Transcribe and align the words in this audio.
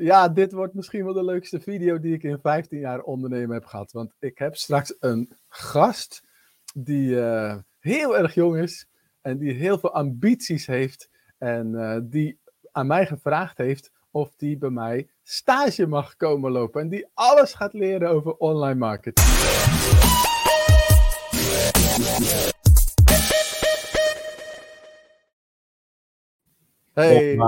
Ja, 0.00 0.28
dit 0.28 0.52
wordt 0.52 0.74
misschien 0.74 1.04
wel 1.04 1.12
de 1.12 1.24
leukste 1.24 1.60
video 1.60 1.98
die 2.00 2.14
ik 2.14 2.22
in 2.22 2.38
15 2.42 2.78
jaar 2.78 3.00
ondernemen 3.00 3.54
heb 3.54 3.64
gehad. 3.64 3.92
Want 3.92 4.14
ik 4.18 4.38
heb 4.38 4.56
straks 4.56 4.96
een 5.00 5.32
gast 5.48 6.22
die 6.74 7.20
eh, 7.20 7.56
heel 7.78 8.18
erg 8.18 8.34
jong 8.34 8.56
is 8.56 8.88
en 9.20 9.38
die 9.38 9.52
heel 9.52 9.78
veel 9.78 9.94
ambities 9.94 10.66
heeft. 10.66 11.10
En 11.38 11.74
eh, 11.74 11.98
die 12.02 12.38
aan 12.72 12.86
mij 12.86 13.06
gevraagd 13.06 13.58
heeft 13.58 13.92
of 14.10 14.34
die 14.36 14.58
bij 14.58 14.70
mij 14.70 15.08
stage 15.22 15.86
mag 15.86 16.16
komen 16.16 16.50
lopen. 16.50 16.80
En 16.80 16.88
die 16.88 17.06
alles 17.14 17.54
gaat 17.54 17.72
leren 17.72 18.08
over 18.08 18.36
online 18.36 18.78
marketing. 18.78 19.26
Hey. 26.92 27.38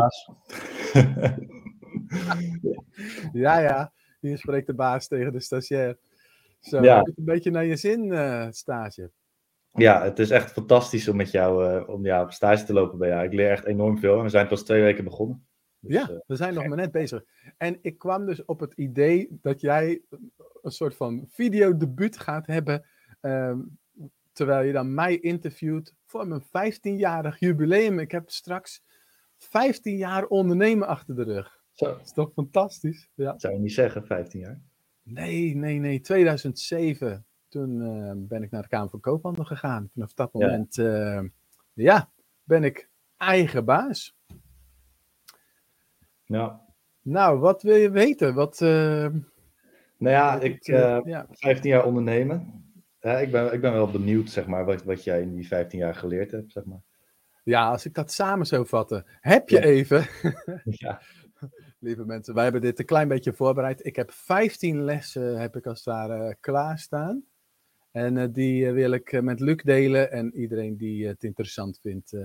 ja, 3.33 3.59
ja. 3.59 3.93
Hier 4.21 4.39
spreekt 4.39 4.67
de 4.67 4.75
baas 4.75 5.09
tegen 5.09 5.33
de 5.33 5.41
stagiair. 5.41 5.99
Zo, 6.61 6.83
ja. 6.83 6.99
een 7.01 7.25
beetje 7.25 7.51
naar 7.51 7.65
je 7.65 7.77
zin, 7.77 8.05
uh, 8.05 8.47
stage. 8.51 9.11
Ja, 9.73 10.03
het 10.03 10.19
is 10.19 10.31
echt 10.31 10.53
fantastisch 10.53 11.09
om 11.09 11.17
met 11.17 11.31
jou 11.31 11.75
uh, 11.75 11.89
om, 11.89 12.05
ja, 12.05 12.23
op 12.23 12.33
stage 12.33 12.65
te 12.65 12.73
lopen 12.73 12.99
bij 12.99 13.09
jou. 13.09 13.25
Ik 13.25 13.33
leer 13.33 13.51
echt 13.51 13.65
enorm 13.65 13.99
veel. 13.99 14.23
We 14.23 14.29
zijn 14.29 14.47
pas 14.47 14.65
twee 14.65 14.83
weken 14.83 15.05
begonnen. 15.05 15.47
Dus, 15.81 15.95
ja, 15.95 16.11
uh, 16.11 16.19
we 16.27 16.37
zijn 16.37 16.55
nog 16.55 16.67
maar 16.67 16.77
net 16.77 16.93
bezig. 16.93 17.25
En 17.57 17.79
ik 17.83 17.99
kwam 17.99 18.27
dus 18.27 18.45
op 18.45 18.61
het 18.61 18.73
idee 18.73 19.39
dat 19.43 19.61
jij 19.61 20.03
een 20.63 20.71
soort 20.71 20.97
van 20.97 21.25
videodebuut 21.29 22.19
gaat 22.19 22.47
hebben. 22.47 22.87
Uh, 23.21 23.59
terwijl 24.33 24.67
je 24.67 24.73
dan 24.73 24.95
mij 24.95 25.19
interviewt 25.19 25.95
voor 26.07 26.29
mijn 26.29 26.43
15-jarig 26.43 27.39
jubileum. 27.39 27.99
Ik 27.99 28.11
heb 28.11 28.31
straks 28.31 28.83
15 29.37 29.97
jaar 29.97 30.27
ondernemen 30.27 30.89
achter 30.89 31.17
de 31.17 31.23
rug. 31.23 31.60
Zo. 31.81 31.87
Dat 31.87 32.01
is 32.05 32.13
toch 32.13 32.33
fantastisch? 32.33 33.11
Ja. 33.15 33.39
Zou 33.39 33.55
je 33.55 33.61
niet 33.61 33.73
zeggen, 33.73 34.07
15 34.07 34.41
jaar? 34.41 34.61
Nee, 35.03 35.57
nee, 35.57 35.79
nee. 35.79 36.01
2007. 36.01 37.27
Toen 37.49 37.81
uh, 37.81 38.13
ben 38.17 38.43
ik 38.43 38.51
naar 38.51 38.63
de 38.63 38.69
Kamer 38.69 38.91
van 38.91 39.01
Koophandel 39.01 39.45
gegaan. 39.45 39.91
Vanaf 39.93 40.15
dat 40.15 40.33
moment, 40.33 40.75
ja, 40.75 41.23
uh, 41.23 41.29
ja 41.73 42.11
ben 42.43 42.65
ik 42.65 42.91
eigen 43.17 43.65
baas. 43.65 44.17
Ja. 46.25 46.61
Nou, 47.03 47.39
wat 47.39 47.63
wil 47.63 47.77
je 47.77 47.91
weten? 47.91 48.35
Wat, 48.35 48.61
uh, 48.61 48.69
nou 49.97 50.15
ja, 50.15 50.41
ik, 50.41 50.67
ja. 50.67 51.27
15 51.31 51.71
jaar 51.71 51.85
ondernemen. 51.85 52.65
ik, 53.01 53.31
ben, 53.31 53.53
ik 53.53 53.61
ben 53.61 53.73
wel 53.73 53.91
benieuwd, 53.91 54.31
zeg 54.31 54.47
maar, 54.47 54.65
wat, 54.65 54.85
wat 54.85 55.05
jij 55.05 55.21
in 55.23 55.35
die 55.35 55.47
15 55.47 55.79
jaar 55.79 55.95
geleerd 55.95 56.31
hebt, 56.31 56.53
zeg 56.53 56.65
maar. 56.65 56.83
Ja, 57.45 57.71
als 57.71 57.87
ik 57.87 57.95
dat 57.95 58.13
samen 58.13 58.47
zou 58.47 58.67
vatten. 58.67 59.05
Heb 59.21 59.49
je 59.49 59.57
ja. 59.57 59.63
even, 59.63 60.07
ja. 60.65 61.01
Lieve 61.81 62.05
mensen, 62.05 62.35
wij 62.35 62.43
hebben 62.43 62.61
dit 62.61 62.79
een 62.79 62.85
klein 62.85 63.09
beetje 63.09 63.33
voorbereid. 63.33 63.87
Ik 63.87 63.97
heb 63.97 64.11
15 64.11 64.85
lessen, 64.85 65.41
heb 65.41 65.57
ik 65.57 65.67
als 65.67 65.85
het 65.85 65.95
ware 65.95 66.37
klaarstaan. 66.41 67.25
En 67.91 68.17
uh, 68.17 68.25
die 68.31 68.65
uh, 68.65 68.73
wil 68.73 68.93
ik 68.93 69.23
met 69.23 69.41
Luc 69.41 69.63
delen 69.63 70.11
en 70.13 70.35
iedereen 70.35 70.77
die 70.77 71.07
het 71.07 71.25
interessant 71.25 71.79
vindt 71.83 72.17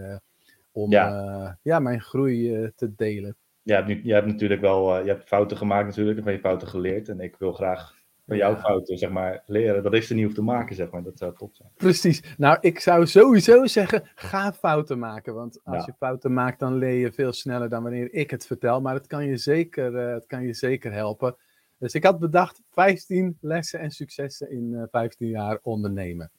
om 0.72 0.92
ja. 0.92 1.60
ja. 1.62 1.80
mijn 1.80 2.02
groei 2.02 2.72
te 2.76 2.96
delen. 2.96 3.36
Ja, 3.62 3.86
nu, 3.86 4.00
je 4.04 4.14
hebt 4.14 4.28
natuurlijk 4.28 4.62
wel 4.62 5.04
je 5.04 5.10
hebt 5.10 5.28
fouten 5.28 5.58
gemaakt 5.58 5.88
natuurlijk, 5.88 6.18
en 6.18 6.24
van 6.24 6.34
je 6.34 6.40
fouten 6.40 6.68
geleerd. 6.68 7.10
En 7.10 7.20
ik 7.20 7.36
wil 7.36 7.54
graag 7.54 7.95
van 8.26 8.38
jouw 8.38 8.56
fouten, 8.56 8.98
zeg 8.98 9.10
maar, 9.10 9.44
leren. 9.46 9.84
Dat 9.84 9.94
ik 9.94 10.04
ze 10.04 10.14
niet 10.14 10.24
hoef 10.24 10.34
te 10.34 10.42
maken, 10.42 10.76
zeg 10.76 10.90
maar. 10.90 11.04
Dat 11.04 11.18
zou 11.18 11.36
top 11.36 11.56
zijn. 11.56 11.70
Precies. 11.76 12.24
Nou, 12.38 12.58
ik 12.62 12.80
zou 12.80 13.08
sowieso 13.08 13.66
zeggen, 13.66 14.10
ga 14.16 14.54
fouten 14.54 15.00
maken. 15.00 15.34
Want 15.34 15.60
als 15.64 15.78
ja. 15.78 15.84
je 15.86 15.94
fouten 15.98 16.34
maakt, 16.34 16.60
dan 16.60 16.76
leer 16.76 17.00
je 17.00 17.12
veel 17.12 17.34
sneller 17.34 17.70
dan 17.70 17.84
wanneer 17.84 18.14
ik 18.14 18.32
het 18.32 18.46
vertel. 18.46 18.82
Maar 18.82 18.94
het 18.94 19.08
kan 19.08 19.26
je 19.26 19.38
zeker, 19.38 19.94
uh, 19.94 20.14
het 20.14 20.26
kan 20.26 20.44
je 20.44 20.54
zeker 20.54 20.92
helpen. 20.92 21.36
Dus 21.78 21.94
ik 21.94 22.04
had 22.04 22.20
bedacht 22.20 22.62
15 22.72 23.38
lessen 23.42 23.80
en 23.80 23.92
successen 23.92 24.52
in 24.52 24.72
uh, 24.72 24.84
15 24.92 25.28
jaar 25.28 25.60
ondernemen. 25.62 26.32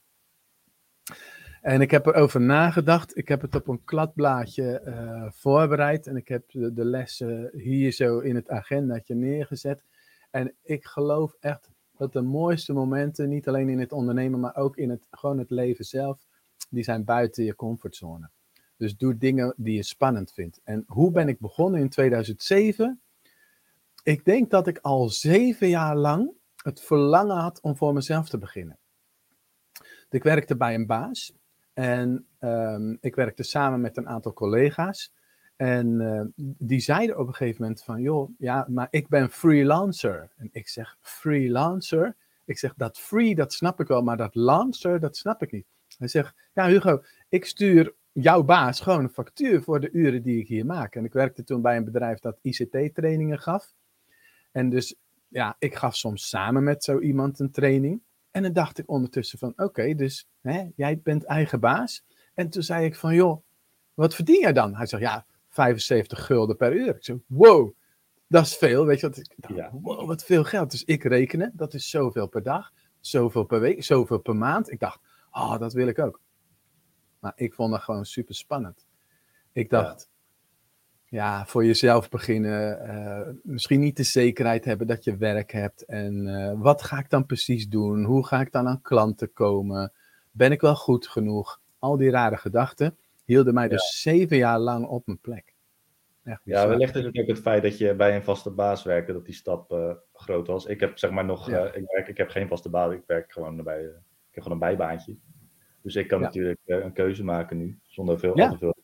En 1.61 1.81
ik 1.81 1.91
heb 1.91 2.07
erover 2.07 2.41
nagedacht. 2.41 3.17
Ik 3.17 3.29
heb 3.29 3.41
het 3.41 3.55
op 3.55 3.69
een 3.69 3.85
kladblaadje 3.85 4.83
uh, 4.87 5.31
voorbereid. 5.31 6.07
En 6.07 6.17
ik 6.17 6.29
heb 6.29 6.51
de, 6.51 6.73
de 6.73 6.85
lessen 6.85 7.51
hier 7.53 7.93
zo 7.93 8.19
in 8.19 8.35
het 8.35 8.49
agendaatje 8.49 9.15
neergezet. 9.15 9.85
En 10.31 10.55
ik 10.63 10.85
geloof 10.85 11.37
echt 11.41 11.71
dat 11.99 12.13
de 12.13 12.23
mooiste 12.23 12.73
momenten, 12.73 13.29
niet 13.29 13.49
alleen 13.49 13.69
in 13.69 13.81
het 13.81 13.93
ondernemen, 13.93 14.41
maar 14.41 14.57
ook 14.57 14.77
in 14.77 14.91
het, 14.91 15.07
gewoon 15.11 15.39
het 15.39 15.51
leven 15.51 15.85
zelf, 15.85 16.27
die 16.71 16.85
zijn 16.85 17.05
buiten 17.05 17.45
je 17.45 17.55
comfortzone. 17.55 18.31
Dus 18.77 18.97
doe 18.97 19.17
dingen 19.17 19.55
die 19.57 19.75
je 19.75 19.83
spannend 19.83 20.33
vindt. 20.33 20.61
En 20.65 20.85
hoe 20.87 21.11
ben 21.11 21.29
ik 21.29 21.39
begonnen 21.39 21.81
in 21.81 21.89
2007? 21.89 23.01
Ik 24.03 24.25
denk 24.25 24.51
dat 24.51 24.67
ik 24.67 24.79
al 24.79 25.09
zeven 25.09 25.69
jaar 25.69 25.97
lang 25.97 26.31
het 26.57 26.81
verlangen 26.81 27.37
had 27.37 27.61
om 27.61 27.77
voor 27.77 27.93
mezelf 27.93 28.29
te 28.29 28.39
beginnen. 28.39 28.79
Ik 30.11 30.23
werkte 30.23 30.57
bij 30.57 30.75
een 30.75 30.87
baas 30.87 31.33
en 31.73 32.27
um, 32.41 32.99
ik 33.01 33.15
werkte 33.15 33.43
samen 33.43 33.81
met 33.81 33.97
een 33.97 34.09
aantal 34.09 34.33
collega's. 34.33 35.13
En 35.57 36.01
uh, 36.01 36.23
die 36.59 36.81
zeiden 36.81 37.19
op 37.19 37.27
een 37.27 37.35
gegeven 37.35 37.63
moment 37.63 37.83
van, 37.83 38.03
joh, 38.03 38.31
ja, 38.39 38.67
maar 38.69 38.89
ik 38.91 39.09
ben 39.09 39.31
freelancer. 39.31 40.31
En 40.37 40.49
ik 40.53 40.69
zeg, 40.69 40.97
freelancer? 41.01 42.17
Ik 42.45 42.59
zeg, 42.59 42.75
dat 42.75 42.99
free, 42.99 43.35
dat 43.35 43.53
snap 43.53 43.81
ik 43.81 43.87
wel, 43.87 44.03
maar 44.03 44.17
dat 44.17 44.35
lancer, 44.35 45.01
dat 45.01 45.17
snap 45.17 45.43
ik 45.43 45.53
niet. 45.53 45.67
Hij 45.99 46.09
zegt, 46.09 46.35
ja 46.53 46.67
Hugo, 46.67 47.03
ik 47.29 47.45
stuur 47.45 47.95
jouw 48.13 48.43
baas 48.43 48.81
gewoon 48.81 49.03
een 49.03 49.11
factuur 49.11 49.63
voor 49.63 49.81
de 49.81 49.91
uren 49.91 50.23
die 50.23 50.41
ik 50.41 50.49
hier 50.49 50.67
maak. 50.67 50.95
En 50.95 51.05
ik 51.05 51.13
werkte 51.13 51.45
toen 51.45 51.63
bij 51.63 51.77
een 51.77 51.85
bedrijf 51.85 52.19
dat 52.19 52.39
ICT-trainingen 52.43 53.39
gaf. 53.39 53.75
En 54.53 54.71
dus, 54.71 54.97
ja, 55.29 55.57
ik 55.59 55.75
gaf 55.75 55.97
soms 55.97 56.29
samen 56.29 56.65
met 56.65 56.85
zo 56.85 57.01
iemand 57.01 57.39
een 57.39 57.51
training. 57.51 58.03
En 58.31 58.43
dan 58.43 58.53
dacht 58.53 58.79
ik 58.79 58.91
ondertussen 58.91 59.39
van, 59.39 59.53
oké, 59.57 59.95
dus 59.95 60.29
hè, 60.41 60.65
jij 60.77 61.01
bent 61.03 61.25
eigen 61.25 61.61
baas. 61.61 62.05
En 62.35 62.49
toen 62.49 62.63
zei 62.63 62.85
ik 62.85 62.97
van, 62.97 63.15
joh, 63.15 63.43
wat 63.95 64.15
verdien 64.15 64.41
jij 64.41 64.53
dan? 64.53 64.77
Hij 64.77 64.87
zegt, 64.87 65.03
ja, 65.03 65.27
75 65.57 66.27
gulden 66.27 66.57
per 66.57 66.73
uur. 66.73 66.97
Ik 66.97 67.05
zei, 67.05 67.23
wow, 67.27 67.73
dat 68.29 68.47
is 68.47 68.57
veel. 68.57 68.87
Weet 68.87 69.01
je 69.01 69.07
wat? 69.07 69.17
Ik 69.17 69.35
dacht, 69.37 69.55
ja. 69.55 69.71
wow, 69.73 70.07
wat 70.07 70.25
veel 70.25 70.45
geld. 70.45 70.71
Dus 70.71 70.85
ik 70.85 71.03
rekenen, 71.03 71.53
dat 71.55 71.75
is 71.75 71.91
zoveel 71.91 72.27
per 72.27 72.43
dag, 72.43 72.73
zoveel 73.01 73.45
per 73.45 73.61
week, 73.61 73.85
zoveel 73.85 74.19
per 74.19 74.37
maand. 74.37 74.71
Ik 74.71 74.81
dacht, 74.81 75.01
oh, 75.31 75.59
dat 75.59 75.73
wil 75.73 75.87
ik 75.87 75.99
ook. 75.99 76.21
Maar 77.19 77.33
ik 77.35 77.55
vond 77.55 77.73
dat 77.73 77.83
gewoon 77.83 78.05
super 78.05 78.35
spannend. 78.35 78.87
Ik 79.53 79.71
dacht, 79.71 80.09
ja, 81.05 81.39
ja 81.39 81.47
voor 81.47 81.65
jezelf 81.65 82.09
beginnen, 82.09 82.87
uh, 82.87 83.35
misschien 83.43 83.81
niet 83.81 83.97
de 83.97 84.03
zekerheid 84.03 84.65
hebben 84.65 84.87
dat 84.87 85.05
je 85.05 85.17
werk 85.17 85.53
hebt. 85.53 85.85
En 85.85 86.27
uh, 86.27 86.53
wat 86.57 86.83
ga 86.83 86.99
ik 86.99 87.11
dan 87.11 87.27
precies 87.27 87.69
doen? 87.69 88.05
Hoe 88.05 88.27
ga 88.27 88.41
ik 88.41 88.53
dan 88.53 88.69
aan 88.69 88.83
klanten 88.83 89.33
komen? 89.33 89.93
Ben 90.31 90.53
ik 90.53 90.61
wel 90.61 90.77
goed 90.77 91.07
genoeg? 91.07 91.61
Al 91.79 91.97
die 91.97 92.11
rare 92.11 92.37
gedachten 92.37 92.97
hielden 93.27 93.55
mij 93.55 93.69
dus 93.69 94.03
ja. 94.03 94.11
zeven 94.11 94.37
jaar 94.37 94.59
lang 94.59 94.87
op 94.87 95.07
mijn 95.07 95.21
plek. 95.21 95.55
Echt 96.23 96.41
ja, 96.45 96.69
wellicht 96.69 96.95
is 96.95 97.05
het 97.05 97.19
ook 97.19 97.27
het 97.27 97.39
feit 97.39 97.63
dat 97.63 97.79
je 97.79 97.95
bij 97.95 98.17
een 98.17 98.23
vaste 98.23 98.51
baas 98.51 98.83
werkte, 98.83 99.13
dat 99.13 99.25
die 99.25 99.35
stap 99.35 99.73
uh, 99.73 99.93
groot 100.13 100.47
was. 100.47 100.67
Ik 100.67 100.81
heb 100.81 100.99
zeg 100.99 101.11
maar 101.11 101.25
nog, 101.25 101.51
ja. 101.51 101.67
uh, 101.67 101.77
ik, 101.83 101.85
werk, 101.91 102.09
ik 102.09 102.17
heb 102.17 102.29
geen 102.29 102.49
vaste 102.49 102.69
baas, 102.69 102.93
ik 102.93 103.03
werk 103.07 103.33
gewoon 103.33 103.63
bij, 103.63 103.83
uh, 103.83 103.89
ik 103.89 104.35
heb 104.35 104.43
gewoon 104.43 104.63
een 104.63 104.69
bijbaantje. 104.69 105.17
Dus 105.83 105.95
ik 105.95 106.09
kan 106.09 106.19
ja. 106.19 106.25
natuurlijk 106.25 106.61
een 106.65 106.93
keuze 106.93 107.25
maken 107.25 107.57
nu, 107.57 107.79
zonder 107.83 108.19
veel, 108.19 108.37
ja. 108.39 108.57
veel. 108.59 108.75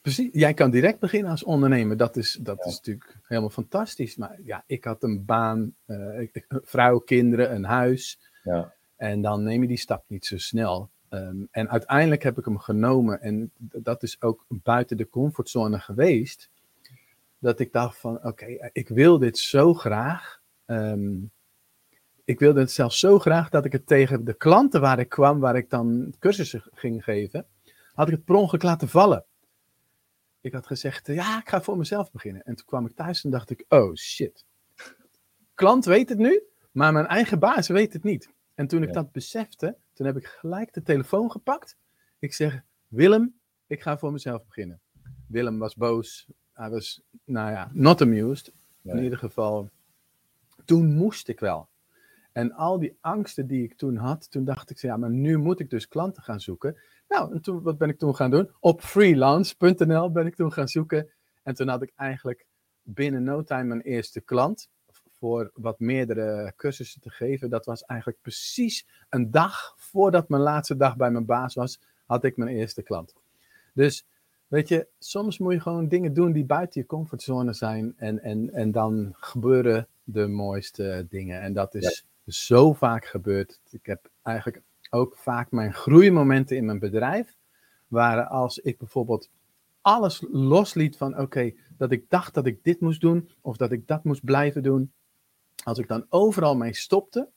Precies, 0.00 0.28
jij 0.32 0.54
kan 0.54 0.70
direct 0.70 0.98
beginnen 0.98 1.30
als 1.30 1.44
ondernemer, 1.44 1.96
dat 1.96 2.16
is, 2.16 2.38
dat 2.42 2.64
is 2.64 2.74
natuurlijk 2.74 3.18
helemaal 3.22 3.50
fantastisch. 3.50 4.16
Maar 4.16 4.38
ja, 4.42 4.64
ik 4.66 4.84
had 4.84 5.02
een 5.02 5.24
baan, 5.24 5.74
vrouw, 6.48 6.98
kinderen, 6.98 7.54
een 7.54 7.64
huis. 7.64 8.18
Ja. 8.42 8.74
En 8.96 9.22
dan 9.22 9.42
neem 9.42 9.62
je 9.62 9.68
die 9.68 9.76
stap 9.76 10.04
niet 10.06 10.26
zo 10.26 10.38
snel. 10.38 10.90
Um, 11.10 11.48
en 11.50 11.70
uiteindelijk 11.70 12.22
heb 12.22 12.38
ik 12.38 12.44
hem 12.44 12.58
genomen 12.58 13.20
en 13.20 13.50
dat 13.58 14.02
is 14.02 14.22
ook 14.22 14.44
buiten 14.48 14.96
de 14.96 15.08
comfortzone 15.08 15.78
geweest. 15.78 16.50
Dat 17.38 17.60
ik 17.60 17.72
dacht 17.72 17.98
van 17.98 18.16
oké, 18.16 18.26
okay, 18.26 18.70
ik 18.72 18.88
wil 18.88 19.18
dit 19.18 19.38
zo 19.38 19.74
graag. 19.74 20.40
Um, 20.66 21.30
ik 22.24 22.38
wilde 22.38 22.60
het 22.60 22.70
zelfs 22.70 22.98
zo 22.98 23.18
graag 23.18 23.48
dat 23.48 23.64
ik 23.64 23.72
het 23.72 23.86
tegen 23.86 24.24
de 24.24 24.34
klanten 24.34 24.80
waar 24.80 24.98
ik 24.98 25.08
kwam, 25.08 25.40
waar 25.40 25.56
ik 25.56 25.70
dan 25.70 26.14
cursussen 26.18 26.62
ging 26.72 27.04
geven, 27.04 27.46
had 27.94 28.08
ik 28.08 28.14
het 28.14 28.24
per 28.24 28.34
ongeluk 28.34 28.62
laten 28.62 28.88
vallen. 28.88 29.24
Ik 30.40 30.52
had 30.52 30.66
gezegd, 30.66 31.06
ja, 31.06 31.38
ik 31.38 31.48
ga 31.48 31.62
voor 31.62 31.76
mezelf 31.76 32.10
beginnen. 32.10 32.42
En 32.42 32.54
toen 32.54 32.66
kwam 32.66 32.86
ik 32.86 32.96
thuis 32.96 33.24
en 33.24 33.30
dacht 33.30 33.50
ik, 33.50 33.64
oh 33.68 33.94
shit. 33.94 34.44
Klant 35.54 35.84
weet 35.84 36.08
het 36.08 36.18
nu, 36.18 36.42
maar 36.70 36.92
mijn 36.92 37.06
eigen 37.06 37.38
baas 37.38 37.68
weet 37.68 37.92
het 37.92 38.02
niet. 38.02 38.30
En 38.54 38.66
toen 38.66 38.82
ik 38.82 38.88
ja. 38.88 38.94
dat 38.94 39.12
besefte, 39.12 39.76
toen 39.96 40.06
heb 40.06 40.16
ik 40.16 40.26
gelijk 40.26 40.72
de 40.72 40.82
telefoon 40.82 41.30
gepakt. 41.30 41.76
Ik 42.18 42.34
zeg, 42.34 42.62
Willem, 42.88 43.38
ik 43.66 43.82
ga 43.82 43.98
voor 43.98 44.12
mezelf 44.12 44.46
beginnen. 44.46 44.80
Willem 45.28 45.58
was 45.58 45.74
boos. 45.74 46.26
Hij 46.52 46.70
was, 46.70 47.02
nou 47.24 47.50
ja, 47.50 47.70
not 47.72 48.00
amused. 48.00 48.52
In 48.82 49.02
ieder 49.02 49.18
geval, 49.18 49.70
toen 50.64 50.94
moest 50.94 51.28
ik 51.28 51.40
wel. 51.40 51.68
En 52.32 52.52
al 52.52 52.78
die 52.78 52.96
angsten 53.00 53.46
die 53.46 53.64
ik 53.64 53.76
toen 53.76 53.96
had, 53.96 54.30
toen 54.30 54.44
dacht 54.44 54.70
ik, 54.70 54.78
ja, 54.78 54.96
maar 54.96 55.10
nu 55.10 55.38
moet 55.38 55.60
ik 55.60 55.70
dus 55.70 55.88
klanten 55.88 56.22
gaan 56.22 56.40
zoeken. 56.40 56.78
Nou, 57.08 57.34
en 57.34 57.40
toen, 57.40 57.62
wat 57.62 57.78
ben 57.78 57.88
ik 57.88 57.98
toen 57.98 58.16
gaan 58.16 58.30
doen? 58.30 58.50
Op 58.60 58.80
freelance.nl 58.80 60.10
ben 60.10 60.26
ik 60.26 60.34
toen 60.34 60.52
gaan 60.52 60.68
zoeken. 60.68 61.10
En 61.42 61.54
toen 61.54 61.68
had 61.68 61.82
ik 61.82 61.92
eigenlijk 61.94 62.46
binnen 62.82 63.22
no 63.22 63.42
time 63.42 63.64
mijn 63.64 63.80
eerste 63.80 64.20
klant 64.20 64.68
voor 65.18 65.50
wat 65.54 65.78
meerdere 65.78 66.52
cursussen 66.56 67.00
te 67.00 67.10
geven. 67.10 67.50
Dat 67.50 67.64
was 67.66 67.82
eigenlijk 67.82 68.20
precies 68.20 68.86
een 69.08 69.30
dag 69.30 69.74
voordat 69.96 70.28
mijn 70.28 70.42
laatste 70.42 70.76
dag 70.76 70.96
bij 70.96 71.10
mijn 71.10 71.24
baas 71.24 71.54
was, 71.54 71.80
had 72.06 72.24
ik 72.24 72.36
mijn 72.36 72.56
eerste 72.56 72.82
klant. 72.82 73.14
Dus 73.74 74.06
weet 74.48 74.68
je, 74.68 74.86
soms 74.98 75.38
moet 75.38 75.52
je 75.52 75.60
gewoon 75.60 75.88
dingen 75.88 76.14
doen 76.14 76.32
die 76.32 76.44
buiten 76.44 76.80
je 76.80 76.86
comfortzone 76.86 77.52
zijn 77.52 77.94
en, 77.96 78.22
en, 78.22 78.52
en 78.52 78.72
dan 78.72 79.14
gebeuren 79.16 79.88
de 80.04 80.26
mooiste 80.26 81.06
dingen. 81.08 81.40
En 81.40 81.52
dat 81.52 81.74
is 81.74 82.04
zo 82.26 82.72
vaak 82.72 83.04
gebeurd. 83.04 83.60
Ik 83.70 83.86
heb 83.86 84.10
eigenlijk 84.22 84.62
ook 84.90 85.16
vaak 85.16 85.50
mijn 85.50 85.72
groeimomenten 85.72 86.56
in 86.56 86.64
mijn 86.64 86.78
bedrijf, 86.78 87.36
waren 87.88 88.28
als 88.28 88.58
ik 88.58 88.78
bijvoorbeeld 88.78 89.30
alles 89.80 90.24
losliet 90.30 90.96
van 90.96 91.18
oké, 91.18 91.52
dat 91.76 91.92
ik 91.92 92.04
dacht 92.08 92.34
dat 92.34 92.46
ik 92.46 92.64
dit 92.64 92.80
moest 92.80 93.00
doen 93.00 93.30
of 93.40 93.56
dat 93.56 93.72
ik 93.72 93.86
dat 93.86 94.04
moest 94.04 94.24
blijven 94.24 94.62
doen. 94.62 94.92
Als 95.64 95.78
ik 95.78 95.88
dan 95.88 96.06
overal 96.08 96.56
mee 96.56 96.74
stopte 96.74 97.28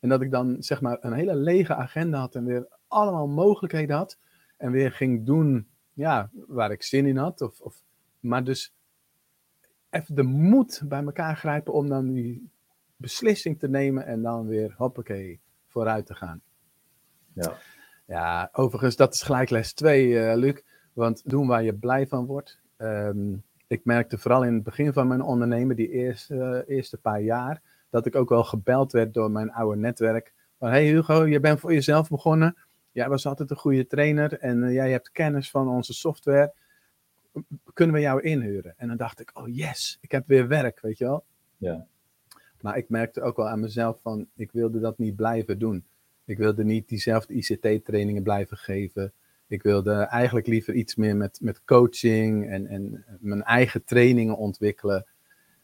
en 0.00 0.08
dat 0.08 0.20
ik 0.20 0.30
dan 0.30 0.62
zeg 0.62 0.80
maar 0.80 0.98
een 1.00 1.12
hele 1.12 1.34
lege 1.34 1.74
agenda 1.74 2.18
had 2.18 2.34
en 2.34 2.44
weer 2.44 2.68
allemaal 2.88 3.28
mogelijkheden 3.28 3.96
had 3.96 4.18
en 4.56 4.70
weer 4.70 4.92
ging 4.92 5.26
doen 5.26 5.68
ja, 5.92 6.30
waar 6.46 6.70
ik 6.70 6.82
zin 6.82 7.06
in 7.06 7.16
had. 7.16 7.40
Of, 7.40 7.60
of, 7.60 7.82
maar 8.20 8.44
dus 8.44 8.74
even 9.90 10.14
de 10.14 10.22
moed 10.22 10.82
bij 10.84 11.02
elkaar 11.02 11.36
grijpen 11.36 11.72
om 11.72 11.88
dan 11.88 12.12
die 12.12 12.50
beslissing 12.96 13.58
te 13.58 13.68
nemen 13.68 14.06
en 14.06 14.22
dan 14.22 14.46
weer 14.46 14.74
hoppakee 14.76 15.40
vooruit 15.66 16.06
te 16.06 16.14
gaan. 16.14 16.40
Ja. 17.32 17.56
Ja, 18.06 18.48
overigens, 18.52 18.96
dat 18.96 19.14
is 19.14 19.22
gelijk 19.22 19.50
les 19.50 19.72
2, 19.72 20.06
uh, 20.06 20.34
Luc. 20.34 20.62
Want 20.92 21.28
doen 21.28 21.46
waar 21.46 21.62
je 21.62 21.74
blij 21.74 22.06
van 22.06 22.26
wordt. 22.26 22.60
Ehm, 22.76 23.34
ik 23.66 23.84
merkte 23.84 24.18
vooral 24.18 24.44
in 24.44 24.54
het 24.54 24.62
begin 24.62 24.92
van 24.92 25.08
mijn 25.08 25.22
ondernemen, 25.22 25.76
die 25.76 25.90
eerste, 25.90 26.34
uh, 26.34 26.76
eerste 26.76 26.98
paar 26.98 27.20
jaar, 27.20 27.62
dat 27.90 28.06
ik 28.06 28.14
ook 28.14 28.28
wel 28.28 28.44
gebeld 28.44 28.92
werd 28.92 29.14
door 29.14 29.30
mijn 29.30 29.52
oude 29.52 29.80
netwerk. 29.80 30.32
Van, 30.58 30.68
hey 30.68 30.86
Hugo, 30.86 31.26
je 31.26 31.40
bent 31.40 31.60
voor 31.60 31.72
jezelf 31.72 32.08
begonnen. 32.08 32.56
Jij 32.92 33.08
was 33.08 33.26
altijd 33.26 33.50
een 33.50 33.56
goede 33.56 33.86
trainer 33.86 34.38
en 34.38 34.62
uh, 34.62 34.72
jij 34.72 34.90
hebt 34.90 35.10
kennis 35.10 35.50
van 35.50 35.68
onze 35.68 35.92
software. 35.92 36.52
Kunnen 37.72 37.94
we 37.94 38.00
jou 38.00 38.22
inhuren? 38.22 38.74
En 38.76 38.88
dan 38.88 38.96
dacht 38.96 39.20
ik, 39.20 39.30
oh 39.34 39.54
yes, 39.54 39.98
ik 40.00 40.10
heb 40.10 40.26
weer 40.26 40.48
werk, 40.48 40.80
weet 40.80 40.98
je 40.98 41.04
wel. 41.04 41.24
Ja. 41.56 41.86
Maar 42.60 42.76
ik 42.76 42.88
merkte 42.88 43.22
ook 43.22 43.36
wel 43.36 43.48
aan 43.48 43.60
mezelf 43.60 44.00
van, 44.00 44.26
ik 44.34 44.52
wilde 44.52 44.80
dat 44.80 44.98
niet 44.98 45.16
blijven 45.16 45.58
doen. 45.58 45.84
Ik 46.24 46.38
wilde 46.38 46.64
niet 46.64 46.88
diezelfde 46.88 47.34
ICT-trainingen 47.34 48.22
blijven 48.22 48.56
geven. 48.56 49.12
Ik 49.46 49.62
wilde 49.62 49.92
eigenlijk 49.92 50.46
liever 50.46 50.74
iets 50.74 50.94
meer 50.94 51.16
met, 51.16 51.38
met 51.42 51.64
coaching 51.64 52.48
en, 52.48 52.66
en 52.66 53.04
mijn 53.20 53.42
eigen 53.42 53.84
trainingen 53.84 54.36
ontwikkelen. 54.36 55.06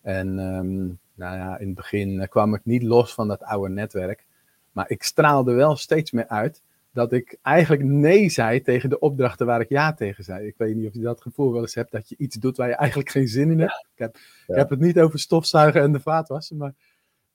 En 0.03 0.39
um, 0.39 0.99
nou 1.17 1.37
ja, 1.37 1.59
in 1.59 1.67
het 1.67 1.77
begin 1.77 2.21
eh, 2.21 2.29
kwam 2.29 2.55
ik 2.55 2.65
niet 2.65 2.83
los 2.83 3.15
van 3.15 3.29
dat 3.29 3.43
oude 3.43 3.73
netwerk. 3.73 4.27
Maar 4.73 4.91
ik 4.91 5.03
straalde 5.03 5.53
wel 5.53 5.77
steeds 5.77 6.11
meer 6.11 6.29
uit 6.29 6.63
dat 6.93 7.13
ik 7.13 7.39
eigenlijk 7.43 7.83
nee 7.83 8.29
zei 8.29 8.61
tegen 8.63 8.91
de 8.91 8.99
opdrachten 8.99 9.47
waar 9.47 9.61
ik 9.61 9.69
ja 9.69 9.95
tegen 9.95 10.25
zei. 10.25 10.47
Ik 10.47 10.55
weet 10.57 10.77
niet 10.77 10.87
of 10.87 10.95
je 10.95 11.01
dat 11.01 11.21
gevoel 11.21 11.53
wel 11.53 11.61
eens 11.61 11.75
hebt 11.75 11.93
dat 11.93 12.09
je 12.09 12.17
iets 12.19 12.37
doet 12.37 12.57
waar 12.57 12.69
je 12.69 12.75
eigenlijk 12.75 13.11
geen 13.11 13.29
zin 13.29 13.51
in 13.51 13.61
hebt. 13.61 13.87
Ik, 13.93 13.99
heb, 13.99 14.17
ik 14.47 14.55
heb 14.55 14.71
het 14.71 14.81
niet 14.81 14.99
over 14.99 15.19
stofzuigen 15.19 15.83
en 15.83 15.93
de 15.93 16.01
vaatwassen, 16.01 16.57
maar 16.57 16.75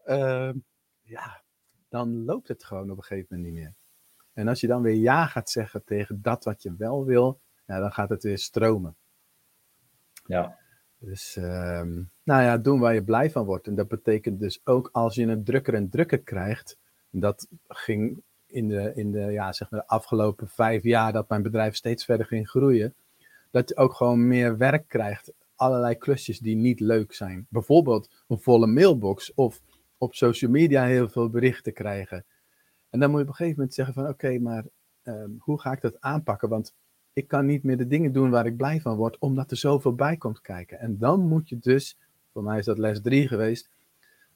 uh, 0.05 0.51
ja, 1.01 1.41
dan 1.89 2.25
loopt 2.25 2.47
het 2.47 2.63
gewoon 2.63 2.91
op 2.91 2.97
een 2.97 3.03
gegeven 3.03 3.27
moment 3.29 3.53
niet 3.53 3.61
meer. 3.61 3.73
En 4.33 4.47
als 4.47 4.61
je 4.61 4.67
dan 4.67 4.81
weer 4.81 4.95
ja 4.95 5.25
gaat 5.25 5.49
zeggen 5.49 5.83
tegen 5.83 6.21
dat 6.21 6.43
wat 6.43 6.63
je 6.63 6.75
wel 6.77 7.05
wil, 7.05 7.39
ja, 7.65 7.79
dan 7.79 7.91
gaat 7.91 8.09
het 8.09 8.23
weer 8.23 8.37
stromen. 8.37 8.95
Ja. 10.25 10.57
Dus, 10.97 11.35
uh, 11.35 11.81
nou 12.23 12.41
ja, 12.43 12.57
doen 12.57 12.79
waar 12.79 12.93
je 12.93 13.03
blij 13.03 13.31
van 13.31 13.45
wordt. 13.45 13.67
En 13.67 13.75
dat 13.75 13.87
betekent 13.87 14.39
dus 14.39 14.61
ook 14.63 14.89
als 14.91 15.15
je 15.15 15.27
het 15.27 15.45
drukker 15.45 15.73
en 15.73 15.89
drukker 15.89 16.19
krijgt. 16.19 16.77
Dat 17.09 17.47
ging 17.67 18.21
in 18.45 18.67
de, 18.67 18.91
in 18.95 19.11
de, 19.11 19.19
ja, 19.19 19.51
zeg 19.51 19.69
maar 19.69 19.79
de 19.79 19.87
afgelopen 19.87 20.47
vijf 20.47 20.83
jaar 20.83 21.13
dat 21.13 21.29
mijn 21.29 21.41
bedrijf 21.41 21.75
steeds 21.75 22.05
verder 22.05 22.25
ging 22.25 22.49
groeien. 22.49 22.95
Dat 23.51 23.69
je 23.69 23.77
ook 23.77 23.93
gewoon 23.93 24.27
meer 24.27 24.57
werk 24.57 24.87
krijgt. 24.87 25.33
Allerlei 25.55 25.95
klusjes 25.95 26.39
die 26.39 26.55
niet 26.55 26.79
leuk 26.79 27.13
zijn. 27.13 27.47
Bijvoorbeeld 27.49 28.23
een 28.27 28.39
volle 28.39 28.67
mailbox 28.67 29.33
of 29.33 29.61
op 29.97 30.15
social 30.15 30.51
media 30.51 30.85
heel 30.85 31.09
veel 31.09 31.29
berichten 31.29 31.73
krijgen. 31.73 32.25
En 32.89 32.99
dan 32.99 33.09
moet 33.09 33.19
je 33.19 33.25
op 33.25 33.29
een 33.29 33.35
gegeven 33.35 33.57
moment 33.57 33.75
zeggen 33.75 33.93
van 33.93 34.07
oké, 34.07 34.39
maar 34.39 34.65
ehm, 35.03 35.29
hoe 35.39 35.59
ga 35.59 35.71
ik 35.71 35.81
dat 35.81 36.01
aanpakken? 36.01 36.49
Want 36.49 36.73
ik 37.13 37.27
kan 37.27 37.45
niet 37.45 37.63
meer 37.63 37.77
de 37.77 37.87
dingen 37.87 38.11
doen 38.11 38.29
waar 38.29 38.45
ik 38.45 38.57
blij 38.57 38.81
van 38.81 38.95
word, 38.95 39.17
omdat 39.19 39.51
er 39.51 39.57
zoveel 39.57 39.95
bij 39.95 40.17
komt 40.17 40.41
kijken. 40.41 40.79
En 40.79 40.97
dan 40.97 41.27
moet 41.27 41.49
je 41.49 41.59
dus, 41.59 41.97
voor 42.33 42.43
mij 42.43 42.57
is 42.57 42.65
dat 42.65 42.77
les 42.77 43.01
drie 43.01 43.27
geweest, 43.27 43.69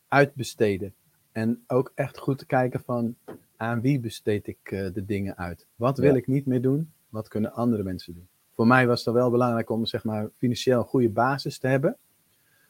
uitbesteden. 0.07 0.93
En 1.31 1.63
ook 1.67 1.91
echt 1.95 2.17
goed 2.17 2.45
kijken 2.45 2.79
van 2.79 3.15
aan 3.57 3.81
wie 3.81 3.99
besteed 3.99 4.47
ik 4.47 4.71
uh, 4.71 4.93
de 4.93 5.05
dingen 5.05 5.37
uit? 5.37 5.65
Wat 5.75 5.97
wil 5.97 6.15
ik 6.15 6.27
niet 6.27 6.45
meer 6.45 6.61
doen? 6.61 6.91
Wat 7.09 7.27
kunnen 7.27 7.53
andere 7.53 7.83
mensen 7.83 8.13
doen? 8.13 8.27
Voor 8.53 8.67
mij 8.67 8.87
was 8.87 9.05
het 9.05 9.13
wel 9.13 9.31
belangrijk 9.31 9.69
om 9.69 9.85
zeg 9.85 10.03
maar, 10.03 10.29
financieel 10.37 10.79
een 10.79 10.85
goede 10.85 11.09
basis 11.09 11.57
te 11.57 11.67
hebben. 11.67 11.97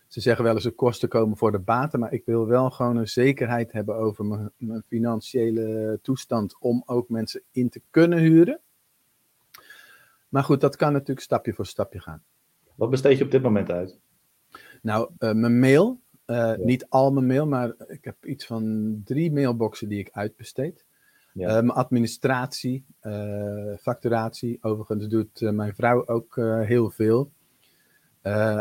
Ze 0.07 0.21
zeggen 0.21 0.43
wel 0.43 0.53
eens 0.53 0.63
de 0.63 0.71
kosten 0.71 1.09
komen 1.09 1.37
voor 1.37 1.51
de 1.51 1.59
baten, 1.59 1.99
maar 1.99 2.13
ik 2.13 2.25
wil 2.25 2.47
wel 2.47 2.71
gewoon 2.71 2.97
een 2.97 3.07
zekerheid 3.07 3.71
hebben 3.71 3.95
over 3.95 4.25
mijn, 4.25 4.51
mijn 4.57 4.83
financiële 4.87 5.99
toestand 6.01 6.55
om 6.59 6.83
ook 6.85 7.09
mensen 7.09 7.41
in 7.51 7.69
te 7.69 7.81
kunnen 7.89 8.19
huren. 8.19 8.59
Maar 10.29 10.43
goed, 10.43 10.61
dat 10.61 10.75
kan 10.75 10.91
natuurlijk 10.91 11.19
stapje 11.19 11.53
voor 11.53 11.65
stapje 11.65 11.99
gaan. 11.99 12.23
Wat 12.75 12.89
besteed 12.89 13.17
je 13.17 13.23
op 13.23 13.31
dit 13.31 13.41
moment 13.41 13.71
uit? 13.71 13.97
Nou, 14.85 15.09
uh, 15.19 15.31
mijn 15.31 15.59
mail, 15.59 15.99
uh, 16.27 16.55
niet 16.55 16.85
al 16.89 17.11
mijn 17.11 17.25
mail, 17.25 17.47
maar 17.47 17.73
ik 17.87 18.03
heb 18.03 18.25
iets 18.25 18.45
van 18.45 19.01
drie 19.05 19.31
mailboxen 19.31 19.89
die 19.89 19.99
ik 19.99 20.09
uitbesteed. 20.11 20.85
Ja. 21.33 21.47
Uh, 21.47 21.53
mijn 21.53 21.69
administratie, 21.69 22.85
facturatie. 23.79 24.57
Overigens 24.61 25.07
doet 25.07 25.41
mijn 25.41 25.75
vrouw 25.75 26.07
ook 26.07 26.35
heel 26.65 26.89
veel 26.89 27.31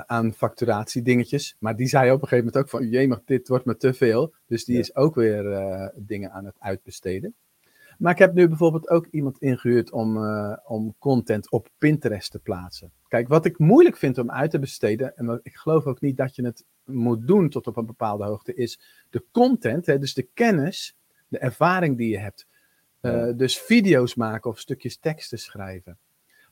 aan 0.06 0.32
facturatiedingetjes. 0.32 1.56
Maar 1.59 1.76
die 1.76 1.87
zei 1.87 2.11
op 2.11 2.23
een 2.23 2.29
gegeven 2.29 2.44
moment 2.44 2.65
ook 2.65 2.69
van, 2.69 2.88
jee, 2.88 3.09
maar 3.09 3.21
dit 3.25 3.49
wordt 3.49 3.65
me 3.65 3.76
te 3.76 3.94
veel. 3.94 4.35
Dus 4.47 4.65
die 4.65 4.75
ja. 4.75 4.81
is 4.81 4.97
ook 4.97 5.15
weer 5.15 5.93
dingen 5.97 6.32
aan 6.32 6.44
het 6.44 6.56
uitbesteden. 6.59 7.35
Maar 7.99 8.12
ik 8.12 8.19
heb 8.19 8.35
nu 8.35 8.49
bijvoorbeeld 8.49 8.88
ook 8.88 9.06
iemand 9.11 9.38
ingehuurd 9.38 9.93
om, 9.93 10.17
uh, 10.17 10.56
om 10.64 10.94
content 10.99 11.50
op 11.50 11.69
Pinterest 11.79 12.31
te 12.31 12.38
plaatsen. 12.38 12.93
Kijk, 13.08 13.29
wat 13.29 13.44
ik 13.44 13.58
moeilijk 13.58 13.96
vind 13.96 14.19
om 14.19 14.31
uit 14.31 14.50
te 14.50 14.58
besteden, 14.58 15.17
en 15.17 15.41
ik 15.43 15.56
geloof 15.56 15.85
ook 15.85 16.00
niet 16.00 16.17
dat 16.17 16.37
je 16.37 16.44
het 16.44 16.64
moet 16.85 17.26
doen 17.26 17.49
tot 17.49 17.67
op 17.67 17.76
een 17.76 17.87
bepaalde 17.87 18.25
hoogte, 18.25 18.54
is 18.54 18.80
de 19.11 19.25
content, 19.33 19.87
hè, 19.87 19.99
dus 19.99 20.14
de 20.14 20.28
kennis, 20.35 20.97
de 21.28 21.38
ervaring 21.38 21.97
die 21.97 22.09
je 22.09 22.18
hebt. 22.18 22.47
Uh, 23.00 23.30
dus 23.37 23.59
video's 23.59 24.14
maken 24.14 24.50
of 24.50 24.59
stukjes 24.59 24.99
teksten 24.99 25.38
schrijven. 25.38 25.99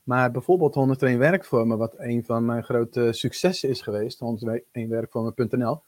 Maar 0.03 0.31
bijvoorbeeld 0.31 0.73
101 0.75 1.17
werkvormen, 1.17 1.77
wat 1.77 1.95
een 1.97 2.25
van 2.25 2.45
mijn 2.45 2.63
grote 2.63 3.13
successen 3.13 3.69
is 3.69 3.81
geweest, 3.81 4.19
101werkvormen.nl, 4.19 5.81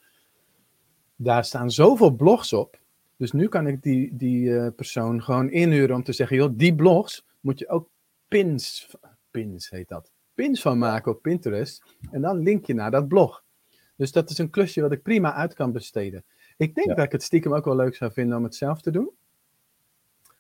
daar 1.16 1.46
staan 1.46 1.72
zoveel 1.72 2.12
blogs 2.12 2.54
op 2.54 2.80
dus 3.18 3.32
nu 3.32 3.48
kan 3.48 3.68
ik 3.68 3.82
die, 3.82 4.16
die 4.16 4.48
uh, 4.48 4.68
persoon 4.76 5.24
gewoon 5.24 5.50
inhuren 5.50 5.96
om 5.96 6.04
te 6.04 6.14
zeggen, 6.14 6.38
joh, 6.38 6.54
die 6.54 6.76
blogs 6.76 7.26
moet 7.40 7.60
je 7.60 7.70
ook 7.70 7.90
pins, 8.28 8.96
pins 9.32 9.70
heet 9.70 9.88
dat, 9.88 10.12
pins 10.34 10.62
van 10.62 10.78
maken 10.78 11.12
op 11.12 11.22
Pinterest. 11.22 11.84
En 12.12 12.22
dan 12.22 12.40
link 12.40 12.66
je 12.66 12.74
naar 12.74 12.92
dat 12.92 13.08
blog. 13.08 13.44
Dus 13.96 14.12
dat 14.12 14.30
is 14.30 14.38
een 14.38 14.50
klusje 14.50 14.82
wat 14.82 14.92
ik 14.92 15.02
prima 15.02 15.34
uit 15.34 15.54
kan 15.54 15.72
besteden. 15.72 16.24
Ik 16.58 16.76
denk 16.76 16.88
dat 16.88 17.06
ik 17.06 17.12
het 17.12 17.24
stiekem 17.24 17.54
ook 17.54 17.66
wel 17.66 17.76
leuk 17.76 17.96
zou 17.96 18.12
vinden 18.12 18.38
om 18.38 18.44
het 18.44 18.56
zelf 18.56 18.82
te 18.82 18.92
doen. 18.92 19.10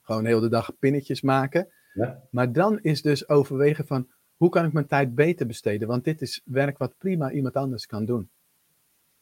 Gewoon 0.01 0.25
heel 0.25 0.39
de 0.39 0.49
dag 0.49 0.79
pinnetjes 0.79 1.21
maken. 1.21 1.67
Ja. 1.93 2.21
Maar 2.29 2.51
dan 2.51 2.79
is 2.81 3.01
dus 3.01 3.29
overwegen 3.29 3.87
van, 3.87 4.07
hoe 4.37 4.49
kan 4.49 4.65
ik 4.65 4.73
mijn 4.73 4.87
tijd 4.87 5.15
beter 5.15 5.45
besteden? 5.45 5.87
Want 5.87 6.03
dit 6.03 6.21
is 6.21 6.41
werk 6.45 6.77
wat 6.77 6.97
prima 6.97 7.31
iemand 7.31 7.55
anders 7.55 7.85
kan 7.85 8.05
doen. 8.05 8.29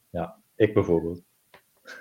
Ja, 0.10 0.38
ik 0.56 0.74
bijvoorbeeld. 0.74 1.24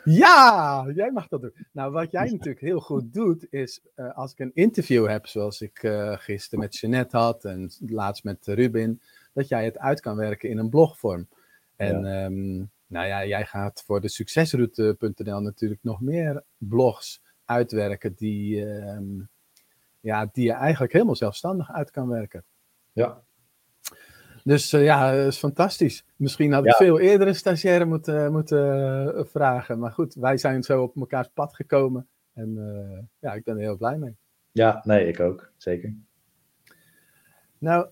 Ja, 0.05 0.87
jij 0.95 1.11
mag 1.11 1.29
dat 1.29 1.41
doen. 1.41 1.55
Nou, 1.73 1.93
wat 1.93 2.11
jij 2.11 2.31
natuurlijk 2.31 2.61
heel 2.61 2.81
goed 2.81 3.13
doet, 3.15 3.47
is 3.51 3.81
uh, 3.97 4.17
als 4.17 4.33
ik 4.33 4.39
een 4.39 4.55
interview 4.55 5.09
heb, 5.09 5.27
zoals 5.27 5.61
ik 5.61 5.83
uh, 5.83 6.17
gisteren 6.19 6.59
met 6.59 6.77
Jeanette 6.77 7.17
had 7.17 7.45
en 7.45 7.71
laatst 7.87 8.25
met 8.25 8.47
Rubin, 8.47 9.01
dat 9.33 9.49
jij 9.49 9.65
het 9.65 9.79
uit 9.79 10.01
kan 10.01 10.17
werken 10.17 10.49
in 10.49 10.59
een 10.59 10.71
blogvorm. 10.71 11.29
En 11.77 12.05
ja. 12.05 12.25
Um, 12.25 12.71
nou 12.87 13.07
ja, 13.07 13.27
jij 13.27 13.45
gaat 13.45 13.83
voor 13.87 14.01
de 14.01 14.09
succesroute.nl 14.09 15.41
natuurlijk 15.41 15.83
nog 15.83 16.01
meer 16.01 16.43
blogs 16.57 17.23
uitwerken 17.45 18.15
die, 18.15 18.65
um, 18.65 19.29
ja, 20.01 20.29
die 20.33 20.45
je 20.45 20.53
eigenlijk 20.53 20.93
helemaal 20.93 21.17
zelfstandig 21.17 21.73
uit 21.73 21.91
kan 21.91 22.09
werken. 22.09 22.45
Ja, 22.93 23.23
dus 24.45 24.73
uh, 24.73 24.85
ja, 24.85 25.17
dat 25.17 25.27
is 25.27 25.39
fantastisch. 25.39 26.05
Misschien 26.17 26.53
had 26.53 26.65
ik 26.65 26.71
ja. 26.71 26.77
veel 26.77 26.99
eerder 26.99 27.29
een 27.29 27.35
stagiaire 27.35 27.85
moeten, 27.85 28.33
moeten 28.33 29.15
uh, 29.17 29.25
vragen. 29.25 29.79
Maar 29.79 29.93
goed, 29.93 30.15
wij 30.15 30.37
zijn 30.37 30.63
zo 30.63 30.83
op 30.83 30.97
elkaars 30.97 31.29
pad 31.35 31.55
gekomen. 31.55 32.09
En 32.35 32.57
uh, 32.57 32.99
ja, 33.19 33.33
ik 33.33 33.45
ben 33.45 33.55
er 33.55 33.63
heel 33.63 33.77
blij 33.77 33.99
mee. 33.99 34.17
Ja, 34.53 34.81
nee, 34.85 35.07
ik 35.07 35.21
ook. 35.21 35.53
Zeker. 35.57 35.95
Nou, 37.59 37.87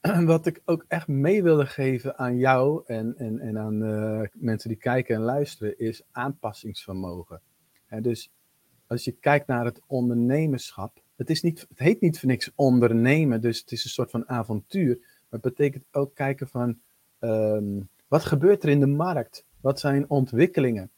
wat 0.24 0.46
ik 0.46 0.62
ook 0.64 0.84
echt 0.88 1.08
mee 1.08 1.42
wilde 1.42 1.66
geven 1.66 2.18
aan 2.18 2.38
jou 2.38 2.82
en, 2.86 3.14
en, 3.16 3.38
en 3.38 3.58
aan 3.58 3.82
uh, 3.82 4.22
mensen 4.32 4.68
die 4.68 4.78
kijken 4.78 5.14
en 5.14 5.22
luisteren, 5.22 5.78
is 5.78 6.02
aanpassingsvermogen. 6.10 7.40
dus 8.00 8.30
als 8.86 9.04
je 9.04 9.12
kijkt 9.12 9.46
naar 9.46 9.64
het 9.64 9.80
ondernemerschap, 9.86 11.02
het, 11.16 11.30
is 11.30 11.42
niet, 11.42 11.66
het 11.68 11.78
heet 11.78 12.00
niet 12.00 12.18
voor 12.18 12.28
niks 12.28 12.52
ondernemen, 12.54 13.40
dus 13.40 13.58
het 13.58 13.72
is 13.72 13.84
een 13.84 13.90
soort 13.90 14.10
van 14.10 14.28
avontuur. 14.28 14.98
Maar 15.32 15.40
het 15.40 15.54
betekent 15.54 15.84
ook 15.90 16.14
kijken 16.14 16.48
van 16.48 16.78
um, 17.20 17.88
wat 18.08 18.24
gebeurt 18.24 18.62
er 18.62 18.68
in 18.68 18.80
de 18.80 18.86
markt? 18.86 19.44
Wat 19.60 19.80
zijn 19.80 20.10
ontwikkelingen? 20.10 20.90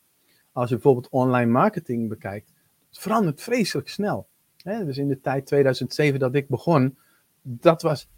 Als 0.53 0.69
je 0.69 0.75
bijvoorbeeld 0.75 1.09
online 1.09 1.51
marketing 1.51 2.09
bekijkt, 2.09 2.53
het 2.89 2.99
verandert 2.99 3.43
vreselijk 3.43 3.89
snel. 3.89 4.29
dus 4.63 4.99
in 4.99 5.09
de 5.09 5.21
tijd 5.21 5.47
2007 5.47 6.21
dat 6.21 6.35
ik 6.35 6.49
begon, 6.49 6.99
dat 7.43 7.83
was, 7.83 8.09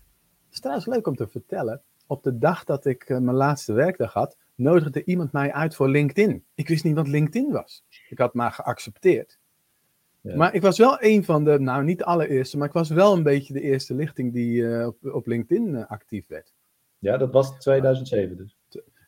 trouwens 0.50 0.86
leuk 0.86 1.06
om 1.06 1.16
te 1.16 1.28
vertellen, 1.28 1.82
op 2.06 2.22
de 2.22 2.38
dag 2.38 2.64
dat 2.64 2.84
ik 2.84 3.02
eh, 3.02 3.18
mijn 3.18 3.36
laatste 3.36 3.72
werkdag 3.72 4.12
had, 4.12 4.36
nodigde 4.54 5.04
iemand 5.04 5.32
mij 5.32 5.52
uit 5.52 5.74
voor 5.74 5.88
LinkedIn. 5.88 6.44
Ik 6.54 6.68
wist 6.68 6.84
niet 6.84 6.94
wat 6.94 7.08
LinkedIn 7.08 7.52
was. 7.52 7.84
Ik 8.08 8.18
had 8.18 8.34
maar 8.34 8.52
geaccepteerd. 8.52 9.38
Maar 10.34 10.54
ik 10.54 10.62
was 10.62 10.78
wel 10.78 10.96
een 11.00 11.24
van 11.24 11.44
de, 11.44 11.58
nou 11.58 11.84
niet 11.84 11.98
de 11.98 12.04
allereerste, 12.04 12.58
maar 12.58 12.66
ik 12.66 12.72
was 12.72 12.88
wel 12.88 13.12
een 13.12 13.22
beetje 13.22 13.52
de 13.52 13.60
eerste 13.60 13.94
lichting 13.94 14.32
die 14.32 14.60
uh, 14.60 14.86
op, 14.86 14.96
op, 15.04 15.26
LinkedIn 15.26 15.68
uh, 15.68 15.86
actief 15.86 16.26
werd. 16.26 16.52
Ja, 16.98 17.16
dat 17.16 17.32
was 17.32 17.58
2007 17.58 18.36
dus. 18.36 18.56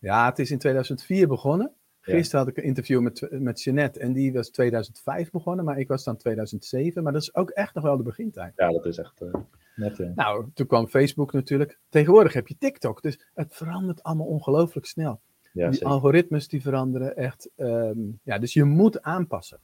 Ja, 0.00 0.28
het 0.28 0.38
is 0.38 0.50
in 0.50 0.58
2004 0.58 1.28
begonnen. 1.28 1.72
Gisteren 2.00 2.40
had 2.40 2.48
ik 2.48 2.56
een 2.56 2.68
interview 2.68 3.00
met, 3.00 3.28
met 3.30 3.62
Jeanette 3.62 4.00
en 4.00 4.12
die 4.12 4.32
was 4.32 4.50
2005 4.50 5.30
begonnen, 5.30 5.64
maar 5.64 5.78
ik 5.78 5.88
was 5.88 6.04
dan 6.04 6.16
2007. 6.16 7.02
Maar 7.02 7.12
dat 7.12 7.22
is 7.22 7.34
ook 7.34 7.50
echt 7.50 7.74
nog 7.74 7.84
wel 7.84 7.96
de 7.96 8.02
begintijd. 8.02 8.52
Ja, 8.56 8.70
dat 8.70 8.86
is 8.86 8.98
echt 8.98 9.22
uh, 9.22 9.34
net. 9.76 10.14
Nou, 10.14 10.46
toen 10.54 10.66
kwam 10.66 10.88
Facebook 10.88 11.32
natuurlijk. 11.32 11.78
Tegenwoordig 11.88 12.32
heb 12.32 12.48
je 12.48 12.56
TikTok, 12.58 13.02
dus 13.02 13.20
het 13.34 13.54
verandert 13.54 14.02
allemaal 14.02 14.26
ongelooflijk 14.26 14.86
snel. 14.86 15.20
Ja, 15.52 15.70
die 15.70 15.86
algoritmes 15.86 16.48
die 16.48 16.62
veranderen 16.62 17.16
echt. 17.16 17.50
Um, 17.56 18.20
ja, 18.22 18.38
dus 18.38 18.52
je 18.52 18.64
moet 18.64 19.02
aanpassen. 19.02 19.60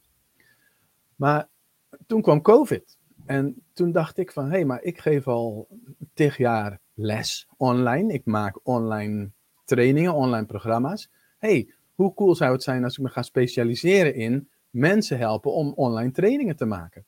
Maar 1.17 1.49
toen 2.07 2.23
kwam 2.23 2.43
COVID. 2.43 2.99
En 3.27 3.63
toen 3.73 3.93
dacht 3.93 4.19
ik 4.19 4.33
van, 4.33 4.45
hé, 4.45 4.51
hey, 4.51 4.65
maar 4.65 4.83
ik 4.83 4.99
geef 4.99 5.27
al 5.27 5.69
tig 6.15 6.37
jaar 6.37 6.81
les 6.95 7.49
online. 7.57 8.13
Ik 8.13 8.25
maak 8.25 8.61
online 8.63 9.31
trainingen, 9.65 10.15
online 10.15 10.47
programma's. 10.47 11.11
hey, 11.39 11.75
hoe 11.95 12.15
cool 12.15 12.35
zou 12.35 12.53
het 12.53 12.63
zijn 12.63 12.85
als 12.85 12.97
ik 12.97 13.03
me 13.03 13.09
ga 13.09 13.23
specialiseren 13.23 14.15
in 14.15 14.49
mensen 14.71 15.19
helpen 15.19 15.53
om 15.53 15.73
online 15.77 16.11
trainingen 16.11 16.57
te 16.57 16.65
maken? 16.65 17.05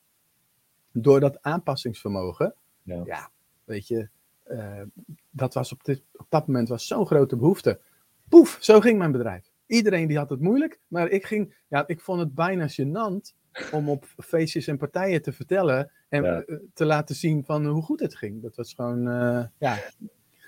Door 0.93 1.21
dat 1.21 1.43
aanpassingsvermogen, 1.43 2.55
ja, 2.83 3.03
ja 3.05 3.31
weet 3.65 3.89
je, 3.89 4.09
uh, 4.49 4.83
dat 5.31 5.55
was 5.55 5.73
op, 5.73 5.85
dit, 5.85 6.03
op 6.13 6.27
dat 6.29 6.47
moment 6.47 6.69
was 6.69 6.87
zo'n 6.87 7.07
grote 7.07 7.37
behoefte. 7.37 7.81
Poef, 8.29 8.59
zo 8.61 8.81
ging 8.81 8.99
mijn 8.99 9.13
bedrijf. 9.13 9.51
Iedereen 9.67 10.09
die 10.09 10.17
had 10.17 10.31
het 10.31 10.41
moeilijk, 10.41 10.81
maar 10.89 11.09
ik 11.09 11.27
ging, 11.27 11.55
ja, 11.69 11.87
ik 11.87 12.01
vond 12.01 12.21
het 12.21 12.35
bijna 12.35 12.69
gênant 12.69 13.35
om 13.73 13.89
op 13.89 14.07
feestjes 14.17 14.67
en 14.67 14.77
partijen 14.77 15.23
te 15.23 15.33
vertellen 15.33 15.91
en 16.09 16.25
eh, 16.25 16.57
te 16.75 16.85
laten 16.85 17.15
zien 17.15 17.45
van 17.45 17.67
hoe 17.67 17.83
goed 17.83 18.01
het 18.01 18.17
ging. 18.17 18.43
Dat 18.43 18.57
was 18.57 18.75
gewoon, 18.75 19.09
uh, 19.09 19.45
ja. 19.59 19.79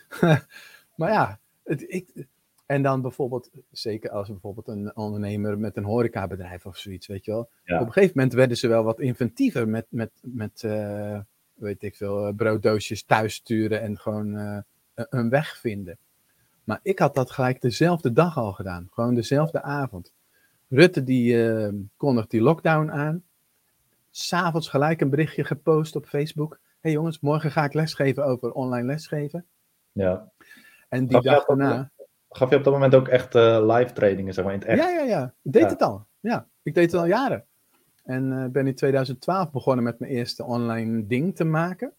maar 0.96 1.10
ja, 1.12 1.40
het, 1.64 1.84
ik, 1.92 2.26
en 2.66 2.82
dan 2.82 3.02
bijvoorbeeld, 3.02 3.50
zeker 3.70 4.10
als 4.10 4.28
bijvoorbeeld 4.28 4.68
een 4.68 4.96
ondernemer 4.96 5.58
met 5.58 5.76
een 5.76 5.84
horecabedrijf 5.84 6.66
of 6.66 6.76
zoiets, 6.76 7.06
weet 7.06 7.24
je 7.24 7.30
wel. 7.30 7.40
Op 7.80 7.86
een 7.86 7.92
gegeven 7.92 8.12
moment 8.14 8.34
werden 8.34 8.56
ze 8.56 8.68
wel 8.68 8.84
wat 8.84 9.00
inventiever 9.00 9.68
met, 9.68 9.86
met, 9.88 10.10
met 10.22 10.62
uh, 10.62 11.20
weet 11.54 11.82
ik 11.82 11.96
veel, 11.96 12.32
brooddoosjes 12.32 13.04
thuis 13.04 13.34
sturen 13.34 13.80
en 13.80 13.98
gewoon 13.98 14.64
een 14.94 15.28
weg 15.28 15.58
vinden. 15.58 15.98
Maar 16.64 16.80
ik 16.82 16.98
had 16.98 17.14
dat 17.14 17.30
gelijk 17.30 17.60
dezelfde 17.60 18.12
dag 18.12 18.36
al 18.36 18.52
gedaan, 18.52 18.88
gewoon 18.90 19.14
dezelfde 19.14 19.62
avond. 19.62 20.12
Rutte 20.68 21.04
die 21.04 21.34
uh, 21.34 21.68
kondigt 21.96 22.30
die 22.30 22.40
lockdown 22.40 22.90
aan. 22.90 23.24
S'avonds 24.10 24.68
gelijk 24.68 25.00
een 25.00 25.10
berichtje 25.10 25.44
gepost 25.44 25.96
op 25.96 26.06
Facebook. 26.06 26.60
hey 26.80 26.92
jongens, 26.92 27.20
morgen 27.20 27.50
ga 27.50 27.64
ik 27.64 27.74
lesgeven 27.74 28.24
over 28.24 28.52
online 28.52 28.86
lesgeven. 28.86 29.46
Ja. 29.92 30.30
En 30.88 31.06
die 31.06 31.20
dag 31.20 31.44
daarna... 31.44 31.90
Gaf 32.30 32.50
je 32.50 32.56
op 32.56 32.64
dat 32.64 32.72
moment 32.72 32.94
ook 32.94 33.08
echt 33.08 33.34
uh, 33.34 33.76
live 33.76 33.92
trainingen, 33.92 34.34
zeg 34.34 34.44
maar, 34.44 34.54
in 34.54 34.58
het 34.58 34.68
echt? 34.68 34.82
Ja, 34.82 34.88
ja, 34.88 35.02
ja. 35.02 35.34
Ik 35.42 35.52
deed 35.52 35.70
het 35.70 35.82
al. 35.82 36.06
Ja, 36.20 36.48
ik 36.62 36.74
deed 36.74 36.92
het 36.92 37.00
al 37.00 37.06
jaren. 37.06 37.44
En 38.04 38.32
uh, 38.32 38.46
ben 38.46 38.66
in 38.66 38.74
2012 38.74 39.50
begonnen 39.50 39.84
met 39.84 39.98
mijn 39.98 40.12
eerste 40.12 40.44
online 40.44 41.06
ding 41.06 41.36
te 41.36 41.44
maken. 41.44 41.92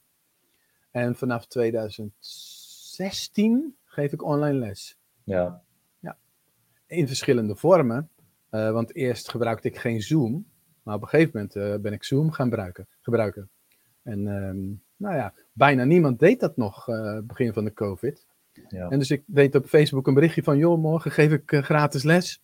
En 0.91 1.15
vanaf 1.15 1.47
2016 1.47 3.75
geef 3.85 4.13
ik 4.13 4.23
online 4.23 4.57
les. 4.57 4.97
Ja. 5.23 5.61
ja. 5.99 6.17
In 6.88 7.07
verschillende 7.07 7.55
vormen. 7.55 8.09
Uh, 8.51 8.72
want 8.72 8.96
eerst 8.96 9.29
gebruikte 9.29 9.68
ik 9.68 9.77
geen 9.77 10.01
Zoom. 10.01 10.46
Maar 10.84 10.96
op 10.96 11.01
een 11.01 11.08
gegeven 11.08 11.32
moment 11.34 11.56
uh, 11.56 11.75
ben 11.82 11.94
ik 11.94 12.03
Zoom 12.03 12.32
gaan 12.32 12.48
gebruiken. 12.48 12.88
gebruiken. 13.01 13.50
En 14.03 14.27
um, 14.27 14.82
nou 14.96 15.15
ja, 15.15 15.34
bijna 15.53 15.84
niemand 15.84 16.20
deed 16.20 16.39
dat 16.39 16.58
nog 16.58 16.88
uh, 16.88 17.20
begin 17.24 17.53
van 17.53 17.63
de 17.63 17.74
COVID. 17.74 18.25
Ja. 18.68 18.89
En 18.89 19.00
dus 19.00 19.12
ik 19.12 19.24
deed 19.25 19.56
op 19.56 19.65
Facebook 19.65 20.08
een 20.08 20.13
berichtje 20.13 20.44
van, 20.44 20.58
joh, 20.58 20.82
morgen 20.82 21.12
geef 21.12 21.32
ik 21.32 21.56
gratis 21.56 22.03
les. 22.03 22.41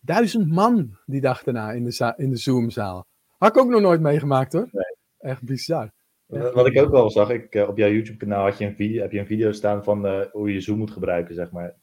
Duizend 0.00 0.48
man 0.48 0.98
die 1.06 1.20
dag 1.20 1.42
daarna 1.42 1.72
in 1.72 1.84
de, 1.84 2.14
in 2.16 2.30
de 2.30 2.36
Zoom-zaal. 2.36 3.06
Had 3.38 3.56
ik 3.56 3.62
ook 3.62 3.68
nog 3.68 3.80
nooit 3.80 4.00
meegemaakt 4.00 4.52
hoor. 4.52 4.68
Nee. 4.72 4.96
Echt 5.18 5.42
bizar. 5.42 5.92
Wat 6.26 6.66
ik 6.66 6.80
ook 6.80 6.90
wel 6.90 7.10
zag, 7.10 7.30
ik, 7.30 7.54
op 7.68 7.76
jouw 7.76 7.90
YouTube-kanaal 7.90 8.44
had 8.44 8.58
je 8.58 8.64
een 8.64 8.74
video, 8.74 9.02
heb 9.02 9.12
je 9.12 9.18
een 9.18 9.26
video 9.26 9.52
staan 9.52 9.84
van 9.84 10.26
hoe 10.32 10.52
je 10.52 10.60
Zoom 10.60 10.78
moet 10.78 10.90
gebruiken, 10.90 11.34
zeg 11.34 11.50
maar. 11.50 11.74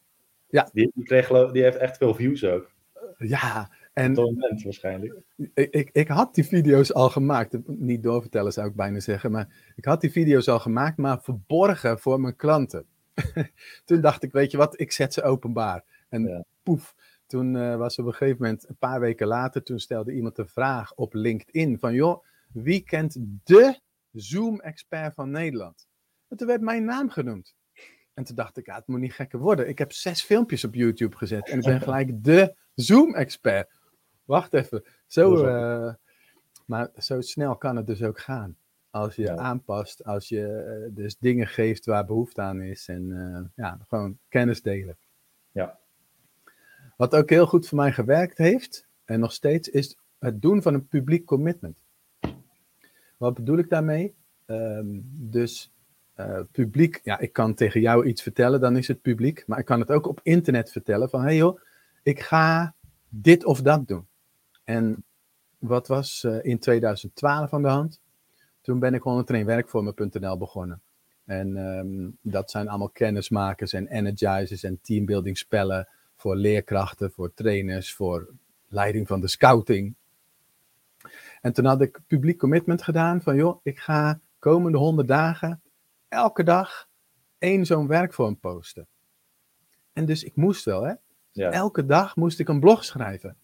Ja. 0.48 0.70
Die, 0.74 0.92
die, 0.96 1.04
kreeg, 1.04 1.52
die 1.52 1.64
heeft 1.64 1.78
echt 1.78 1.98
veel 1.98 2.14
views 2.14 2.46
ook. 2.46 2.72
Ja, 3.18 3.70
en 3.94 4.14
moment 4.14 4.64
waarschijnlijk. 4.64 5.22
Ik, 5.54 5.70
ik, 5.74 5.90
ik, 5.92 6.08
had 6.08 6.36
die 6.36 6.46
video's 6.46 6.94
al 6.94 7.10
gemaakt. 7.10 7.68
Niet 7.68 8.04
doorvertellen 8.04 8.52
zou 8.52 8.68
ik 8.68 8.76
bijna 8.76 9.00
zeggen. 9.00 9.32
Maar 9.32 9.74
ik 9.76 9.86
had 9.86 10.02
die 10.02 10.12
video's 10.12 10.48
al 10.48 10.60
gemaakt, 10.60 10.98
maar 10.98 11.22
verborgen 11.22 12.00
voor 12.00 12.20
mijn 12.20 12.36
klanten. 12.36 12.86
toen 13.86 14.02
dacht 14.02 14.24
ik, 14.24 14.32
weet 14.32 14.52
je 14.52 14.58
wat, 14.58 14.80
ik 14.80 14.92
zet 14.92 15.14
ze 15.14 15.24
openbaar. 15.24 15.84
En 16.10 16.46
poef, 16.64 16.96
toen 17.28 17.56
uh, 17.56 17.76
was 17.76 18.00
op 18.00 18.06
een 18.06 18.14
gegeven 18.14 18.42
moment, 18.42 18.70
een 18.70 18.78
paar 18.78 19.00
weken 19.00 19.28
later, 19.28 19.64
toen 19.64 19.80
stelde 19.80 20.14
iemand 20.14 20.38
een 20.38 20.48
vraag 20.48 20.94
op 20.94 21.14
LinkedIn 21.14 21.80
van, 21.80 21.94
joh, 21.94 22.24
wie 22.52 22.84
kent 22.84 23.18
de 23.44 23.80
Zoom-expert 24.12 25.14
van 25.14 25.32
Nederland? 25.32 25.88
En 26.28 26.38
toen 26.38 26.48
werd 26.48 26.62
mijn 26.62 26.86
naam 26.86 27.10
genoemd. 27.10 27.56
En 28.14 28.24
toen 28.24 28.36
dacht 28.36 28.58
ik, 28.58 28.66
ja, 28.66 28.76
het 28.76 28.88
moet 28.88 29.00
niet 29.00 29.14
gekker 29.14 29.40
worden. 29.40 29.68
Ik 29.68 29.78
heb 29.78 29.92
zes 29.92 30.22
filmpjes 30.22 30.64
op 30.64 30.76
YouTube 30.76 31.18
gezet 31.18 31.50
en 31.50 31.58
ik 31.58 31.66
ben 31.66 31.82
gelijk 31.90 32.24
de 32.24 32.56
Zoom-expert. 32.76 33.70
Wacht 34.26 34.54
even. 34.54 34.84
Zo, 35.08 35.46
uh, 35.46 35.94
maar 36.66 36.90
zo 36.98 37.22
snel 37.22 37.56
kan 37.56 37.76
het 37.76 37.88
dus 37.88 38.04
ook 38.04 38.20
gaan. 38.20 38.58
Als 38.90 39.16
je 39.16 39.38
aanpast, 39.38 40.04
als 40.04 40.30
je 40.30 40.86
uh, 40.90 40.96
dus 40.96 41.18
dingen 41.18 41.48
geeft 41.48 41.86
waar 41.86 42.06
behoefte 42.06 42.42
aan 42.42 42.62
is 42.62 42.88
en 42.88 43.10
uh, 43.10 43.66
ja, 43.66 43.80
gewoon 43.88 44.18
kennis 44.30 44.62
delen. 44.62 44.98
Ja. 45.52 45.80
Wat 46.98 47.16
ook 47.16 47.30
heel 47.30 47.48
goed 47.48 47.68
voor 47.68 47.78
mij 47.78 47.92
gewerkt 47.92 48.38
heeft, 48.38 48.88
en 49.06 49.20
nog 49.20 49.34
steeds, 49.34 49.70
is 49.70 49.98
het 50.20 50.42
doen 50.42 50.62
van 50.62 50.74
een 50.74 50.88
publiek 50.88 51.26
commitment. 51.26 51.78
Wat 53.18 53.34
bedoel 53.34 53.58
ik 53.58 53.70
daarmee? 53.70 54.16
Um, 54.46 55.04
dus 55.12 55.72
uh, 56.18 56.40
publiek, 56.52 57.00
ja, 57.04 57.20
ik 57.20 57.34
kan 57.34 57.54
tegen 57.54 57.82
jou 57.82 58.06
iets 58.06 58.22
vertellen, 58.22 58.60
dan 58.60 58.78
is 58.78 58.88
het 58.88 59.02
publiek. 59.02 59.44
Maar 59.48 59.60
ik 59.60 59.66
kan 59.66 59.80
het 59.80 59.92
ook 59.92 60.08
op 60.08 60.20
internet 60.24 60.72
vertellen 60.72 61.10
van, 61.10 61.20
hé 61.20 61.26
hey 61.26 61.36
joh, 61.36 61.60
ik 62.04 62.20
ga 62.20 62.76
dit 63.10 63.46
of 63.46 63.62
dat 63.62 63.88
doen. 63.88 64.08
En 64.64 65.04
wat 65.58 65.88
was 65.88 66.24
uh, 66.24 66.46
in 66.46 66.60
2012 66.60 67.54
aan 67.54 67.62
de 67.62 67.68
hand? 67.68 68.02
Toen 68.62 68.80
ben 68.80 68.94
ik 68.94 69.02
101werkvormen.nl 69.02 70.38
begonnen. 70.38 70.82
En 71.26 71.58
um, 71.58 72.18
dat 72.22 72.52
zijn 72.52 72.68
allemaal 72.68 72.90
kennismakers 72.90 73.74
en 73.74 73.88
energizers 73.88 74.64
en 74.64 74.80
teambuilding 74.82 75.38
spellen 75.38 75.88
voor 76.16 76.36
leerkrachten, 76.36 77.12
voor 77.12 77.34
trainers, 77.34 77.94
voor 77.94 78.34
leiding 78.68 79.08
van 79.08 79.20
de 79.20 79.28
scouting. 79.28 79.96
En 81.42 81.54
toen 81.54 81.66
had 81.66 81.82
ik 81.82 82.00
publiek 82.08 82.38
commitment 82.38 82.84
gedaan 82.84 83.22
van 83.22 83.36
joh, 83.36 83.60
ik 83.64 83.80
ga 83.80 84.20
komende 84.40 84.78
100 84.78 85.08
dagen 85.08 85.62
elke 86.08 86.44
dag 86.44 86.88
één 87.38 87.66
zo'n 87.66 87.88
werkvorm 87.88 88.40
posten. 88.40 88.88
En 89.94 90.06
dus 90.06 90.24
ik 90.24 90.36
moest 90.36 90.66
wel, 90.66 90.84
hè? 90.84 90.94
Ja. 91.34 91.52
Elke 91.52 91.86
dag 91.86 92.16
moest 92.16 92.40
ik 92.40 92.48
een 92.48 92.60
blog 92.60 92.84
schrijven. 92.84 93.38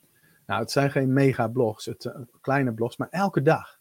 Nou, 0.46 0.62
het 0.62 0.72
zijn 0.72 0.92
geen 0.92 1.14
mega 1.14 1.48
blogs, 1.48 1.86
het 1.86 2.02
zijn 2.02 2.30
kleine 2.42 2.74
blogs, 2.74 2.98
maar 2.98 3.10
elke 3.10 3.42
dag. 3.42 3.80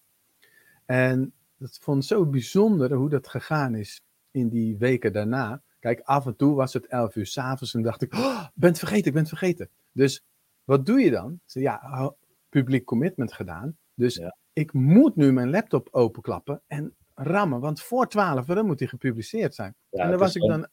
En 0.87 1.33
dat 1.57 1.79
vond 1.83 2.03
ik 2.03 2.09
zo 2.09 2.27
bijzonder 2.27 2.93
hoe 2.93 3.09
dat 3.09 3.29
gegaan 3.29 3.75
is 3.75 4.03
in 4.31 4.49
die 4.49 4.77
weken 4.77 5.12
daarna. 5.12 5.62
Kijk, 5.81 6.00
af 6.00 6.27
en 6.27 6.37
toe 6.37 6.55
was 6.55 6.73
het 6.73 6.87
11 6.87 7.17
uur 7.17 7.27
s'avonds 7.27 7.75
en 7.75 7.83
dacht 7.83 8.03
ik, 8.03 8.15
oh, 8.15 8.47
ben 8.55 8.69
het 8.69 8.79
vergeten, 8.79 9.07
ik 9.07 9.12
ben 9.12 9.21
het 9.21 9.29
vergeten. 9.29 9.69
Dus 9.93 10.25
wat 10.65 10.87
doe 10.87 11.00
je 11.00 11.11
dan? 11.11 11.41
Ja, 11.47 12.15
publiek 12.49 12.85
commitment 12.85 13.33
gedaan. 13.33 13.77
Dus 13.95 14.21
ik 14.53 14.73
moet 14.73 15.17
nu 15.17 15.33
mijn 15.33 15.50
laptop 15.50 15.88
openklappen 15.91 16.62
en 16.67 16.95
rammen, 17.15 17.61
want 17.61 17.83
voor 17.83 18.09
12 18.09 18.49
uur 18.49 18.65
moet 18.65 18.79
hij 18.79 18.88
gepubliceerd 18.88 19.55
zijn. 19.55 19.75
en 19.91 20.11
dan 20.11 20.19
was 20.19 20.37
ik 20.37 20.43
dan. 20.43 20.69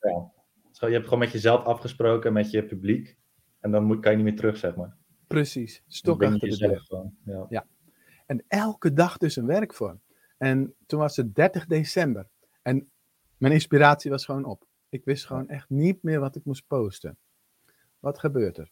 Je 0.80 0.88
hebt 0.88 1.04
gewoon 1.04 1.20
met 1.20 1.32
jezelf 1.32 1.65
afgesproken, 1.65 2.34
met 2.34 2.51
je 2.51 2.65
publiek. 2.65 3.18
En 3.65 3.72
dan 3.72 3.84
moet, 3.84 4.00
kan 4.00 4.12
je 4.12 4.17
niet 4.17 4.25
meer 4.25 4.36
terug, 4.36 4.57
zeg 4.57 4.75
maar. 4.75 4.95
Precies, 5.27 5.84
stok 5.88 6.24
achter 6.24 6.50
de 6.50 6.57
deur. 6.57 7.12
Ja. 7.24 7.45
ja. 7.50 7.65
En 8.25 8.43
elke 8.48 8.93
dag 8.93 9.17
dus 9.17 9.36
een 9.36 9.45
werkvorm. 9.45 10.01
En 10.38 10.74
toen 10.86 11.00
was 11.00 11.15
het 11.15 11.36
30 11.36 11.65
december. 11.65 12.27
En 12.62 12.89
mijn 13.38 13.53
inspiratie 13.53 14.12
was 14.12 14.25
gewoon 14.25 14.45
op. 14.45 14.67
Ik 14.89 15.05
wist 15.05 15.25
gewoon 15.25 15.48
echt 15.48 15.69
niet 15.69 16.03
meer 16.03 16.19
wat 16.19 16.36
ik 16.36 16.45
moest 16.45 16.67
posten. 16.67 17.17
Wat 18.00 18.19
gebeurt 18.19 18.57
er? 18.57 18.72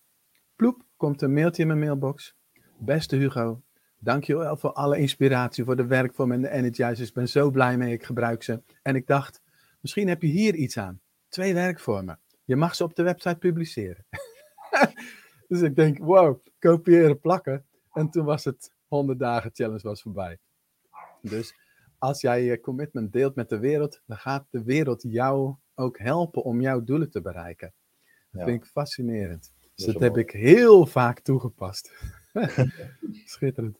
Ploep, 0.55 0.83
komt 0.97 1.21
een 1.21 1.33
mailtje 1.33 1.61
in 1.61 1.67
mijn 1.67 1.79
mailbox. 1.79 2.35
Beste 2.77 3.15
Hugo, 3.15 3.61
dankjewel 3.99 4.57
voor 4.57 4.73
alle 4.73 4.97
inspiratie, 4.97 5.63
voor 5.63 5.75
de 5.75 5.85
werkvorm 5.85 6.31
en 6.31 6.41
de 6.41 6.49
energizers. 6.49 7.07
Ik 7.07 7.13
ben 7.13 7.29
zo 7.29 7.51
blij 7.51 7.77
mee, 7.77 7.93
ik 7.93 8.03
gebruik 8.03 8.43
ze. 8.43 8.61
En 8.81 8.95
ik 8.95 9.07
dacht, 9.07 9.41
misschien 9.79 10.07
heb 10.07 10.21
je 10.21 10.27
hier 10.27 10.55
iets 10.55 10.77
aan. 10.77 11.01
Twee 11.27 11.53
werkvormen. 11.53 12.19
Je 12.43 12.55
mag 12.55 12.75
ze 12.75 12.83
op 12.83 12.95
de 12.95 13.03
website 13.03 13.37
publiceren. 13.37 14.05
dus 15.47 15.61
ik 15.61 15.75
denk, 15.75 15.97
wow, 15.97 16.45
kopiëren, 16.59 17.19
plakken. 17.19 17.65
En 17.91 18.09
toen 18.09 18.25
was 18.25 18.43
het 18.43 18.73
100 18.87 19.19
dagen 19.19 19.49
challenge 19.53 19.81
was 19.81 20.01
voorbij. 20.01 20.39
Dus 21.21 21.55
als 21.97 22.21
jij 22.21 22.43
je 22.43 22.59
commitment 22.59 23.11
deelt 23.11 23.35
met 23.35 23.49
de 23.49 23.59
wereld, 23.59 24.01
dan 24.05 24.17
gaat 24.17 24.45
de 24.49 24.63
wereld 24.63 25.03
jou 25.07 25.55
ook 25.75 25.97
helpen 25.97 26.43
om 26.43 26.61
jouw 26.61 26.83
doelen 26.83 27.09
te 27.09 27.21
bereiken. 27.21 27.73
Dat 28.31 28.43
vind 28.43 28.63
ik 28.63 28.69
fascinerend. 28.69 29.53
Dus 29.75 29.85
dat, 29.85 29.99
heb 29.99 30.17
ik 30.17 30.31
heel 30.31 30.85
vaak 30.85 31.19
toegepast. 31.19 31.91
Schitterend. 33.25 33.79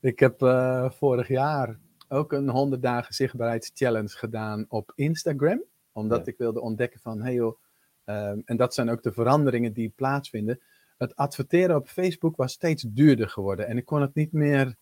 Ik 0.00 0.18
heb 0.18 0.42
uh, 0.42 0.90
vorig 0.90 1.28
jaar 1.28 1.78
ook 2.08 2.32
een 2.32 2.48
100 2.48 2.82
dagen 2.82 3.14
zichtbaarheidschallenge 3.14 4.08
gedaan 4.08 4.64
op 4.68 4.92
Instagram. 4.94 5.62
Omdat 5.92 6.26
ik 6.26 6.38
wilde 6.38 6.60
ontdekken 6.60 7.00
van, 7.00 7.22
hey 7.22 7.34
joh, 7.34 7.58
um, 8.04 8.42
en 8.44 8.56
dat 8.56 8.74
zijn 8.74 8.90
ook 8.90 9.02
de 9.02 9.12
veranderingen 9.12 9.72
die 9.72 9.92
plaatsvinden. 9.96 10.60
Het 10.98 11.16
adverteren 11.16 11.76
op 11.76 11.88
Facebook 11.88 12.36
was 12.36 12.52
steeds 12.52 12.82
duurder 12.82 13.28
geworden. 13.28 13.66
En 13.66 13.76
ik 13.76 13.84
kon 13.84 14.00
het 14.00 14.14
niet 14.14 14.32
meer, 14.32 14.74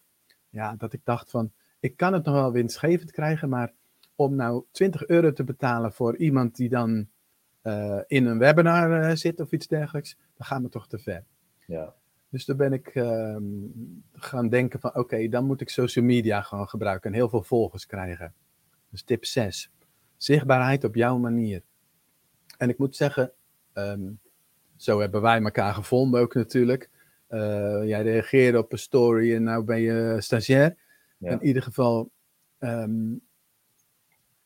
ja, 0.49 0.75
dat 0.77 0.93
ik 0.93 1.01
dacht 1.05 1.31
van, 1.31 1.53
ik 1.81 1.97
kan 1.97 2.13
het 2.13 2.25
nog 2.25 2.35
wel 2.35 2.53
winstgevend 2.53 3.11
krijgen, 3.11 3.49
maar 3.49 3.73
om 4.15 4.35
nou 4.35 4.65
20 4.71 5.07
euro 5.07 5.33
te 5.33 5.45
betalen 5.45 5.93
voor 5.93 6.17
iemand 6.17 6.57
die 6.57 6.69
dan 6.69 7.09
uh, 7.63 8.01
in 8.07 8.27
een 8.27 8.39
webinar 8.39 9.11
uh, 9.11 9.15
zit 9.15 9.41
of 9.41 9.53
iets 9.53 9.67
dergelijks, 9.67 10.17
dan 10.37 10.47
gaan 10.47 10.63
we 10.63 10.69
toch 10.69 10.89
te 10.89 10.99
ver. 10.99 11.25
Ja. 11.67 11.95
Dus 12.29 12.45
toen 12.45 12.57
ben 12.57 12.73
ik 12.73 12.95
uh, 12.95 13.37
gaan 14.13 14.49
denken 14.49 14.81
van 14.81 14.95
oké, 14.95 15.29
dan 15.29 15.45
moet 15.45 15.61
ik 15.61 15.69
social 15.69 16.05
media 16.05 16.43
gewoon 16.43 16.69
gebruiken 16.69 17.11
en 17.11 17.17
heel 17.17 17.29
veel 17.29 17.43
volgers 17.43 17.87
krijgen. 17.87 18.35
Dus 18.91 19.03
tip 19.03 19.25
6. 19.25 19.71
Zichtbaarheid 20.17 20.85
op 20.85 20.95
jouw 20.95 21.19
manier. 21.19 21.63
En 22.63 22.69
ik 22.69 22.79
moet 22.79 22.97
zeggen, 22.97 23.33
um, 23.75 24.21
zo 24.77 25.01
hebben 25.01 25.21
wij 25.21 25.43
elkaar 25.43 25.75
gevonden 25.75 26.21
ook 26.21 26.35
natuurlijk. 26.35 26.91
Uh, 27.29 27.39
jij 27.85 28.03
reageerde 28.03 28.59
op 28.59 28.73
een 28.73 28.79
story 28.79 29.35
en 29.35 29.43
nou 29.43 29.65
ben 29.65 29.81
je 29.81 30.17
stagiair. 30.19 30.77
Ja. 31.19 31.31
In 31.31 31.43
ieder 31.43 31.63
geval, 31.63 32.11
um, 32.59 33.21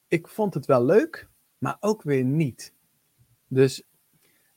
ik 0.09 0.29
vond 0.29 0.55
het 0.55 0.67
wel 0.67 0.85
leuk, 0.85 1.29
maar 1.59 1.77
ook 1.81 2.03
weer 2.03 2.25
niet. 2.25 2.73
Dus 3.49 3.83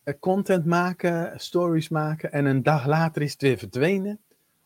uh, 0.03 0.13
content 0.19 0.65
maken, 0.65 1.39
stories 1.39 1.89
maken 1.89 2.31
en 2.31 2.45
een 2.45 2.63
dag 2.63 2.85
later 2.85 3.21
is 3.21 3.31
het 3.31 3.41
weer 3.41 3.57
verdwenen. 3.57 4.19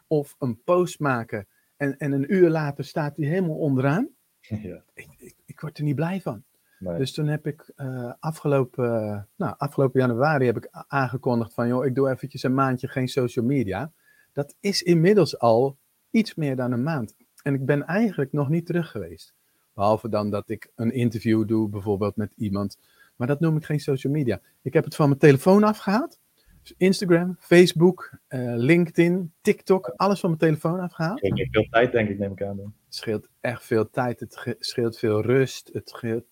Of 0.07 0.35
een 0.39 0.63
post 0.63 0.99
maken 0.99 1.47
en, 1.77 1.97
en 1.97 2.11
een 2.11 2.33
uur 2.33 2.49
later 2.49 2.85
staat 2.85 3.17
hij 3.17 3.25
helemaal 3.25 3.57
onderaan. 3.57 4.09
Ja. 4.41 4.83
Ik, 4.93 5.07
ik, 5.17 5.35
ik, 5.45 5.59
word 5.59 5.77
er 5.77 5.83
niet 5.83 5.95
blij 5.95 6.21
van. 6.21 6.43
Nee. 6.83 6.97
Dus 6.97 7.13
toen 7.13 7.27
heb 7.27 7.47
ik 7.47 7.71
uh, 7.75 8.11
afgelopen, 8.19 9.27
nou, 9.35 9.55
afgelopen 9.57 9.99
januari 9.99 10.45
heb 10.45 10.57
ik 10.57 10.67
aangekondigd 10.87 11.53
van 11.53 11.67
joh, 11.67 11.85
ik 11.85 11.95
doe 11.95 12.09
eventjes 12.09 12.43
een 12.43 12.53
maandje 12.53 12.87
geen 12.87 13.07
social 13.07 13.45
media. 13.45 13.91
Dat 14.31 14.55
is 14.59 14.81
inmiddels 14.81 15.39
al 15.39 15.77
iets 16.11 16.35
meer 16.35 16.55
dan 16.55 16.71
een 16.71 16.83
maand. 16.83 17.15
En 17.43 17.53
ik 17.53 17.65
ben 17.65 17.85
eigenlijk 17.85 18.31
nog 18.31 18.49
niet 18.49 18.65
terug 18.65 18.91
geweest. 18.91 19.33
Behalve 19.73 20.09
dan 20.09 20.29
dat 20.29 20.49
ik 20.49 20.71
een 20.75 20.91
interview 20.91 21.47
doe, 21.47 21.69
bijvoorbeeld 21.69 22.15
met 22.15 22.33
iemand. 22.35 22.77
Maar 23.15 23.27
dat 23.27 23.39
noem 23.39 23.57
ik 23.57 23.65
geen 23.65 23.79
social 23.79 24.13
media. 24.13 24.41
Ik 24.61 24.73
heb 24.73 24.83
het 24.83 24.95
van 24.95 25.07
mijn 25.07 25.19
telefoon 25.19 25.63
afgehaald. 25.63 26.19
Dus 26.61 26.73
Instagram, 26.77 27.35
Facebook, 27.39 28.17
uh, 28.29 28.53
LinkedIn, 28.55 29.33
TikTok, 29.41 29.93
alles 29.95 30.19
van 30.19 30.29
mijn 30.29 30.41
telefoon 30.41 30.79
afgehaald. 30.79 31.19
Scheelt 31.19 31.49
veel 31.51 31.67
tijd, 31.69 31.91
denk 31.91 32.09
ik, 32.09 32.19
neem 32.19 32.31
ik 32.31 32.43
aan. 32.43 32.57
Het 32.57 32.73
scheelt 32.89 33.29
echt 33.41 33.65
veel 33.65 33.89
tijd. 33.89 34.19
Het 34.19 34.55
scheelt 34.59 34.97
veel 34.97 35.21
rust. 35.21 35.69
Het 35.73 35.89
scheelt, 35.89 36.25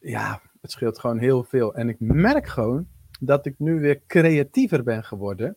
ja, 0.00 0.42
het 0.60 0.70
scheelt 0.70 0.98
gewoon 0.98 1.18
heel 1.18 1.44
veel. 1.44 1.74
En 1.74 1.88
ik 1.88 2.00
merk 2.00 2.46
gewoon 2.46 2.88
dat 3.20 3.46
ik 3.46 3.58
nu 3.58 3.80
weer 3.80 4.02
creatiever 4.06 4.82
ben 4.82 5.04
geworden. 5.04 5.56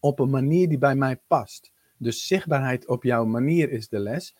Op 0.00 0.18
een 0.18 0.30
manier 0.30 0.68
die 0.68 0.78
bij 0.78 0.94
mij 0.94 1.20
past. 1.26 1.72
Dus 1.98 2.26
zichtbaarheid 2.26 2.86
op 2.86 3.02
jouw 3.02 3.24
manier 3.24 3.70
is 3.70 3.88
de 3.88 3.98
les. 3.98 4.36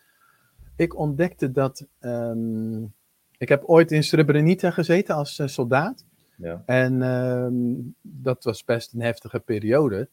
Ik 0.77 0.97
ontdekte 0.97 1.51
dat. 1.51 1.87
Um, 2.01 2.95
ik 3.39 3.49
heb 3.49 3.65
ooit 3.65 3.93
in 3.93 4.05
Srebrenica 4.05 4.71
gezeten 4.71 5.15
als 5.15 5.39
uh, 5.39 5.47
soldaat. 5.47 6.05
Ja. 6.37 6.63
En 6.67 7.03
um, 7.03 7.95
dat 8.03 8.45
was 8.45 8.65
best 8.65 8.93
een 8.93 9.03
heftige 9.03 9.41
periode. 9.41 10.09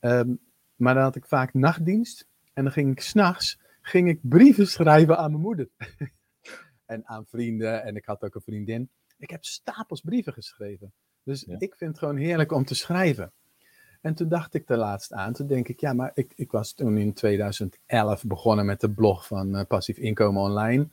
Um, 0.00 0.38
maar 0.76 0.94
dan 0.94 1.02
had 1.02 1.16
ik 1.16 1.26
vaak 1.26 1.54
nachtdienst. 1.54 2.28
En 2.52 2.62
dan 2.62 2.72
ging 2.72 2.90
ik 2.90 3.00
s'nachts 3.00 3.58
ging 3.82 4.08
ik 4.08 4.18
brieven 4.22 4.66
schrijven 4.66 5.18
aan 5.18 5.30
mijn 5.30 5.42
moeder. 5.42 5.68
en 6.90 7.06
aan 7.06 7.26
vrienden. 7.26 7.82
En 7.82 7.96
ik 7.96 8.04
had 8.04 8.22
ook 8.22 8.34
een 8.34 8.40
vriendin. 8.40 8.88
Ik 9.18 9.30
heb 9.30 9.44
stapels 9.44 10.00
brieven 10.00 10.32
geschreven. 10.32 10.92
Dus 11.22 11.44
ja. 11.46 11.54
ik 11.58 11.74
vind 11.76 11.90
het 11.90 11.98
gewoon 11.98 12.16
heerlijk 12.16 12.52
om 12.52 12.64
te 12.64 12.74
schrijven. 12.74 13.32
En 14.00 14.14
toen 14.14 14.28
dacht 14.28 14.54
ik 14.54 14.68
er 14.68 14.76
laatst 14.76 15.12
aan, 15.12 15.32
toen 15.32 15.46
denk 15.46 15.68
ik, 15.68 15.80
ja, 15.80 15.92
maar 15.92 16.10
ik, 16.14 16.32
ik 16.36 16.50
was 16.50 16.72
toen 16.72 16.98
in 16.98 17.12
2011 17.12 18.24
begonnen 18.24 18.66
met 18.66 18.80
de 18.80 18.90
blog 18.90 19.26
van 19.26 19.56
uh, 19.56 19.62
Passief 19.68 19.96
Inkomen 19.96 20.42
Online. 20.42 20.88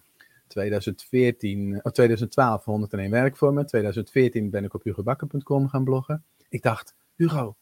2014, 0.47 1.79
of 1.83 1.91
2012 1.91 2.63
101 2.63 3.11
werkvormen. 3.11 3.65
2014 3.65 4.49
ben 4.49 4.63
ik 4.63 4.73
op 4.73 4.83
hugobakker.com 4.83 5.67
gaan 5.67 5.83
bloggen. 5.83 6.23
Ik 6.49 6.61
dacht, 6.61 6.95
Hugo, 7.15 7.55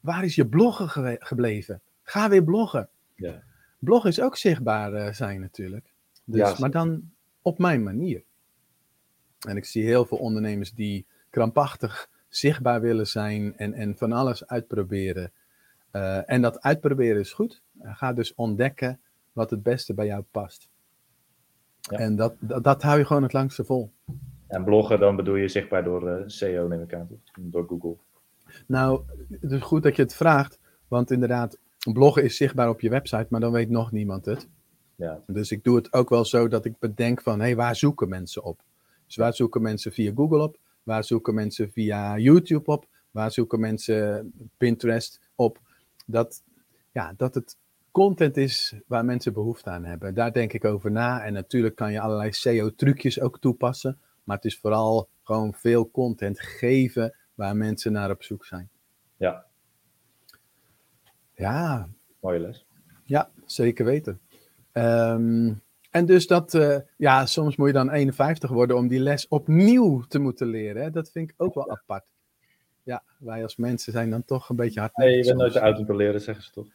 waar 0.00 0.24
is 0.24 0.34
je 0.34 0.46
bloggen 0.46 0.88
ge 0.88 1.16
gebleven? 1.18 1.80
Ga 2.02 2.28
weer 2.28 2.44
bloggen. 2.44 2.88
Ja. 3.14 3.42
Bloggen 3.78 4.10
is 4.10 4.20
ook 4.20 4.36
zichtbaar 4.36 4.92
uh, 4.92 5.12
zijn 5.12 5.40
natuurlijk. 5.40 5.92
Dus, 6.24 6.40
ja, 6.40 6.56
maar 6.58 6.70
dan 6.70 7.10
op 7.42 7.58
mijn 7.58 7.82
manier. 7.82 8.22
En 9.48 9.56
ik 9.56 9.64
zie 9.64 9.84
heel 9.84 10.04
veel 10.04 10.18
ondernemers 10.18 10.72
die 10.72 11.06
krampachtig 11.30 12.08
zichtbaar 12.28 12.80
willen 12.80 13.06
zijn 13.06 13.56
en, 13.56 13.74
en 13.74 13.96
van 13.96 14.12
alles 14.12 14.46
uitproberen. 14.46 15.32
Uh, 15.92 16.30
en 16.30 16.42
dat 16.42 16.60
uitproberen 16.60 17.20
is 17.20 17.32
goed. 17.32 17.62
ga 17.82 18.12
dus 18.12 18.34
ontdekken 18.34 19.00
wat 19.32 19.50
het 19.50 19.62
beste 19.62 19.94
bij 19.94 20.06
jou 20.06 20.24
past. 20.30 20.68
Ja. 21.80 21.98
En 21.98 22.16
dat, 22.16 22.34
dat, 22.38 22.64
dat, 22.64 22.82
hou 22.82 22.98
je 22.98 23.04
gewoon 23.04 23.22
het 23.22 23.32
langste 23.32 23.64
vol. 23.64 23.90
En 24.46 24.64
bloggen, 24.64 25.00
dan 25.00 25.16
bedoel 25.16 25.34
je 25.34 25.48
zichtbaar 25.48 25.84
door 25.84 26.08
uh, 26.08 26.22
SEO, 26.26 26.68
neem 26.68 26.82
ik 26.82 26.94
aan, 26.94 27.08
door 27.38 27.66
Google. 27.66 27.96
Nou, 28.66 29.02
het 29.40 29.50
is 29.50 29.60
goed 29.60 29.82
dat 29.82 29.96
je 29.96 30.02
het 30.02 30.14
vraagt, 30.14 30.58
want 30.88 31.10
inderdaad, 31.10 31.58
bloggen 31.92 32.22
is 32.22 32.36
zichtbaar 32.36 32.68
op 32.68 32.80
je 32.80 32.90
website, 32.90 33.26
maar 33.28 33.40
dan 33.40 33.52
weet 33.52 33.70
nog 33.70 33.92
niemand 33.92 34.24
het. 34.24 34.48
Ja. 35.00 35.22
Dus 35.26 35.50
ik 35.50 35.64
doe 35.64 35.76
het 35.76 35.92
ook 35.92 36.08
wel 36.08 36.24
zo 36.24 36.48
dat 36.48 36.64
ik 36.64 36.78
bedenk 36.78 37.22
van, 37.22 37.38
hé, 37.38 37.44
hey, 37.44 37.56
waar 37.56 37.76
zoeken 37.76 38.08
mensen 38.08 38.42
op? 38.42 38.62
Dus 39.06 39.16
waar 39.16 39.34
zoeken 39.34 39.62
mensen 39.62 39.92
via 39.92 40.12
Google 40.14 40.42
op? 40.42 40.58
Waar 40.82 41.04
zoeken 41.04 41.34
mensen 41.34 41.70
via 41.70 42.18
YouTube 42.18 42.70
op? 42.70 42.86
Waar 43.10 43.32
zoeken 43.32 43.60
mensen 43.60 44.32
Pinterest 44.56 45.20
op? 45.34 45.58
Dat, 46.06 46.42
ja, 46.92 47.14
dat 47.16 47.34
het 47.34 47.56
content 47.90 48.36
is 48.36 48.74
waar 48.86 49.04
mensen 49.04 49.32
behoefte 49.32 49.70
aan 49.70 49.84
hebben. 49.84 50.14
Daar 50.14 50.32
denk 50.32 50.52
ik 50.52 50.64
over 50.64 50.90
na. 50.90 51.24
En 51.24 51.32
natuurlijk 51.32 51.74
kan 51.76 51.92
je 51.92 52.00
allerlei 52.00 52.32
SEO-trucjes 52.32 53.20
ook 53.20 53.38
toepassen. 53.38 53.98
Maar 54.24 54.36
het 54.36 54.44
is 54.44 54.58
vooral 54.58 55.08
gewoon 55.22 55.54
veel 55.54 55.90
content 55.90 56.40
geven 56.40 57.14
waar 57.34 57.56
mensen 57.56 57.92
naar 57.92 58.10
op 58.10 58.22
zoek 58.22 58.44
zijn. 58.44 58.68
Ja. 59.16 59.44
Ja. 61.34 61.88
Mooie 62.20 62.38
les. 62.38 62.66
Ja, 63.04 63.30
zeker 63.44 63.84
weten. 63.84 64.20
Um, 64.72 65.62
en 65.90 66.06
dus 66.06 66.26
dat, 66.26 66.54
uh, 66.54 66.76
ja, 66.96 67.26
soms 67.26 67.56
moet 67.56 67.66
je 67.66 67.72
dan 67.72 67.90
51 67.90 68.50
worden 68.50 68.76
om 68.76 68.88
die 68.88 69.00
les 69.00 69.28
opnieuw 69.28 70.00
te 70.00 70.18
moeten 70.18 70.46
leren. 70.46 70.82
Hè? 70.82 70.90
Dat 70.90 71.10
vind 71.10 71.30
ik 71.30 71.34
ook 71.36 71.54
wel 71.54 71.70
apart. 71.70 72.04
Ja, 72.82 73.02
wij 73.18 73.42
als 73.42 73.56
mensen 73.56 73.92
zijn 73.92 74.10
dan 74.10 74.24
toch 74.24 74.48
een 74.48 74.56
beetje 74.56 74.80
hard. 74.80 74.96
Nee, 74.96 75.16
je 75.16 75.24
bent 75.24 75.38
nooit 75.38 75.56
uit 75.56 75.86
te 75.86 75.96
leren, 75.96 76.20
zeggen 76.20 76.44
ze 76.44 76.50
toch? 76.50 76.68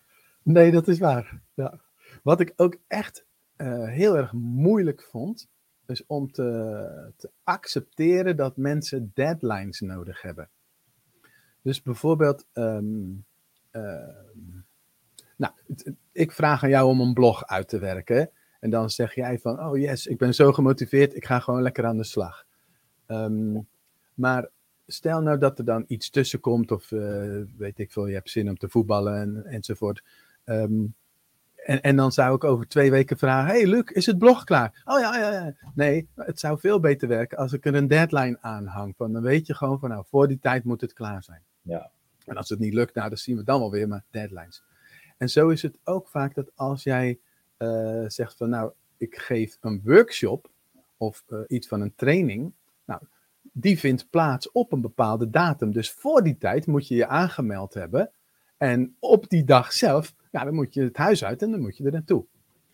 Nee, 0.43 0.71
dat 0.71 0.88
is 0.88 0.99
waar. 0.99 1.41
Ja. 1.53 1.79
Wat 2.23 2.39
ik 2.39 2.53
ook 2.55 2.77
echt 2.88 3.25
uh, 3.58 3.88
heel 3.89 4.17
erg 4.17 4.31
moeilijk 4.34 5.01
vond, 5.01 5.47
is 5.88 6.05
om 6.05 6.31
te, 6.31 7.12
te 7.15 7.29
accepteren 7.43 8.36
dat 8.36 8.58
mensen 8.58 9.12
deadlines 9.13 9.79
nodig 9.79 10.21
hebben. 10.21 10.49
Dus 11.62 11.81
bijvoorbeeld, 11.81 12.45
um, 12.53 13.25
uh, 13.71 13.84
nou, 15.36 15.54
ik 16.12 16.32
vraag 16.32 16.63
aan 16.63 16.69
jou 16.69 16.89
om 16.89 17.02
een 17.02 17.13
blog 17.13 17.45
uit 17.45 17.67
te 17.67 17.80
werken. 17.80 18.30
En 18.60 18.69
dan 18.69 18.89
zeg 18.89 19.15
jij 19.15 19.39
van, 19.39 19.60
oh 19.60 19.78
yes, 19.78 20.08
ik 20.08 20.17
ben 20.17 20.34
zo 20.34 20.52
gemotiveerd, 20.52 21.15
ik 21.15 21.26
ga 21.26 21.39
gewoon 21.39 21.62
lekker 21.62 21.86
aan 21.86 21.98
de 21.98 22.04
slag. 22.04 22.45
Ehm, 23.06 23.60
maar 24.13 24.50
stel 24.88 25.21
nou 25.21 25.38
dat 25.38 25.60
er 25.60 25.65
dan 25.65 25.86
iets 25.88 26.10
tussen 26.10 26.39
komt, 26.39 26.71
of 26.71 26.91
uh, 26.91 27.41
weet 27.58 27.80
ik 27.80 27.91
veel, 27.91 28.08
je 28.08 28.13
hebt 28.13 28.30
zin 28.30 28.50
om 28.50 28.58
te 28.58 28.69
voetballen 28.69 29.21
en, 29.21 29.45
enzovoort. 29.45 30.04
Um, 30.45 30.95
en, 31.56 31.82
en 31.82 31.95
dan 31.95 32.12
zou 32.12 32.36
ik 32.36 32.43
over 32.43 32.67
twee 32.67 32.91
weken 32.91 33.17
vragen: 33.17 33.50
Hey 33.50 33.67
Luc, 33.67 33.84
is 33.84 34.06
het 34.06 34.17
blog 34.17 34.43
klaar? 34.43 34.82
Oh 34.86 35.00
ja, 35.00 35.17
ja, 35.17 35.32
ja. 35.32 35.54
Nee, 35.74 36.08
het 36.15 36.39
zou 36.39 36.60
veel 36.60 36.80
beter 36.80 37.08
werken 37.08 37.38
als 37.38 37.54
ik 37.54 37.65
er 37.65 37.76
een 37.76 37.88
deadline 37.88 38.38
aan 38.41 38.65
hang. 38.65 38.95
Van, 38.98 39.13
dan 39.13 39.21
weet 39.21 39.48
je 39.48 39.54
gewoon 39.54 39.80
van, 39.80 39.89
nou, 39.89 40.06
voor 40.08 40.28
die 40.28 40.39
tijd 40.39 40.63
moet 40.63 40.82
het 40.82 40.93
klaar 40.93 41.24
zijn. 41.24 41.41
Ja. 41.62 41.91
En 42.26 42.38
als 42.38 42.50
het 42.50 42.60
niet 42.60 42.74
lukt, 42.74 42.95
nou, 42.95 43.10
dan 43.10 43.17
zien 43.17 43.38
we 43.38 43.43
dan 43.43 43.60
wel 43.60 43.71
weer 43.71 43.88
maar 43.88 44.04
deadlines. 44.10 44.63
En 45.17 45.30
zo 45.30 45.49
is 45.49 45.62
het 45.62 45.78
ook 45.84 46.08
vaak 46.08 46.36
dat 46.36 46.51
als 46.56 46.84
jij 46.84 47.19
uh, 47.58 48.04
zegt 48.08 48.38
van, 48.38 48.49
nou, 48.49 48.71
ik 48.97 49.15
geef 49.15 49.58
een 49.62 49.82
workshop 49.84 50.49
of 50.97 51.23
uh, 51.30 51.39
iets 51.47 51.67
van 51.67 51.82
een 51.82 51.95
training. 51.95 52.54
Nou, 52.86 53.01
die 53.41 53.80
vindt 53.80 54.10
plaats 54.10 54.51
op 54.51 54.71
een 54.71 54.82
bepaalde 54.82 55.30
datum. 55.30 55.71
Dus 55.71 55.91
voor 55.91 56.23
die 56.23 56.38
tijd 56.38 56.67
moet 56.67 56.88
je 56.88 56.95
je 56.95 57.08
aangemeld 57.08 57.73
hebben. 57.73 58.12
En 58.58 58.95
op 58.99 59.30
die 59.30 59.43
dag 59.43 59.73
zelf 59.73 60.13
ja, 60.36 60.43
dan 60.43 60.54
moet 60.54 60.73
je 60.73 60.82
het 60.82 60.97
huis 60.97 61.23
uit 61.23 61.41
en 61.41 61.51
dan 61.51 61.62
moet 61.62 61.78
je 61.78 61.84
er 61.84 61.91
naartoe. 61.91 62.25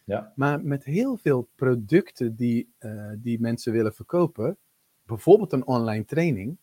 Ja. 0.04 0.34
Maar 0.36 0.64
met 0.64 0.84
heel 0.84 1.18
veel 1.18 1.50
producten 1.56 2.36
die, 2.36 2.74
uh, 2.80 3.12
die 3.18 3.40
mensen 3.40 3.72
willen 3.72 3.94
verkopen, 3.94 4.58
bijvoorbeeld 5.04 5.54
een 5.54 5.68
online 5.68 6.06
training, 6.06 6.58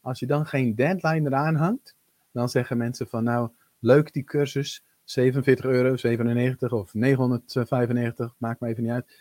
als 0.00 0.18
je 0.18 0.26
dan 0.26 0.46
geen 0.46 0.74
deadline 0.74 1.28
eraan 1.28 1.54
hangt, 1.54 1.96
dan 2.30 2.48
zeggen 2.48 2.76
mensen 2.76 3.08
van 3.08 3.24
nou, 3.24 3.50
leuk 3.78 4.12
die 4.12 4.24
cursus, 4.24 4.84
47 5.10 5.64
euro, 5.64 5.96
97 5.96 6.72
of 6.72 6.94
995, 6.94 8.34
maakt 8.38 8.60
me 8.60 8.68
even 8.68 8.82
niet 8.82 8.92
uit. 8.92 9.18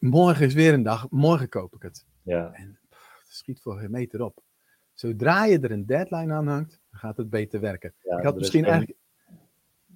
Morgen 0.00 0.46
is 0.46 0.54
weer 0.54 0.72
een 0.72 0.82
dag, 0.82 1.10
morgen 1.10 1.48
koop 1.48 1.74
ik 1.74 1.82
het. 1.82 2.06
Ja. 2.22 2.52
En 2.52 2.78
pff, 2.88 3.18
het 3.18 3.34
schiet 3.34 3.60
voor 3.60 3.78
geen 3.78 3.90
meter 3.90 4.22
op. 4.22 4.42
Zodra 4.94 5.44
je 5.44 5.60
er 5.60 5.70
een 5.70 5.86
deadline 5.86 6.32
aan 6.32 6.46
hangt, 6.46 6.80
gaat 6.90 7.16
het 7.16 7.30
beter 7.30 7.60
werken. 7.60 7.94
Ja, 8.02 8.18
ik 8.18 8.24
had 8.24 8.36
misschien 8.36 8.64
eigenlijk 8.64 8.98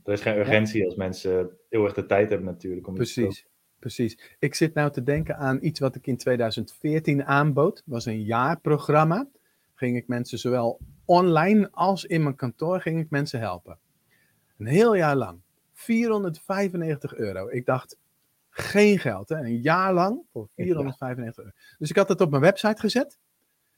er 0.05 0.13
is 0.13 0.21
geen 0.21 0.39
urgentie 0.39 0.81
ja. 0.81 0.87
als 0.87 0.95
mensen 0.95 1.51
heel 1.69 1.85
erg 1.85 1.95
de 1.95 2.07
tijd 2.07 2.29
hebben 2.29 2.47
natuurlijk. 2.47 2.87
Om 2.87 2.95
precies, 2.95 3.47
precies. 3.79 4.37
Ik 4.39 4.55
zit 4.55 4.75
nou 4.75 4.91
te 4.91 5.03
denken 5.03 5.37
aan 5.37 5.59
iets 5.61 5.81
wat 5.81 5.95
ik 5.95 6.07
in 6.07 6.17
2014 6.17 7.25
aanbood. 7.25 7.75
Dat 7.75 7.85
was 7.85 8.07
een 8.07 8.23
jaarprogramma. 8.23 9.29
Ging 9.75 9.97
ik 9.97 10.09
mensen 10.09 10.39
zowel 10.39 10.81
online 11.05 11.69
als 11.71 12.05
in 12.05 12.23
mijn 12.23 12.37
kantoor 12.37 12.81
ging 12.81 13.01
ik 13.01 13.11
mensen 13.11 13.41
helpen. 13.41 13.79
Een 14.63 14.69
heel 14.69 14.95
jaar 14.95 15.17
lang. 15.17 15.41
495 15.73 17.15
euro. 17.15 17.49
Ik 17.49 17.67
dacht, 17.67 17.97
geen 18.51 18.99
geld. 18.99 19.29
Hè? 19.29 19.37
Een 19.37 19.61
jaar 19.61 19.93
lang 19.93 20.23
voor 20.33 20.49
495 20.55 21.45
euro. 21.45 21.57
Dus 21.79 21.91
ik 21.91 21.97
had 21.97 22.09
het 22.09 22.21
op 22.21 22.31
mijn 22.31 22.43
website 22.43 22.81
gezet. 22.81 23.19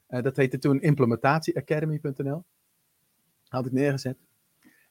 Uh, 0.08 0.22
dat 0.22 0.36
heette 0.36 0.58
toen 0.58 0.80
implementatieacademy.nl. 0.80 2.44
Had 3.48 3.66
ik 3.66 3.72
neergezet. 3.72 4.16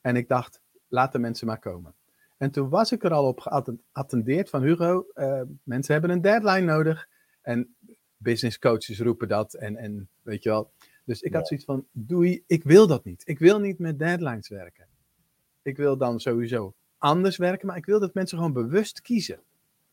En 0.02 0.16
ik 0.16 0.28
dacht, 0.28 0.62
laat 0.88 1.12
de 1.12 1.20
mensen 1.20 1.48
maar 1.48 1.60
komen. 1.60 1.94
En 2.38 2.52
toen 2.52 2.70
was 2.70 2.92
ik 2.92 3.04
er 3.04 3.12
al 3.12 3.28
op 3.28 3.40
geattendeerd 3.40 4.50
van 4.50 4.62
Hugo, 4.62 5.06
uh, 5.16 5.42
mensen 5.64 5.94
hebben 5.94 6.12
een 6.12 6.22
deadline 6.22 6.66
nodig. 6.66 7.08
En 7.42 7.76
business 8.18 8.60
coaches 8.60 9.00
roepen 9.00 9.28
dat 9.28 9.54
en, 9.54 9.76
en 9.76 10.10
weet 10.22 10.44
je 10.44 10.50
wel. 10.50 10.72
Dus 11.06 11.22
ik 11.22 11.34
had 11.34 11.48
zoiets 11.48 11.66
van, 11.66 11.88
doei, 11.92 12.44
ik 12.48 12.64
wil 12.64 12.88
dat 12.88 13.04
niet. 13.04 13.22
Ik 13.26 13.40
wil 13.40 13.60
niet 13.60 13.80
met 13.80 14.00
deadlines 14.00 14.50
werken. 14.50 14.88
Ik 15.64 15.78
wil 15.78 15.98
dan 15.98 16.20
sowieso 16.20 16.74
anders 16.98 17.38
werken, 17.38 17.68
maar 17.68 17.78
ik 17.78 17.86
wil 17.86 18.00
dat 18.00 18.14
mensen 18.14 18.38
gewoon 18.38 18.54
bewust 18.54 19.02
kiezen. 19.02 19.40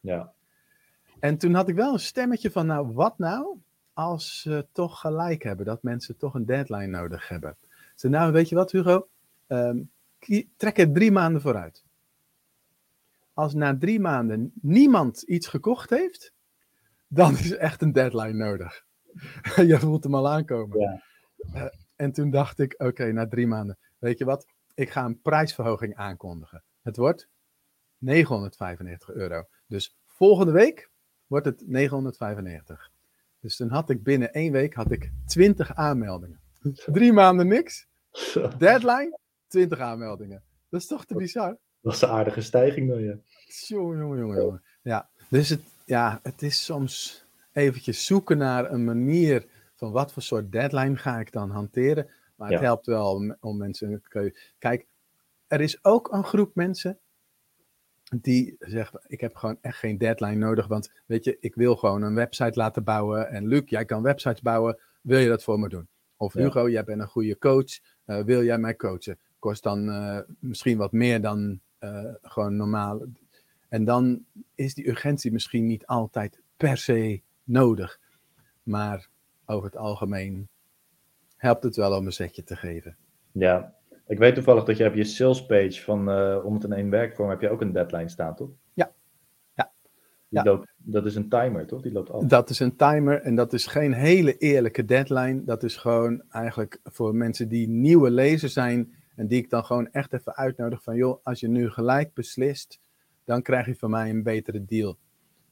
Ja. 0.01 0.33
En 1.19 1.37
toen 1.37 1.55
had 1.55 1.69
ik 1.69 1.75
wel 1.75 1.93
een 1.93 2.01
stemmetje 2.01 2.51
van, 2.51 2.67
nou, 2.67 2.93
wat 2.93 3.19
nou 3.19 3.59
als 3.93 4.41
ze 4.41 4.67
toch 4.73 5.01
gelijk 5.01 5.43
hebben, 5.43 5.67
dat 5.67 5.83
mensen 5.83 6.17
toch 6.17 6.35
een 6.35 6.47
deadline 6.47 6.87
nodig 6.87 7.29
hebben. 7.29 7.57
Ze 7.95 8.09
nou, 8.09 8.33
weet 8.33 8.49
je 8.49 8.55
wat, 8.55 8.73
Hugo? 8.73 9.09
Um, 9.49 9.91
trek 10.57 10.77
het 10.77 10.95
drie 10.95 11.13
maanden 11.13 11.41
vooruit. 11.41 11.85
Als 13.35 13.55
na 13.55 13.79
drie 13.79 14.01
maanden 14.01 14.53
niemand 14.61 15.23
iets 15.23 15.47
gekocht 15.47 15.91
heeft, 15.91 16.33
dan 17.09 17.33
is 17.33 17.57
echt 17.57 17.83
een 17.83 17.93
deadline 17.93 18.33
nodig. 18.45 18.85
je 19.71 19.79
voelt 19.79 20.05
hem 20.05 20.15
al 20.15 20.29
aankomen. 20.29 20.79
Ja. 20.79 21.03
Uh, 21.55 21.65
en 21.97 22.13
toen 22.13 22.31
dacht 22.31 22.59
ik, 22.59 22.75
oké, 22.79 23.13
na 23.13 23.29
drie 23.29 23.47
maanden, 23.47 23.79
weet 23.99 24.19
je 24.19 24.25
wat, 24.25 24.47
ik 24.81 24.91
ga 24.91 25.05
een 25.05 25.21
prijsverhoging 25.21 25.95
aankondigen. 25.95 26.65
Het 26.83 26.97
wordt 26.97 27.29
995 27.99 29.11
euro. 29.11 29.45
Dus 29.67 29.97
volgende 30.07 30.53
week 30.53 30.91
wordt 31.27 31.47
het 31.47 31.63
995. 31.67 32.91
Dus 33.41 33.57
toen 33.57 33.71
had 33.71 33.91
ik 33.91 34.03
binnen 34.03 34.33
één 34.33 34.53
week 34.53 34.75
had 34.75 34.91
ik 34.91 35.13
20 35.27 35.75
aanmeldingen. 35.75 36.41
Drie 36.87 37.13
maanden 37.13 37.47
niks. 37.47 37.87
Deadline, 38.59 39.19
20 39.47 39.79
aanmeldingen. 39.79 40.43
Dat 40.69 40.81
is 40.81 40.87
toch 40.87 41.05
te 41.05 41.15
bizar? 41.15 41.59
Dat 41.81 41.95
is 41.95 42.03
een 42.03 42.09
aardige 42.09 42.41
stijging 42.41 42.89
dan, 42.89 43.03
ja. 43.03 43.19
Jongen, 43.47 43.99
jongen, 43.99 44.19
jongen, 44.19 44.37
jongen. 44.37 44.63
Ja, 44.83 45.11
dus 45.29 45.49
het, 45.49 45.63
ja, 45.85 46.21
het 46.23 46.43
is 46.43 46.65
soms 46.65 47.25
eventjes 47.53 48.07
zoeken 48.07 48.39
naar 48.39 48.71
een 48.71 48.85
manier 48.85 49.47
van 49.75 49.93
wat 49.93 50.13
voor 50.13 50.23
soort 50.23 50.53
deadline 50.53 50.97
ga 50.97 51.21
ik 51.21 51.33
dan 51.33 51.51
hanteren. 51.51 52.11
Maar 52.41 52.51
het 52.51 52.61
helpt 52.61 52.87
wel 52.87 53.15
om, 53.15 53.37
om 53.41 53.57
mensen 53.57 53.93
een 53.93 54.03
keuze. 54.09 54.37
Kijk, 54.59 54.87
er 55.47 55.61
is 55.61 55.85
ook 55.85 56.13
een 56.13 56.25
groep 56.25 56.55
mensen 56.55 56.99
die 58.17 58.57
zeggen, 58.59 59.01
ik 59.07 59.21
heb 59.21 59.37
gewoon 59.37 59.59
echt 59.61 59.79
geen 59.79 59.99
deadline 59.99 60.35
nodig, 60.35 60.67
want 60.67 60.93
weet 61.07 61.25
je, 61.25 61.37
ik 61.41 61.55
wil 61.55 61.77
gewoon 61.77 62.03
een 62.03 62.15
website 62.15 62.59
laten 62.59 62.85
bouwen. 62.85 63.29
En 63.29 63.47
Luc, 63.47 63.63
jij 63.65 63.85
kan 63.85 64.03
websites 64.03 64.41
bouwen, 64.41 64.79
wil 65.03 65.19
je 65.19 65.29
dat 65.29 65.43
voor 65.43 65.59
me 65.59 65.69
doen? 65.69 65.89
Of 66.17 66.35
Ja. 66.35 66.41
Hugo, 66.41 66.69
jij 66.69 66.85
bent 66.85 67.01
een 67.01 67.07
goede 67.07 67.39
coach, 67.39 67.79
eh, 68.05 68.23
wil 68.23 68.45
jij 68.45 68.59
mij 68.59 68.77
coachen? 68.77 69.19
Kost 69.39 69.63
dan 69.63 69.91
eh, 69.91 70.19
misschien 70.39 70.79
wat 70.79 70.93
meer 70.93 71.21
dan 71.21 71.61
eh, 71.79 72.15
gewoon 72.23 72.57
normaal. 72.57 73.07
En 73.69 73.85
dan 73.85 74.25
is 74.55 74.75
die 74.75 74.89
urgentie 74.89 75.33
misschien 75.33 75.67
niet 75.67 75.87
altijd 75.87 76.41
per 76.57 76.77
se 76.77 77.23
nodig. 77.45 78.01
Maar 78.63 79.09
over 79.45 79.65
het 79.65 79.77
algemeen 79.77 80.49
helpt 81.41 81.63
het 81.63 81.77
wel 81.77 81.97
om 81.97 82.07
een 82.07 82.13
zetje 82.13 82.45
te 82.45 82.57
geven. 82.57 82.97
Ja, 83.33 83.75
ik 84.07 84.19
weet 84.19 84.35
toevallig 84.35 84.65
dat 84.65 84.77
je 84.77 84.87
op 84.87 84.95
je 84.95 85.05
sales 85.05 85.47
page 85.47 85.83
van 85.83 86.11
eh 86.11 86.41
101 86.41 86.91
werkvorm 86.91 87.31
heb 87.31 87.41
je 87.41 87.51
ook 87.51 87.61
een 87.61 87.73
deadline 87.73 88.09
staan, 88.09 88.35
toch? 88.35 88.51
Ja. 88.75 88.93
Ja. 89.55 89.73
Die 90.29 90.39
Ja. 90.39 90.45
Loopt, 90.45 90.73
dat 90.77 91.07
is 91.07 91.15
een 91.15 91.29
timer, 91.29 91.67
toch? 91.67 91.83
Die 91.83 91.93
loopt 91.93 92.11
af. 92.11 92.25
Dat 92.25 92.51
is 92.51 92.59
een 92.59 92.77
timer 92.77 93.23
en 93.23 93.35
dat 93.35 93.53
is 93.53 93.67
geen 93.67 93.93
hele 93.93 94.37
eerlijke 94.39 94.85
deadline. 94.85 95.45
Dat 95.45 95.63
is 95.63 95.77
gewoon 95.77 96.23
eigenlijk 96.31 96.81
voor 96.85 97.15
mensen 97.15 97.49
die 97.49 97.69
nieuwe 97.69 98.11
lezers 98.11 98.53
zijn 98.53 98.95
en 99.17 99.27
die 99.27 99.39
ik 99.39 99.51
dan 99.51 99.65
gewoon 99.65 99.91
echt 99.91 100.13
even 100.13 100.37
uitnodig 100.37 100.83
van 100.83 100.97
joh, 100.97 101.21
als 101.23 101.41
je 101.41 101.49
nu 101.49 101.71
gelijk 101.71 102.15
beslist, 102.15 102.81
dan 103.25 103.43
krijg 103.43 103.67
je 103.67 103.75
van 103.75 103.91
mij 103.91 104.11
een 104.11 104.23
betere 104.23 104.65
deal. 104.65 104.97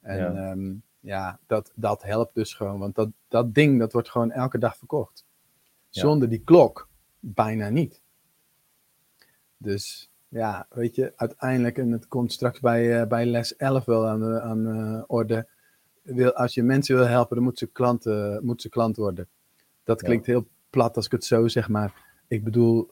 En 0.01 0.19
Ja. 0.19 0.33
ja, 0.33 0.57
ja 1.01 1.39
dat, 1.47 1.73
dat 1.75 2.03
helpt 2.03 2.35
dus 2.35 2.55
gewoon, 2.55 2.79
want 2.79 2.95
dat, 2.95 3.09
dat 3.29 3.55
ding 3.55 3.79
dat 3.79 3.93
wordt 3.93 4.11
gewoon 4.11 4.31
elke 4.31 4.59
dag 4.59 4.77
verkocht. 4.77 5.27
Zonder 5.89 6.29
die 6.29 6.43
klok 6.45 6.89
bijna 7.21 7.69
niet. 7.69 8.01
Dus 9.57 10.11
ja, 10.29 10.67
weet 10.71 10.95
je, 10.95 11.13
uiteindelijk, 11.17 11.79
en 11.79 11.91
het 11.93 12.09
komt 12.09 12.33
straks 12.33 12.61
bij, 12.61 13.01
eh, 13.01 13.09
bij 13.09 13.27
les 13.27 13.57
11 13.57 13.85
wel 13.85 14.07
aan 14.07 14.21
de 14.21 14.41
aan, 14.41 14.63
de 14.65 15.05
orde. 15.07 15.49
Wil, 16.03 16.33
als 16.33 16.55
je 16.55 16.63
mensen 16.63 16.97
wil 16.97 17.07
helpen, 17.07 17.37
dan 17.37 17.45
moet 17.45 17.59
ze 17.59 17.67
klant, 17.67 18.07
eh, 18.07 18.39
moet 18.39 18.63
ze 18.63 18.69
klant 18.69 18.97
worden. 18.97 19.29
Dat 19.85 20.01
Ja. 20.01 20.07
klinkt 20.07 20.27
heel 20.27 20.47
plat 20.71 20.97
als 20.97 21.05
ik 21.07 21.13
het 21.13 21.25
zo 21.25 21.49
zeg, 21.49 21.69
maar 21.69 22.05
ik 22.29 22.45
bedoel, 22.45 22.91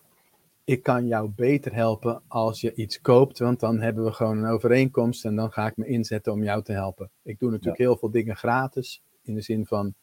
ik 0.65 0.83
kan 0.83 1.07
jou 1.07 1.29
beter 1.29 1.75
helpen 1.75 2.23
als 2.29 2.61
je 2.61 2.75
iets 2.75 3.01
koopt, 3.01 3.39
want 3.39 3.61
dan 3.61 3.81
hebben 3.81 4.05
we 4.05 4.13
gewoon 4.13 4.39
een 4.39 4.51
overeenkomst 4.51 5.25
en 5.25 5.37
dan 5.37 5.53
ga 5.53 5.67
ik 5.67 5.77
me 5.77 5.87
inzetten 5.87 6.33
om 6.33 6.43
jou 6.43 6.63
te 6.63 6.73
helpen. 6.73 7.11
Ik 7.23 7.39
doe 7.39 7.51
natuurlijk 7.51 7.79
heel 7.79 7.97
veel 7.97 8.11
dingen 8.11 8.37
gratis, 8.37 9.03
in 9.23 9.35
de 9.35 9.41
zin 9.41 9.67
van 9.67 9.95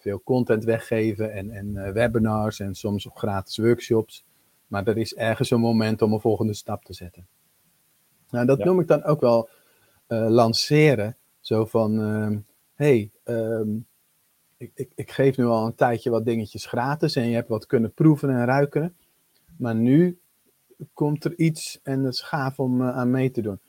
veel 0.00 0.22
content 0.22 0.64
weggeven 0.64 1.32
en, 1.32 1.50
en 1.50 1.76
eh, 1.76 1.92
webinars 1.92 2.60
en 2.60 2.74
soms 2.74 3.08
ook 3.08 3.18
gratis 3.18 3.56
workshops. 3.56 4.24
Maar 4.66 4.86
er 4.86 4.98
is 4.98 5.14
ergens 5.14 5.50
een 5.50 5.60
moment 5.60 6.02
om 6.02 6.12
een 6.12 6.20
volgende 6.20 6.54
stap 6.54 6.84
te 6.84 6.92
zetten. 6.92 7.26
Nou, 8.30 8.46
dat 8.46 8.58
Ja. 8.58 8.64
noem 8.64 8.80
ik 8.80 8.86
dan 8.86 9.04
ook 9.04 9.20
wel 9.20 9.48
eh, 10.06 10.26
lanceren. 10.28 11.16
Zo 11.40 11.64
van, 11.64 12.00
ehm, 12.00 12.38
hey, 12.74 13.10
ehm, 13.24 13.68
ik, 14.56 14.70
ik, 14.74 14.92
ik 14.94 15.10
geef 15.10 15.36
nu 15.36 15.44
al 15.44 15.66
een 15.66 15.74
tijdje 15.74 16.10
wat 16.10 16.24
dingetjes 16.24 16.66
gratis 16.66 17.16
en 17.16 17.28
je 17.28 17.34
hebt 17.34 17.48
wat 17.48 17.66
kunnen 17.66 17.92
proeven 17.92 18.30
en 18.30 18.44
ruiken. 18.44 18.96
Maar 19.58 19.74
nu 19.74 20.20
komt 20.92 21.24
er 21.24 21.38
iets 21.38 21.80
en 21.82 22.02
dat 22.02 22.12
is 22.12 22.20
gaaf 22.20 22.58
om 22.58 22.80
eh, 22.80 22.96
aan 22.96 23.10
mee 23.10 23.30
te 23.30 23.40
doen. 23.42 23.60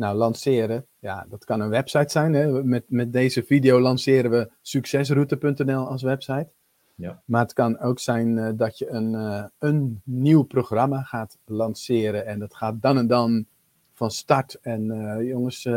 Nou, 0.00 0.16
lanceren, 0.16 0.86
ja, 0.98 1.26
dat 1.28 1.44
kan 1.44 1.60
een 1.60 1.68
website 1.68 2.10
zijn. 2.10 2.32
Hè? 2.32 2.64
Met, 2.64 2.84
met 2.88 3.12
deze 3.12 3.42
video 3.42 3.80
lanceren 3.80 4.30
we 4.30 4.50
succesroute.nl 4.62 5.86
als 5.86 6.02
website. 6.02 6.48
Ja. 6.94 7.22
Maar 7.24 7.42
het 7.42 7.52
kan 7.52 7.78
ook 7.78 7.98
zijn 7.98 8.38
eh, 8.38 8.50
dat 8.54 8.78
je 8.78 8.88
een, 8.88 9.14
eh, 9.14 9.44
een 9.58 10.00
nieuw 10.04 10.42
programma 10.42 11.02
gaat 11.02 11.38
lanceren. 11.44 12.26
En 12.26 12.38
dat 12.38 12.54
gaat 12.54 12.82
dan 12.82 12.98
en 12.98 13.06
dan 13.06 13.46
van 13.92 14.10
start. 14.10 14.58
En 14.62 14.90
eh, 14.90 15.28
jongens, 15.28 15.68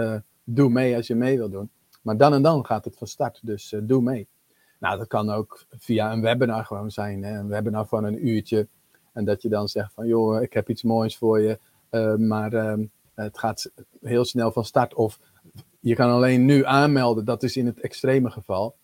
doe 0.44 0.70
mee 0.70 0.96
als 0.96 1.08
je 1.08 1.16
mee 1.16 1.38
wil 1.38 1.50
doen. 1.50 1.70
Maar 2.02 2.18
dan 2.18 2.34
en 2.34 2.42
dan 2.42 2.66
gaat 2.66 2.86
het 2.86 2.98
van 2.98 3.08
start, 3.08 3.40
dus 3.42 3.76
doe 3.82 4.02
mee. 4.02 4.28
Nou, 4.80 4.98
dat 4.98 5.08
kan 5.08 5.30
ook 5.30 5.66
via 5.70 6.12
een 6.12 6.22
webinar 6.22 6.66
gewoon 6.66 6.92
zijn. 6.92 7.24
Hè? 7.24 7.38
Een 7.38 7.48
webinar 7.48 7.88
van 7.88 8.04
een 8.04 8.28
uurtje. 8.28 8.68
En 9.14 9.26
dat 9.26 9.42
je 9.42 9.50
dan 9.50 9.68
zegt 9.68 9.94
van, 9.94 10.08
joh, 10.08 10.42
ik 10.42 10.54
heb 10.54 10.70
iets 10.70 10.84
moois 10.84 11.18
voor 11.18 11.40
je. 11.40 11.60
maar 12.18 12.54
ehm, 12.54 12.84
het 13.16 13.38
gaat 13.38 13.72
heel 14.02 14.26
snel 14.26 14.52
van 14.52 14.66
start. 14.66 14.94
Of 14.94 15.20
je 15.80 15.96
kan 15.96 16.10
alleen 16.10 16.46
nu 16.46 16.66
aanmelden. 16.66 17.26
Dat 17.26 17.44
is 17.44 17.58
in 17.58 17.66
het 17.66 17.80
extreme 17.80 18.30
geval. 18.30 18.76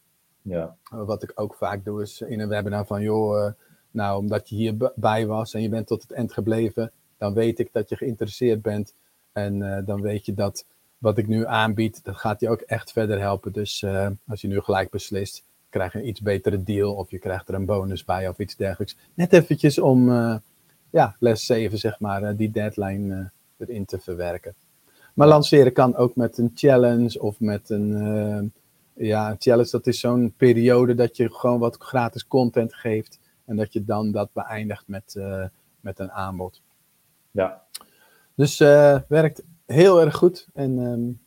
Ja. 0.41 0.75
Wat 0.89 1.23
ik 1.23 1.31
ook 1.35 1.55
vaak 1.55 1.85
doe 1.85 2.01
is 2.01 2.21
in 2.21 2.39
een 2.39 2.47
webinar 2.47 2.85
van, 2.85 3.01
joh, 3.01 3.37
uh, 3.37 3.51
nou, 3.91 4.19
omdat 4.19 4.49
je 4.49 4.55
hierbij 4.55 5.27
was 5.27 5.53
en 5.53 5.61
je 5.61 5.69
bent 5.69 5.87
tot 5.87 6.01
het 6.01 6.11
eind 6.11 6.33
gebleven, 6.33 6.91
dan 7.17 7.33
weet 7.33 7.59
ik 7.59 7.69
dat 7.71 7.89
je 7.89 7.95
geïnteresseerd 7.95 8.61
bent. 8.61 8.93
En 9.31 9.55
uh, 9.55 9.77
dan 9.85 10.01
weet 10.01 10.25
je 10.25 10.33
dat 10.33 10.65
wat 10.97 11.17
ik 11.17 11.27
nu 11.27 11.45
aanbied, 11.45 12.03
dat 12.03 12.17
gaat 12.17 12.39
je 12.39 12.49
ook 12.49 12.61
echt 12.61 12.91
verder 12.91 13.19
helpen. 13.19 13.51
Dus 13.51 13.81
uh, 13.81 14.07
als 14.27 14.41
je 14.41 14.47
nu 14.47 14.59
gelijk 14.59 14.89
beslist, 14.89 15.43
krijg 15.69 15.93
je 15.93 15.99
een 15.99 16.07
iets 16.07 16.21
betere 16.21 16.63
deal 16.63 16.93
of 16.93 17.11
je 17.11 17.19
krijgt 17.19 17.47
er 17.47 17.53
een 17.53 17.65
bonus 17.65 18.05
bij 18.05 18.27
of 18.27 18.39
iets 18.39 18.55
dergelijks. 18.55 18.97
Net 19.13 19.33
eventjes 19.33 19.79
om 19.79 20.11
ja, 20.89 21.15
les 21.19 21.45
7, 21.45 21.77
zeg 21.77 21.99
maar, 21.99 22.35
die 22.35 22.51
deadline 22.51 23.31
erin 23.59 23.85
te 23.85 23.99
verwerken. 23.99 24.55
Maar 25.13 25.27
lanceren 25.27 25.73
kan 25.73 25.95
ook 25.95 26.15
met 26.15 26.37
een 26.37 26.51
challenge 26.53 27.21
of 27.21 27.39
met 27.39 27.69
een 27.69 28.51
ja, 28.93 29.35
challenge, 29.39 29.69
dat 29.69 29.87
is 29.87 29.99
zo'n 29.99 30.33
periode 30.37 30.95
dat 30.95 31.17
je 31.17 31.33
gewoon 31.33 31.59
wat 31.59 31.77
gratis 31.77 32.27
content 32.27 32.73
geeft. 32.73 33.19
En 33.45 33.55
dat 33.55 33.73
je 33.73 33.83
dan 33.83 34.11
dat 34.11 34.33
beëindigt 34.33 34.87
met, 34.87 35.15
uh, 35.17 35.45
met 35.79 35.99
een 35.99 36.11
aanbod. 36.11 36.61
Ja. 37.31 37.63
Dus 38.35 38.59
uh, 38.59 38.99
werkt 39.07 39.43
heel 39.65 40.01
erg 40.01 40.15
goed. 40.15 40.47
En 40.53 40.77
um, 40.77 41.21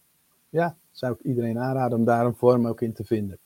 ja, 0.49 0.77
zou 0.91 1.13
ik 1.13 1.21
iedereen 1.21 1.59
aanraden 1.59 1.99
om 1.99 2.05
daar 2.05 2.27
een 2.27 2.35
vorm 2.35 2.67
ook 2.67 2.81
in 2.81 2.93
te 2.93 3.05
vinden. 3.05 3.39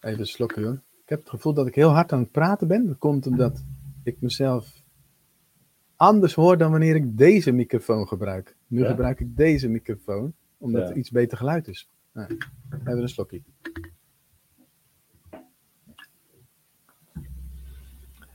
Even 0.00 0.26
slokken, 0.26 0.62
hoor. 0.62 0.82
Ik 1.02 1.08
heb 1.08 1.20
het 1.20 1.30
gevoel 1.30 1.54
dat 1.54 1.66
ik 1.66 1.74
heel 1.74 1.90
hard 1.90 2.12
aan 2.12 2.20
het 2.20 2.30
praten 2.30 2.68
ben. 2.68 2.86
Dat 2.86 2.98
komt 2.98 3.26
omdat 3.26 3.64
ik 4.02 4.20
mezelf 4.20 4.75
anders 5.96 6.34
hoor 6.34 6.58
dan 6.58 6.70
wanneer 6.70 6.94
ik 6.94 7.18
deze 7.18 7.52
microfoon 7.52 8.08
gebruik. 8.08 8.56
Nu 8.66 8.80
ja. 8.80 8.88
gebruik 8.88 9.20
ik 9.20 9.36
deze 9.36 9.68
microfoon 9.68 10.34
omdat 10.58 10.82
ja. 10.82 10.88
er 10.88 10.96
iets 10.96 11.10
beter 11.10 11.38
geluid 11.38 11.68
is. 11.68 11.90
Nou, 12.12 12.38
even 12.84 13.02
een 13.02 13.08
slokje. 13.08 13.42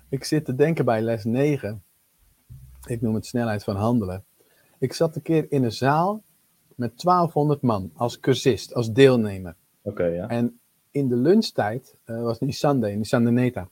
Ik 0.10 0.24
zit 0.24 0.46
te 0.46 0.56
denken 0.56 0.86
bij 0.86 1.02
les 1.02 1.24
9. 1.24 1.84
Ik 2.88 3.02
noem 3.02 3.16
het 3.16 3.26
snelheid 3.26 3.64
van 3.64 3.76
handelen. 3.76 4.24
Ik 4.80 4.94
zat 4.94 5.16
een 5.16 5.22
keer 5.22 5.46
in 5.50 5.64
een 5.64 5.72
zaal 5.72 6.24
met 6.76 7.02
1200 7.02 7.62
man 7.62 7.92
als 7.94 8.20
cursist, 8.20 8.74
als 8.74 8.92
deelnemer. 8.92 9.56
Oké, 9.82 10.04
ja. 10.06 10.28
En 10.28 10.60
in 10.92 11.08
de 11.08 11.16
lunchtijd 11.16 11.96
uh, 12.06 12.22
was 12.22 12.40
Nisande, 12.40 12.88
Nisande 12.88 13.32
Neta. 13.32 13.70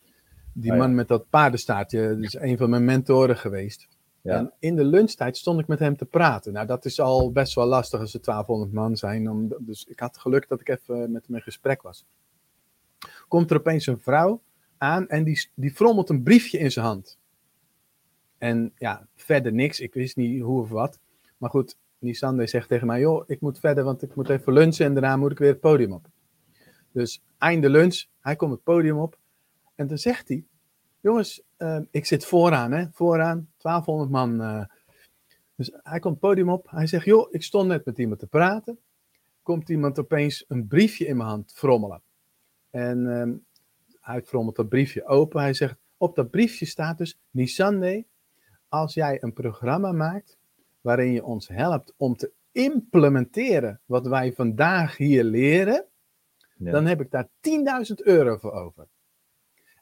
Die 0.53 0.71
Oh, 0.71 0.77
man 0.77 0.95
met 0.95 1.07
dat 1.07 1.29
paardenstaartje, 1.29 2.07
dat 2.07 2.23
is 2.23 2.33
een 2.33 2.57
van 2.57 2.69
mijn 2.69 2.85
mentoren 2.85 3.37
geweest. 3.37 3.87
Ja. 4.21 4.35
En 4.35 4.53
in 4.59 4.75
de 4.75 4.83
lunchtijd 4.83 5.37
stond 5.37 5.59
ik 5.59 5.67
met 5.67 5.79
hem 5.79 5.97
te 5.97 6.05
praten. 6.05 6.53
Nou, 6.53 6.65
dat 6.67 6.85
is 6.85 6.99
al 6.99 7.31
best 7.31 7.55
wel 7.55 7.65
lastig 7.65 7.99
als 7.99 8.13
er 8.13 8.21
1200 8.21 8.73
man 8.73 8.97
zijn. 8.97 9.29
Om, 9.29 9.53
dus 9.59 9.85
ik 9.85 9.99
had 9.99 10.17
geluk 10.17 10.47
dat 10.47 10.61
ik 10.61 10.69
even 10.69 11.11
met 11.11 11.25
hem 11.27 11.35
in 11.35 11.41
gesprek 11.41 11.81
was. 11.81 12.05
Komt 13.27 13.51
er 13.51 13.57
opeens 13.57 13.87
een 13.87 13.99
vrouw 13.99 14.41
aan 14.77 15.07
en 15.07 15.23
die, 15.23 15.49
die 15.53 15.71
frommelt 15.71 16.09
een 16.09 16.23
briefje 16.23 16.57
in 16.57 16.71
zijn 16.71 16.85
hand. 16.85 17.17
En 18.37 18.71
ja, 18.77 19.07
verder 19.15 19.53
niks. 19.53 19.79
Ik 19.79 19.93
wist 19.93 20.15
niet 20.15 20.41
hoe 20.41 20.61
of 20.61 20.69
wat. 20.69 20.99
Maar 21.37 21.49
goed, 21.49 21.77
Nisande 21.99 22.47
zegt 22.47 22.67
tegen 22.67 22.87
mij: 22.87 22.99
Joh, 22.99 23.23
ik 23.27 23.41
moet 23.41 23.59
verder, 23.59 23.83
want 23.83 24.01
ik 24.01 24.15
moet 24.15 24.29
even 24.29 24.53
lunchen 24.53 24.85
en 24.85 24.93
daarna 24.93 25.17
moet 25.17 25.31
ik 25.31 25.37
weer 25.37 25.51
het 25.51 25.59
podium 25.59 25.91
op. 25.93 26.07
Dus 26.91 27.21
einde 27.37 27.69
lunch, 27.69 28.05
hij 28.19 28.35
komt 28.35 28.51
het 28.51 28.63
podium 28.63 28.97
op. 28.97 29.17
En 29.79 29.87
dan 29.87 29.97
zegt 29.97 30.27
hij: 30.27 30.45
Jongens, 30.99 31.41
uh, 31.57 31.79
ik 31.91 32.05
zit 32.05 32.25
vooraan, 32.25 32.71
hè? 32.71 32.85
Vooraan, 32.91 33.49
1200 33.57 34.11
man. 34.11 34.41
Uh. 34.41 34.65
Dus 35.55 35.71
hij 35.83 35.99
komt 35.99 36.13
het 36.13 36.23
podium 36.23 36.49
op. 36.49 36.69
Hij 36.69 36.87
zegt: 36.87 37.05
Joh, 37.05 37.33
ik 37.33 37.43
stond 37.43 37.67
net 37.67 37.85
met 37.85 37.97
iemand 37.97 38.19
te 38.19 38.27
praten. 38.27 38.79
Komt 39.41 39.69
iemand 39.69 39.99
opeens 39.99 40.45
een 40.47 40.67
briefje 40.67 41.05
in 41.05 41.17
mijn 41.17 41.29
hand 41.29 41.51
frommelen. 41.53 42.01
En 42.69 42.99
uh, 42.99 43.35
hij 43.99 44.21
frommelt 44.21 44.55
dat 44.55 44.69
briefje 44.69 45.05
open. 45.05 45.41
Hij 45.41 45.53
zegt: 45.53 45.75
Op 45.97 46.15
dat 46.15 46.29
briefje 46.29 46.65
staat 46.65 46.97
dus: 46.97 47.19
Nisande, 47.29 48.05
als 48.67 48.93
jij 48.93 49.23
een 49.23 49.33
programma 49.33 49.91
maakt 49.91 50.37
waarin 50.81 51.11
je 51.11 51.23
ons 51.23 51.47
helpt 51.47 51.93
om 51.97 52.15
te 52.15 52.31
implementeren 52.51 53.81
wat 53.85 54.07
wij 54.07 54.33
vandaag 54.33 54.97
hier 54.97 55.23
leren, 55.23 55.85
ja. 56.57 56.71
dan 56.71 56.85
heb 56.85 57.01
ik 57.01 57.11
daar 57.11 57.27
10.000 57.87 57.93
euro 57.95 58.37
voor 58.37 58.51
over. 58.51 58.87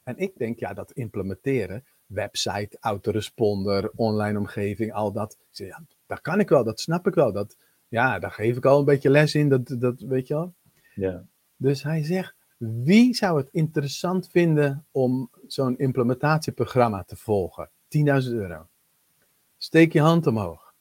En 0.08 0.18
ik 0.18 0.32
denk, 0.36 0.58
ja, 0.58 0.74
dat 0.74 0.92
implementeren, 0.92 1.84
website, 2.06 2.76
autoresponder, 2.80 3.90
online 3.94 4.38
omgeving, 4.38 4.92
al 4.92 5.12
dat. 5.12 5.38
Zeg, 5.50 5.68
ja, 5.68 5.82
dat 6.06 6.20
kan 6.20 6.40
ik 6.40 6.48
wel, 6.48 6.64
dat 6.64 6.80
snap 6.80 7.06
ik 7.06 7.14
wel. 7.14 7.32
Dat, 7.32 7.56
ja, 7.88 8.18
daar 8.18 8.30
geef 8.30 8.56
ik 8.56 8.64
al 8.64 8.78
een 8.78 8.84
beetje 8.84 9.10
les 9.10 9.34
in, 9.34 9.48
dat, 9.48 9.76
dat 9.78 10.00
weet 10.00 10.26
je 10.26 10.34
wel. 10.34 10.54
Ja. 10.94 11.26
Dus 11.56 11.82
hij 11.82 12.04
zegt, 12.04 12.34
wie 12.58 13.14
zou 13.14 13.38
het 13.38 13.48
interessant 13.52 14.28
vinden 14.30 14.86
om 14.90 15.30
zo'n 15.46 15.78
implementatieprogramma 15.78 17.02
te 17.04 17.16
volgen? 17.16 17.70
10.000 17.70 18.32
euro. 18.32 18.68
Steek 19.56 19.92
je 19.92 20.00
hand 20.00 20.26
omhoog. 20.26 20.74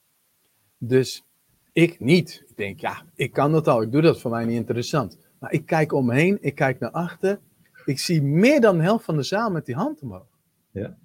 Dus 0.77 1.23
ik 1.71 1.99
niet. 1.99 2.43
Ik 2.47 2.57
denk, 2.57 2.79
ja, 2.79 3.03
ik 3.15 3.33
kan 3.33 3.51
dat 3.51 3.67
al, 3.67 3.81
ik 3.81 3.91
doe 3.91 4.01
dat 4.01 4.21
voor 4.21 4.31
mij 4.31 4.45
niet 4.45 4.55
interessant. 4.55 5.17
Maar 5.39 5.51
ik 5.51 5.65
kijk 5.65 5.93
omheen, 5.93 6.37
ik 6.41 6.55
kijk 6.55 6.79
naar 6.79 6.91
achter. 6.91 7.39
Ik 7.87 7.99
zie 7.99 8.21
meer 8.21 8.61
dan 8.61 8.77
de 8.77 8.83
helft 8.83 9.05
van 9.05 9.15
de 9.15 9.23
zaal 9.23 9.51
met 9.51 9.65
die 9.65 9.75
hand 9.75 10.01
omhoog. 10.01 10.39
Ja. 10.71 10.97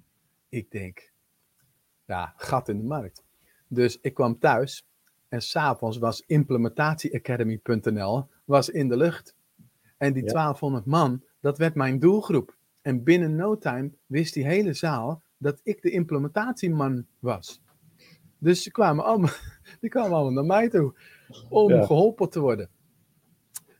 Ik 0.49 0.71
denk, 0.71 1.11
ja, 2.05 2.33
gat 2.37 2.69
in 2.69 2.77
de 2.77 2.83
markt. 2.83 3.23
Dus 3.67 3.99
ik 4.01 4.13
kwam 4.13 4.39
thuis 4.39 4.87
en 5.27 5.41
s'avonds 5.41 5.97
was 5.97 6.23
implementatieacademy.nl 6.25 8.27
was 8.45 8.69
in 8.69 8.87
de 8.87 8.97
lucht. 8.97 9.35
En 9.97 10.13
die 10.13 10.23
ja. 10.23 10.31
1200 10.31 10.85
man, 10.85 11.23
dat 11.39 11.57
werd 11.57 11.75
mijn 11.75 11.99
doelgroep. 11.99 12.57
En 12.81 13.03
binnen 13.03 13.35
no 13.35 13.57
time 13.57 13.91
wist 14.05 14.33
die 14.33 14.45
hele 14.45 14.73
zaal 14.73 15.21
dat 15.37 15.59
ik 15.63 15.81
de 15.81 15.89
implementatieman 15.89 17.05
was. 17.19 17.61
Dus 18.37 18.63
ze 18.63 18.71
kwamen 18.71 19.05
allemaal, 19.05 19.33
die 19.81 19.89
kwamen 19.89 20.11
allemaal 20.11 20.33
naar 20.33 20.57
mij 20.57 20.69
toe 20.69 20.93
om 21.49 21.69
ja. 21.69 21.85
geholpen 21.85 22.29
te 22.29 22.39
worden. 22.39 22.69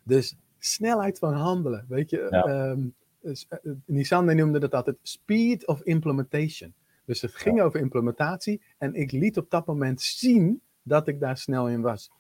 Dus 0.04 0.36
snelheid 0.65 1.19
van 1.19 1.34
handelen. 1.34 1.86
Weet 1.88 2.10
je, 2.10 2.28
ja. 2.30 2.69
um, 2.69 2.93
Nissan 3.86 4.36
noemde 4.36 4.60
dat 4.60 4.73
altijd 4.73 4.97
speed 5.02 5.67
of 5.67 5.82
implementation. 5.82 6.73
Dus 7.06 7.21
het 7.21 7.36
ging 7.36 7.58
ja. 7.58 7.63
over 7.63 7.80
implementatie 7.80 8.62
en 8.78 8.93
ik 8.93 9.12
liet 9.12 9.38
op 9.38 9.49
dat 9.49 9.65
moment 9.65 10.02
zien 10.02 10.62
dat 10.84 11.08
ik 11.08 11.19
daar 11.19 11.38
snel 11.38 11.69
in 11.69 11.82
was. 11.82 12.12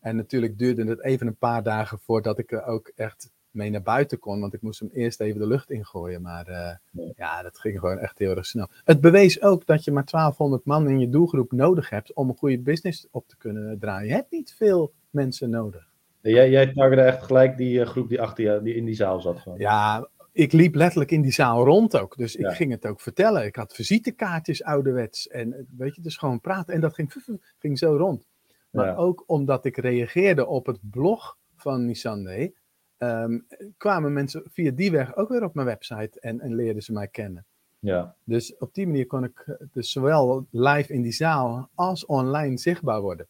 En 0.00 0.16
natuurlijk 0.16 0.58
duurde 0.58 0.84
het 0.84 1.02
even 1.02 1.26
een 1.26 1.36
paar 1.36 1.62
dagen 1.62 1.98
voordat 1.98 2.38
ik 2.38 2.52
er 2.52 2.64
ook 2.64 2.92
echt 2.94 3.30
mee 3.50 3.70
naar 3.70 3.82
buiten 3.82 4.18
kon, 4.18 4.40
want 4.40 4.54
ik 4.54 4.62
moest 4.62 4.80
hem 4.80 4.90
eerst 4.92 5.20
even 5.20 5.40
de 5.40 5.46
lucht 5.46 5.70
ingooien. 5.70 6.22
Maar 6.22 6.48
uh, 6.48 6.54
ja. 6.90 7.12
ja, 7.16 7.42
dat 7.42 7.58
ging 7.58 7.78
gewoon 7.78 7.98
echt 7.98 8.18
heel 8.18 8.36
erg 8.36 8.46
snel. 8.46 8.68
Het 8.84 9.00
bewees 9.00 9.42
ook 9.42 9.66
dat 9.66 9.84
je 9.84 9.92
maar 9.92 10.04
1200 10.04 10.64
man 10.64 10.88
in 10.88 10.98
je 10.98 11.08
doelgroep 11.08 11.52
nodig 11.52 11.90
hebt 11.90 12.12
om 12.12 12.28
een 12.28 12.36
goede 12.36 12.58
business 12.58 13.06
op 13.10 13.28
te 13.28 13.36
kunnen 13.36 13.78
draaien. 13.78 14.08
Je 14.08 14.14
hebt 14.14 14.30
niet 14.30 14.54
veel 14.56 14.92
mensen 15.10 15.50
nodig. 15.50 15.88
Jij, 16.20 16.50
jij 16.50 16.72
targette 16.72 17.02
echt 17.02 17.22
gelijk 17.22 17.56
die 17.56 17.78
uh, 17.78 17.86
groep 17.86 18.08
die 18.08 18.20
achter 18.20 18.44
je 18.44 18.62
die 18.62 18.74
in 18.74 18.84
die 18.84 18.94
zaal 18.94 19.20
zat. 19.20 19.38
Gewoon. 19.38 19.58
Ja, 19.58 20.08
ik 20.32 20.52
liep 20.52 20.74
letterlijk 20.74 21.10
in 21.10 21.22
die 21.22 21.32
zaal 21.32 21.64
rond 21.64 21.98
ook. 21.98 22.16
Dus 22.16 22.36
ik 22.36 22.46
ging 22.46 22.70
het 22.70 22.86
ook 22.86 23.00
vertellen. 23.00 23.44
Ik 23.44 23.56
had 23.56 23.74
visitekaartjes 23.74 24.62
ouderwets. 24.62 25.28
En 25.28 25.68
weet 25.76 25.94
je, 25.94 26.00
dus 26.02 26.16
gewoon 26.16 26.40
praten. 26.40 26.74
En 26.74 26.80
dat 26.80 26.94
ging, 26.94 27.12
ging 27.58 27.78
zo 27.78 27.96
rond. 27.96 28.24
Maar 28.70 28.86
ja. 28.86 28.94
ook 28.94 29.24
omdat 29.26 29.64
ik 29.64 29.76
reageerde 29.76 30.46
op 30.46 30.66
het 30.66 30.78
blog 30.90 31.36
van 31.56 31.84
Nisande, 31.84 32.52
um, 32.98 33.46
kwamen 33.76 34.12
mensen 34.12 34.42
via 34.46 34.70
die 34.70 34.90
weg 34.90 35.16
ook 35.16 35.28
weer 35.28 35.44
op 35.44 35.54
mijn 35.54 35.66
website 35.66 36.20
en, 36.20 36.40
en 36.40 36.54
leerden 36.54 36.82
ze 36.82 36.92
mij 36.92 37.08
kennen. 37.08 37.44
Ja. 37.78 38.14
Dus 38.24 38.56
op 38.56 38.74
die 38.74 38.86
manier 38.86 39.06
kon 39.06 39.24
ik 39.24 39.58
dus 39.72 39.92
zowel 39.92 40.46
live 40.50 40.92
in 40.92 41.02
die 41.02 41.12
zaal 41.12 41.70
als 41.74 42.06
online 42.06 42.58
zichtbaar 42.58 43.00
worden. 43.00 43.26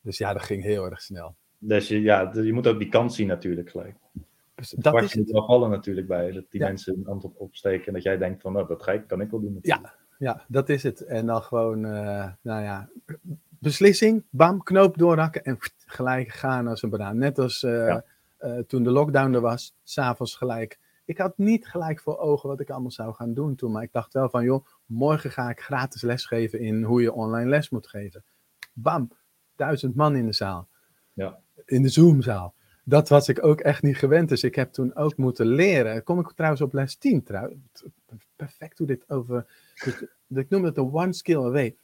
Dus 0.00 0.18
ja, 0.18 0.32
dat 0.32 0.42
ging 0.42 0.62
heel 0.62 0.84
erg 0.84 1.02
snel. 1.02 1.34
Dus 1.66 1.88
je, 1.88 2.00
ja, 2.00 2.30
je 2.32 2.52
moet 2.52 2.66
ook 2.66 2.78
die 2.78 2.88
kans 2.88 3.16
zien 3.16 3.26
natuurlijk 3.26 3.70
gelijk. 3.70 3.96
Dus 4.54 4.70
dat 4.70 5.02
is 5.02 5.14
moet 5.14 5.30
wel 5.30 5.44
vallen 5.44 5.70
natuurlijk 5.70 6.06
bij, 6.06 6.32
dat 6.32 6.44
die 6.50 6.60
ja. 6.60 6.66
mensen 6.66 6.94
een 6.96 7.06
hand 7.06 7.24
op 7.24 7.40
opsteken 7.40 7.86
en 7.86 7.92
dat 7.92 8.02
jij 8.02 8.18
denkt 8.18 8.42
van, 8.42 8.52
nou, 8.52 8.66
dat 8.66 8.82
ga 8.82 8.92
ik, 8.92 9.06
kan 9.06 9.20
ik 9.20 9.30
wel 9.30 9.40
doen. 9.40 9.52
Natuurlijk. 9.52 9.86
Ja, 9.86 9.94
ja, 10.18 10.44
dat 10.48 10.68
is 10.68 10.82
het. 10.82 11.00
En 11.00 11.26
dan 11.26 11.42
gewoon, 11.42 11.84
uh, 11.84 12.26
nou 12.40 12.62
ja, 12.62 12.88
beslissing, 13.58 14.24
bam, 14.30 14.62
knoop 14.62 14.98
doorhakken 14.98 15.44
en 15.44 15.56
gelijk 15.86 16.28
gaan 16.28 16.66
als 16.66 16.82
een 16.82 16.90
banaan. 16.90 17.18
Net 17.18 17.38
als 17.38 17.62
uh, 17.62 17.86
ja. 17.86 18.04
uh, 18.40 18.58
toen 18.58 18.82
de 18.82 18.90
lockdown 18.90 19.34
er 19.34 19.40
was, 19.40 19.74
s'avonds 19.82 20.36
gelijk. 20.36 20.78
Ik 21.04 21.18
had 21.18 21.38
niet 21.38 21.66
gelijk 21.66 22.00
voor 22.00 22.18
ogen 22.18 22.48
wat 22.48 22.60
ik 22.60 22.70
allemaal 22.70 22.90
zou 22.90 23.14
gaan 23.14 23.34
doen 23.34 23.54
toen, 23.54 23.72
maar 23.72 23.82
ik 23.82 23.92
dacht 23.92 24.12
wel 24.12 24.28
van, 24.28 24.44
joh, 24.44 24.66
morgen 24.86 25.30
ga 25.30 25.50
ik 25.50 25.60
gratis 25.60 26.02
lesgeven 26.02 26.60
in 26.60 26.82
hoe 26.82 27.02
je 27.02 27.12
online 27.12 27.48
les 27.48 27.70
moet 27.70 27.86
geven. 27.86 28.24
Bam, 28.72 29.10
duizend 29.56 29.94
man 29.94 30.16
in 30.16 30.26
de 30.26 30.32
zaal. 30.32 30.68
Ja. 31.12 31.42
In 31.66 31.82
de 31.82 31.88
Zoomzaal. 31.88 32.54
Dat 32.84 33.08
was 33.08 33.28
ik 33.28 33.44
ook 33.44 33.60
echt 33.60 33.82
niet 33.82 33.96
gewend. 33.96 34.28
Dus 34.28 34.42
ik 34.42 34.54
heb 34.54 34.72
toen 34.72 34.96
ook 34.96 35.16
moeten 35.16 35.46
leren. 35.46 36.02
Kom 36.02 36.18
ik 36.18 36.32
trouwens 36.32 36.62
op 36.62 36.72
les 36.72 36.96
10 36.96 37.22
trouwens. 37.22 37.84
Perfect 38.36 38.78
hoe 38.78 38.86
dit 38.86 39.10
over. 39.10 39.46
Ik 40.28 40.48
noem 40.48 40.64
het 40.64 40.74
de 40.74 40.92
one 40.92 41.12
skill 41.12 41.44
away. 41.44 41.76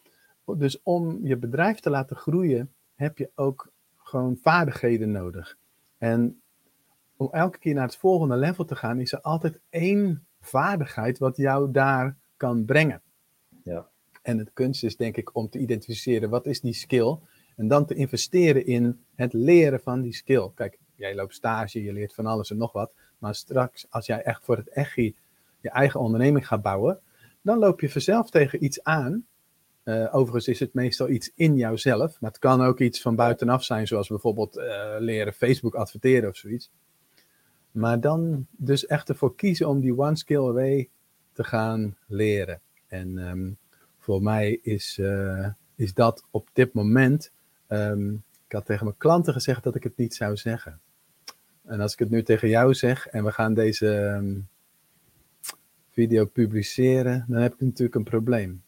Dus 0.57 0.83
om 0.83 1.19
je 1.23 1.37
bedrijf 1.37 1.81
te 1.81 1.91
laten 1.91 2.17
groeien, 2.17 2.73
heb 2.95 3.19
je 3.19 3.31
ook 3.35 3.73
gewoon 3.97 4.39
vaardigheden 4.43 5.11
nodig. 5.11 5.57
En 5.99 6.41
om 7.17 7.29
elke 7.31 7.59
keer 7.59 7.75
naar 7.75 7.87
het 7.87 7.97
volgende 7.97 8.37
level 8.37 8.65
te 8.65 8.77
gaan, 8.77 9.01
is 9.01 9.13
er 9.13 9.21
altijd 9.21 9.61
één 9.69 10.27
vaardigheid 10.41 11.19
wat 11.19 11.37
jou 11.37 11.71
daar 11.71 12.17
kan 12.37 12.65
brengen. 12.65 13.03
Ja. 13.65 13.89
En 14.23 14.39
het 14.39 14.51
kunst 14.53 14.85
is 14.85 14.97
denk 14.97 15.17
ik 15.17 15.37
om 15.37 15.49
te 15.49 15.59
identificeren 15.59 16.31
wat 16.31 16.47
is 16.47 16.61
die 16.61 16.73
skill 16.73 17.19
en 17.61 17.69
dan 17.69 17.87
te 17.87 17.95
investeren 17.95 18.67
in 18.67 19.05
het 19.15 19.33
leren 19.33 19.81
van 19.81 20.01
die 20.01 20.15
skill. 20.15 20.51
Kijk, 20.55 20.79
jij 20.95 21.15
loopt 21.15 21.35
stage, 21.35 21.83
je 21.83 21.93
leert 21.93 22.15
van 22.15 22.27
alles 22.27 22.51
en 22.51 22.57
nog 22.57 22.73
wat, 22.73 22.93
maar 23.19 23.35
straks 23.35 23.87
als 23.91 24.07
jij 24.07 24.23
echt 24.23 24.45
voor 24.45 24.57
het 24.57 24.69
echi 24.69 25.17
je 25.61 25.71
eigen 25.71 26.01
onderneming 26.01 26.47
gaat 26.47 26.63
bouwen, 26.63 27.01
dan 27.43 27.59
loop 27.59 27.81
je 27.81 27.91
vanzelf 27.91 28.31
tegen 28.31 28.65
iets 28.65 28.83
aan. 28.83 29.27
Uh, 29.85 30.15
overigens 30.15 30.49
is 30.49 30.61
het 30.61 30.75
meestal 30.75 31.09
iets 31.09 31.33
in 31.35 31.57
jouzelf, 31.57 32.21
maar 32.21 32.31
het 32.31 32.39
kan 32.39 32.63
ook 32.63 32.81
iets 32.81 33.03
van 33.03 33.15
buitenaf 33.15 33.65
zijn, 33.65 33.87
zoals 33.87 34.09
bijvoorbeeld 34.09 34.57
uh, 34.57 34.95
leren 34.99 35.33
Facebook 35.33 35.75
adverteren 35.75 36.29
of 36.29 36.37
zoiets. 36.37 36.71
Maar 37.71 38.01
dan 38.01 38.47
dus 38.51 38.87
echt 38.87 39.09
ervoor 39.09 39.35
kiezen 39.35 39.69
om 39.69 39.81
die 39.81 39.99
one 39.99 40.17
skill 40.17 40.49
away 40.49 40.89
te 41.33 41.45
gaan 41.45 41.97
leren. 42.07 42.61
En 42.87 43.19
um, 43.19 43.57
voor 43.99 44.23
mij 44.23 44.59
is, 44.63 44.99
uh, 45.01 45.49
is 45.77 45.95
dat 45.95 46.25
op 46.31 46.49
dit 46.53 46.73
moment. 46.73 47.33
Um, 47.73 48.23
ik 48.47 48.53
had 48.53 48.67
tegen 48.67 48.85
mijn 48.85 48.97
klanten 48.97 49.33
gezegd 49.33 49.63
dat 49.63 49.75
ik 49.75 49.83
het 49.83 49.97
niet 49.97 50.15
zou 50.15 50.37
zeggen. 50.37 50.81
En 51.65 51.81
als 51.81 51.93
ik 51.93 51.99
het 51.99 52.11
nu 52.11 52.23
tegen 52.23 52.49
jou 52.49 52.75
zeg 52.75 53.07
en 53.07 53.25
we 53.25 53.33
gaan 53.33 53.55
deze 53.55 53.87
um, 53.87 54.49
video 55.91 56.25
publiceren, 56.25 57.25
dan 57.29 57.43
heb 57.43 57.53
ik 57.53 57.61
natuurlijk 57.61 57.95
een 57.95 58.05
probleem. 58.05 58.63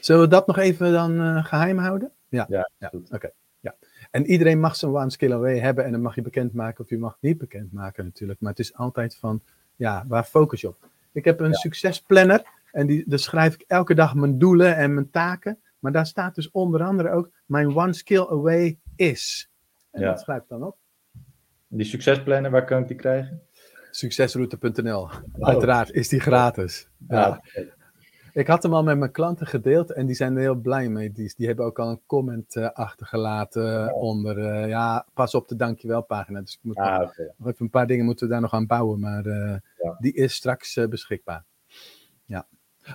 Zullen 0.00 0.22
we 0.22 0.28
dat 0.28 0.46
nog 0.46 0.58
even 0.58 0.92
dan 0.92 1.20
uh, 1.20 1.44
geheim 1.44 1.78
houden? 1.78 2.10
Ja, 2.28 2.46
ja, 2.48 2.70
ja. 2.78 2.90
oké. 2.92 3.14
Okay. 3.14 3.32
Ja. 3.60 3.74
En 4.10 4.26
iedereen 4.26 4.60
mag 4.60 4.76
zijn 4.76 4.94
one 4.94 5.10
skill 5.10 5.32
away 5.32 5.58
hebben 5.58 5.84
en 5.84 5.92
dan 5.92 6.02
mag 6.02 6.14
je 6.14 6.22
bekendmaken 6.22 6.84
of 6.84 6.90
je 6.90 6.98
mag 6.98 7.12
het 7.12 7.22
niet 7.22 7.38
bekendmaken 7.38 8.04
natuurlijk. 8.04 8.40
Maar 8.40 8.50
het 8.50 8.60
is 8.60 8.74
altijd 8.74 9.16
van, 9.16 9.42
ja, 9.76 10.04
waar 10.08 10.24
focus 10.24 10.60
je 10.60 10.68
op? 10.68 10.88
Ik 11.12 11.24
heb 11.24 11.40
een 11.40 11.50
ja. 11.50 11.52
succesplanner 11.52 12.42
en 12.72 12.86
die, 12.86 13.04
daar 13.06 13.18
schrijf 13.18 13.54
ik 13.54 13.64
elke 13.66 13.94
dag 13.94 14.14
mijn 14.14 14.38
doelen 14.38 14.76
en 14.76 14.94
mijn 14.94 15.10
taken. 15.10 15.58
Maar 15.84 15.92
daar 15.92 16.06
staat 16.06 16.34
dus 16.34 16.50
onder 16.50 16.82
andere 16.82 17.10
ook, 17.10 17.30
mijn 17.46 17.76
one 17.76 17.92
skill 17.92 18.26
away 18.28 18.78
is. 18.96 19.50
En 19.90 20.00
Ja. 20.00 20.06
dat 20.10 20.20
schrijf 20.20 20.42
ik 20.42 20.48
dan 20.48 20.62
op. 20.62 20.76
Die 21.68 21.84
succesplanner, 21.86 22.50
waar 22.50 22.64
kan 22.64 22.82
ik 22.82 22.88
die 22.88 22.96
krijgen? 22.96 23.42
Succesroute.nl. 23.90 25.08
Uiteraard 25.40 25.90
is 25.90 26.08
die 26.08 26.20
gratis. 26.20 26.88
Ja. 27.08 27.28
oké. 27.28 27.72
Ik 28.32 28.46
had 28.46 28.62
hem 28.62 28.74
al 28.74 28.82
met 28.82 28.98
mijn 28.98 29.10
klanten 29.10 29.46
gedeeld 29.46 29.92
en 29.92 30.06
die 30.06 30.14
zijn 30.14 30.34
er 30.34 30.40
heel 30.40 30.54
blij 30.54 30.88
mee. 30.88 31.12
Die, 31.12 31.32
die 31.36 31.46
hebben 31.46 31.64
ook 31.64 31.78
al 31.78 31.90
een 31.90 32.00
comment 32.06 32.56
eh, 32.56 32.70
achtergelaten 32.70 33.94
onder, 33.94 34.38
eh, 34.38 34.68
ja, 34.68 35.06
pas 35.14 35.34
op 35.34 35.48
de 35.48 35.56
dankjewel 35.56 36.02
pagina. 36.02 36.40
Dus 36.40 36.54
ik 36.54 36.60
moet 36.62 36.76
Ah, 36.76 36.98
nog, 37.00 37.18
even 37.18 37.54
een 37.58 37.70
paar 37.70 37.86
dingen 37.86 38.04
moeten 38.04 38.26
we 38.26 38.32
daar 38.32 38.42
nog 38.42 38.52
aan 38.52 38.66
bouwen, 38.66 39.00
maar 39.00 39.26
eh, 39.26 39.56
Ja. 39.82 39.96
die 39.98 40.12
is 40.12 40.34
straks 40.34 40.76
eh, 40.76 40.86
beschikbaar. 40.88 41.44
Ja. 42.24 42.46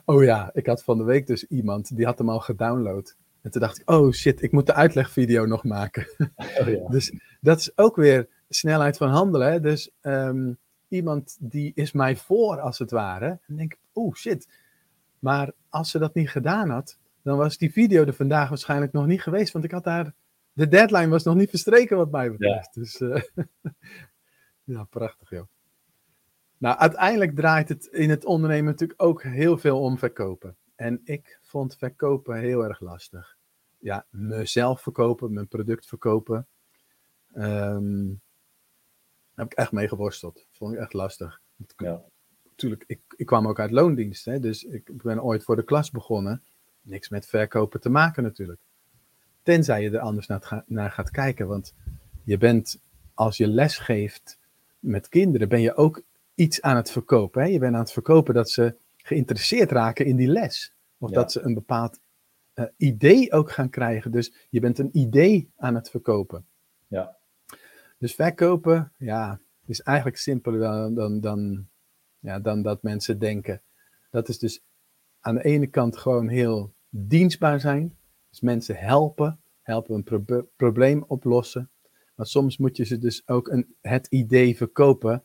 Oh 0.06 0.23
ja, 0.23 0.49
ik 0.54 0.65
had 0.65 0.84
van 0.84 0.97
de 0.97 1.04
week 1.04 1.28
dus 1.28 1.47
iemand, 1.47 1.95
die 1.95 2.06
had 2.06 2.17
hem 2.17 2.30
al 2.30 2.39
gedownload. 2.39 3.15
En 3.41 3.52
toen 3.52 3.62
dacht 3.62 3.80
ik, 3.80 3.89
oh 3.89 4.12
shit, 4.12 4.41
ik 4.41 4.52
moet 4.52 4.65
de 4.65 4.73
uitlegvideo 4.73 5.45
nog 5.45 5.63
maken. 5.63 6.08
Oh, 6.36 6.67
ja. 6.67 6.88
Dus 6.95 7.13
dat 7.41 7.60
is 7.60 7.78
ook 7.78 7.95
weer 7.95 8.28
snelheid 8.49 8.97
van 8.97 9.10
handelen. 9.10 9.52
Hè? 9.52 9.60
Dus 9.60 9.91
ehm, 10.02 10.54
iemand 10.88 11.38
die 11.39 11.71
is 11.75 11.91
mij 11.91 12.15
voor, 12.15 12.60
als 12.60 12.80
het 12.80 12.91
ware. 12.91 13.25
En 13.25 13.39
dan 13.47 13.58
denk 13.58 13.73
ik, 13.73 13.80
oh 13.93 14.15
shit. 14.15 14.47
Maar 15.19 15.52
als 15.69 15.91
ze 15.91 15.99
dat 15.99 16.13
niet 16.13 16.30
gedaan 16.30 16.69
had, 16.69 16.97
dan 17.21 17.38
was 17.38 17.58
die 17.58 17.71
video 17.71 18.06
er 18.06 18.13
vandaag 18.13 18.49
waarschijnlijk 18.49 18.91
nog 18.91 19.06
niet 19.06 19.21
geweest. 19.21 19.54
Want 19.54 19.65
ik 19.65 19.71
had 19.71 19.84
daar, 19.84 20.13
de 20.54 20.67
deadline 20.67 21.08
was 21.08 21.23
nog 21.23 21.36
niet 21.36 21.49
verstreken 21.49 21.97
wat 21.97 22.12
mij 22.12 22.32
betreft. 22.32 22.73
Dus 22.73 23.02
eh, 23.02 23.21
ja, 24.63 24.84
prachtig 24.84 25.30
joh. 25.30 25.47
Nou, 26.60 26.78
uiteindelijk 26.78 27.36
draait 27.36 27.69
het 27.69 27.86
in 27.86 28.10
het 28.10 28.26
ondernemen 28.26 28.65
natuurlijk 28.65 29.02
ook 29.02 29.24
heel 29.24 29.58
veel 29.58 29.82
om 29.82 29.98
verkopen. 29.98 30.56
En 30.76 31.02
ik 31.04 31.39
vond 31.41 31.76
verkopen 31.78 32.39
heel 32.39 32.63
erg 32.63 32.80
lastig. 32.80 33.38
Ja, 33.78 34.06
mezelf 34.10 34.82
verkopen, 34.82 35.34
mijn 35.34 35.48
product 35.48 35.86
verkopen. 35.88 36.48
Ehm, 37.34 38.08
daar 38.08 39.45
heb 39.45 39.52
ik 39.52 39.58
echt 39.58 39.72
mee 39.72 39.88
geworsteld. 39.88 40.48
Vond 40.52 40.74
ik 40.74 40.80
echt 40.80 40.93
lastig. 40.93 41.41
Ja. 41.78 42.02
Natuurlijk, 42.50 42.84
ik, 42.88 43.02
ik 43.15 43.26
kwam 43.26 43.48
ook 43.48 43.60
uit 43.60 43.72
loondienst, 43.72 44.26
hè, 44.26 44.39
dus 44.39 44.63
ik 44.63 45.04
ben 45.04 45.24
ooit 45.24 45.43
voor 45.43 45.56
de 45.56 45.63
klas 45.63 45.91
begonnen. 45.91 46.43
Niks 46.82 47.10
met 47.10 47.26
verkopen 47.26 47.80
te 47.80 47.89
maken 47.89 48.24
natuurlijk. 48.24 48.60
Tenzij 49.43 49.82
je 49.82 49.89
er 49.89 50.00
anders 50.00 50.28
naar, 50.28 50.63
naar 50.65 50.91
gaat 50.91 51.12
kijken, 51.12 51.48
want 51.48 51.74
je 52.24 52.38
bent, 52.38 52.82
als 53.13 53.38
je 53.38 53.48
les 53.48 53.78
geeft 53.78 54.39
met 54.80 55.10
kinderen, 55.10 55.50
ben 55.50 55.62
je 55.62 55.76
ook 55.76 56.02
iets 56.39 56.62
aan 56.62 56.75
het 56.75 56.91
verkopen. 56.91 57.41
Hè? 57.41 57.47
Je 57.47 57.60
bent 57.60 57.73
aan 57.73 57.80
het 57.80 57.91
verkopen 57.91 58.34
dat 58.34 58.49
ze 58.49 58.75
geïnteresseerd 58.97 59.71
raken 59.71 60.06
in 60.06 60.15
die 60.15 60.28
les. 60.28 60.73
Of 60.97 61.10
Ja. 61.10 61.15
dat 61.15 61.32
ze 61.32 61.41
een 61.41 61.54
bepaald 61.54 61.99
eh, 62.54 62.65
idee 62.78 63.32
ook 63.32 63.52
gaan 63.52 63.69
krijgen. 63.69 64.12
Dus 64.12 64.34
je 64.49 64.60
bent 64.60 64.80
een 64.80 64.97
idee 64.97 65.52
aan 65.58 65.75
het 65.75 65.89
verkopen. 65.89 66.45
Ja. 66.88 67.17
Dus 67.97 68.15
verkopen, 68.15 68.91
ja, 68.97 69.39
is 69.65 69.82
eigenlijk 69.82 70.17
simpeler 70.17 70.60
dan, 70.60 70.93
dan, 70.93 71.19
dan, 71.19 71.67
ja, 72.19 72.39
dan 72.39 72.62
dat 72.62 72.84
mensen 72.84 73.19
denken. 73.19 73.62
Dat 74.12 74.30
is 74.30 74.39
dus 74.39 74.63
aan 75.19 75.36
de 75.36 75.43
ene 75.43 75.67
kant 75.67 75.97
gewoon 75.97 76.28
heel 76.28 76.73
dienstbaar 76.89 77.60
zijn. 77.60 77.97
Dus 78.30 78.41
mensen 78.41 78.75
helpen, 78.75 79.39
helpen 79.62 79.95
een 80.08 80.47
probleem 80.56 81.04
oplossen. 81.08 81.69
Maar 82.15 82.25
soms 82.25 82.58
moet 82.58 82.78
je 82.78 82.84
ze 82.86 82.97
dus 82.97 83.28
ook 83.28 83.47
een, 83.47 83.75
het 83.82 84.08
idee 84.08 84.58
verkopen, 84.58 85.23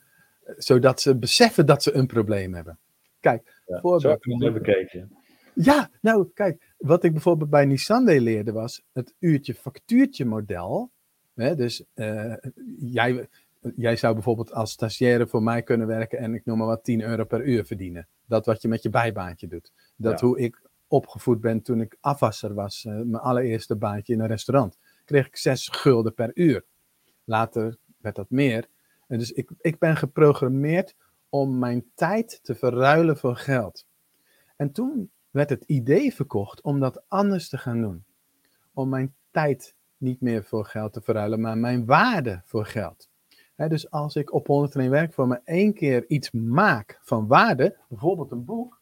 zodat 0.57 1.01
ze 1.01 1.17
beseffen 1.17 1.67
dat 1.67 1.83
ze 1.83 1.93
een 1.95 2.07
probleem 2.07 2.55
hebben. 2.55 2.79
Kijk, 3.21 3.63
Ja. 3.67 3.81
Voorbeeld. 3.81 4.23
Zo 4.23 4.53
bekeken. 4.53 5.17
ja, 5.55 5.91
nou 6.01 6.29
kijk, 6.35 6.75
wat 6.79 7.05
ik 7.05 7.13
bijvoorbeeld 7.13 7.51
bij 7.51 7.65
Nissan 7.65 8.05
leerde 8.05 8.53
was 8.53 8.83
het 8.93 9.15
uurtje 9.19 9.55
factuurtje 9.55 10.25
model. 10.25 10.91
Hè, 11.35 11.55
dus 11.55 11.85
eh, 11.95 12.35
jij, 12.79 13.29
jij 13.77 13.97
zou 13.97 14.15
bijvoorbeeld 14.15 14.53
als 14.53 14.71
stagiaire 14.71 15.27
voor 15.27 15.43
mij 15.43 15.63
kunnen 15.63 15.87
werken 15.87 16.19
en 16.19 16.35
ik 16.35 16.45
noem 16.45 16.59
maar 16.59 16.67
wat 16.67 16.85
10 16.85 17.03
euro 17.03 17.25
per 17.25 17.45
uur 17.45 17.65
verdienen. 17.65 18.09
Dat 18.27 18.47
wat 18.47 18.63
je 18.63 18.69
met 18.69 18.83
je 18.83 18.91
bijbaantje 18.91 19.47
doet. 19.47 19.73
Dat 19.97 20.21
Ja. 20.21 20.27
hoe 20.27 20.39
ik 20.39 20.63
opgevoed 20.89 21.41
ben 21.41 21.63
toen 21.63 21.81
ik 21.81 21.97
afwasser 22.01 22.55
was, 22.55 22.85
eh, 22.85 22.93
mijn 22.93 23.15
allereerste 23.23 23.77
baantje 23.77 24.13
in 24.13 24.21
een 24.21 24.27
restaurant. 24.27 24.79
Kreeg 25.05 25.27
ik 25.27 25.37
6 25.37 25.69
gulden 25.69 26.15
per 26.15 26.31
uur. 26.35 26.65
Later 27.25 27.77
werd 27.99 28.17
dat 28.17 28.31
meer. 28.31 28.69
En 29.15 29.21
dus 29.21 29.33
ik, 29.33 29.51
ik 29.61 29.79
ben 29.79 29.97
geprogrammeerd 29.97 30.95
om 31.29 31.59
mijn 31.59 31.85
tijd 31.95 32.39
te 32.43 32.55
verruilen 32.55 33.17
voor 33.17 33.37
geld. 33.37 33.87
En 34.57 34.73
toen 34.73 35.11
werd 35.31 35.51
het 35.51 35.65
idee 35.65 36.15
verkocht 36.15 36.61
om 36.61 36.81
dat 36.81 37.05
anders 37.09 37.49
te 37.49 37.59
gaan 37.59 37.81
doen. 37.81 38.05
Om 38.73 38.89
mijn 38.89 39.15
tijd 39.31 39.75
niet 39.97 40.21
meer 40.21 40.45
voor 40.45 40.65
geld 40.65 40.93
te 40.93 41.01
verruilen, 41.01 41.41
maar 41.41 41.59
mijn 41.59 41.85
waarde 41.85 42.43
voor 42.45 42.67
geld. 42.67 43.09
Dus 43.57 43.91
als 43.91 44.17
ik 44.17 44.33
op 44.33 44.47
101 44.47 44.91
werk 44.91 45.13
voor 45.13 45.29
me 45.29 45.41
één 45.45 45.75
keer 45.75 46.05
iets 46.09 46.31
maak 46.31 46.99
van 47.03 47.27
waarde, 47.27 47.77
bijvoorbeeld 47.89 48.31
een 48.31 48.45
boek, 48.45 48.81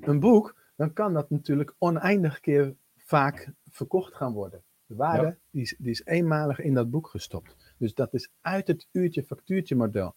een 0.00 0.20
boek, 0.20 0.56
dan 0.76 0.92
kan 0.92 1.12
dat 1.12 1.30
natuurlijk 1.30 1.74
oneindig 1.78 2.40
keer 2.40 2.74
vaak 2.96 3.52
verkocht 3.70 4.14
gaan 4.14 4.32
worden. 4.32 4.62
De 4.86 4.94
waarde 4.94 5.26
Ja. 5.26 5.36
die, 5.50 5.62
is, 5.62 5.74
die 5.78 5.90
is 5.90 6.04
eenmalig 6.04 6.60
in 6.60 6.74
dat 6.74 6.90
boek 6.90 7.08
gestopt. 7.08 7.67
Dus 7.78 7.94
dat 7.94 8.14
is 8.14 8.30
uit 8.40 8.66
het 8.66 8.88
uurtje 8.92 9.22
factuurtje 9.22 9.76
model. 9.76 10.14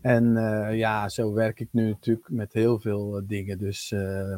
En 0.00 0.36
eh, 0.36 0.76
ja, 0.76 1.08
zo 1.08 1.32
werk 1.32 1.60
ik 1.60 1.68
nu 1.70 1.88
natuurlijk 1.88 2.28
met 2.28 2.52
heel 2.52 2.80
veel 2.80 3.16
eh, 3.16 3.22
dingen. 3.26 3.58
Dus 3.58 3.92
eh, 3.92 4.36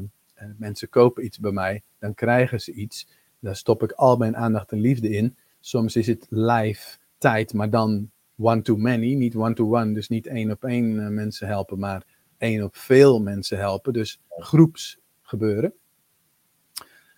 mensen 0.57 0.89
kopen 0.89 1.25
iets 1.25 1.39
bij 1.39 1.51
mij, 1.51 1.83
dan 1.99 2.15
krijgen 2.15 2.61
ze 2.61 2.73
iets. 2.73 3.09
Daar 3.41 3.57
stop 3.57 3.83
ik 3.83 3.93
al 3.93 4.17
mijn 4.17 4.37
aandacht 4.37 4.73
en 4.73 4.81
liefde 4.81 5.09
in. 5.09 5.37
Soms 5.61 5.97
is 5.97 6.07
het 6.07 6.27
live 6.29 6.99
tijd, 7.19 7.53
maar 7.53 7.71
dan 7.71 8.11
one-to-many, 8.37 9.15
niet 9.15 9.37
one-to-one. 9.37 9.95
dus 9.95 10.09
niet 10.09 10.27
één 10.27 10.51
op 10.51 10.65
één 10.65 11.15
mensen 11.15 11.47
helpen, 11.47 11.79
maar 11.79 12.05
één 12.39 12.63
op 12.63 12.77
veel 12.77 13.21
mensen 13.21 13.59
helpen. 13.59 13.93
Dus 13.93 14.21
groeps 14.29 14.99
gebeuren. 15.23 15.75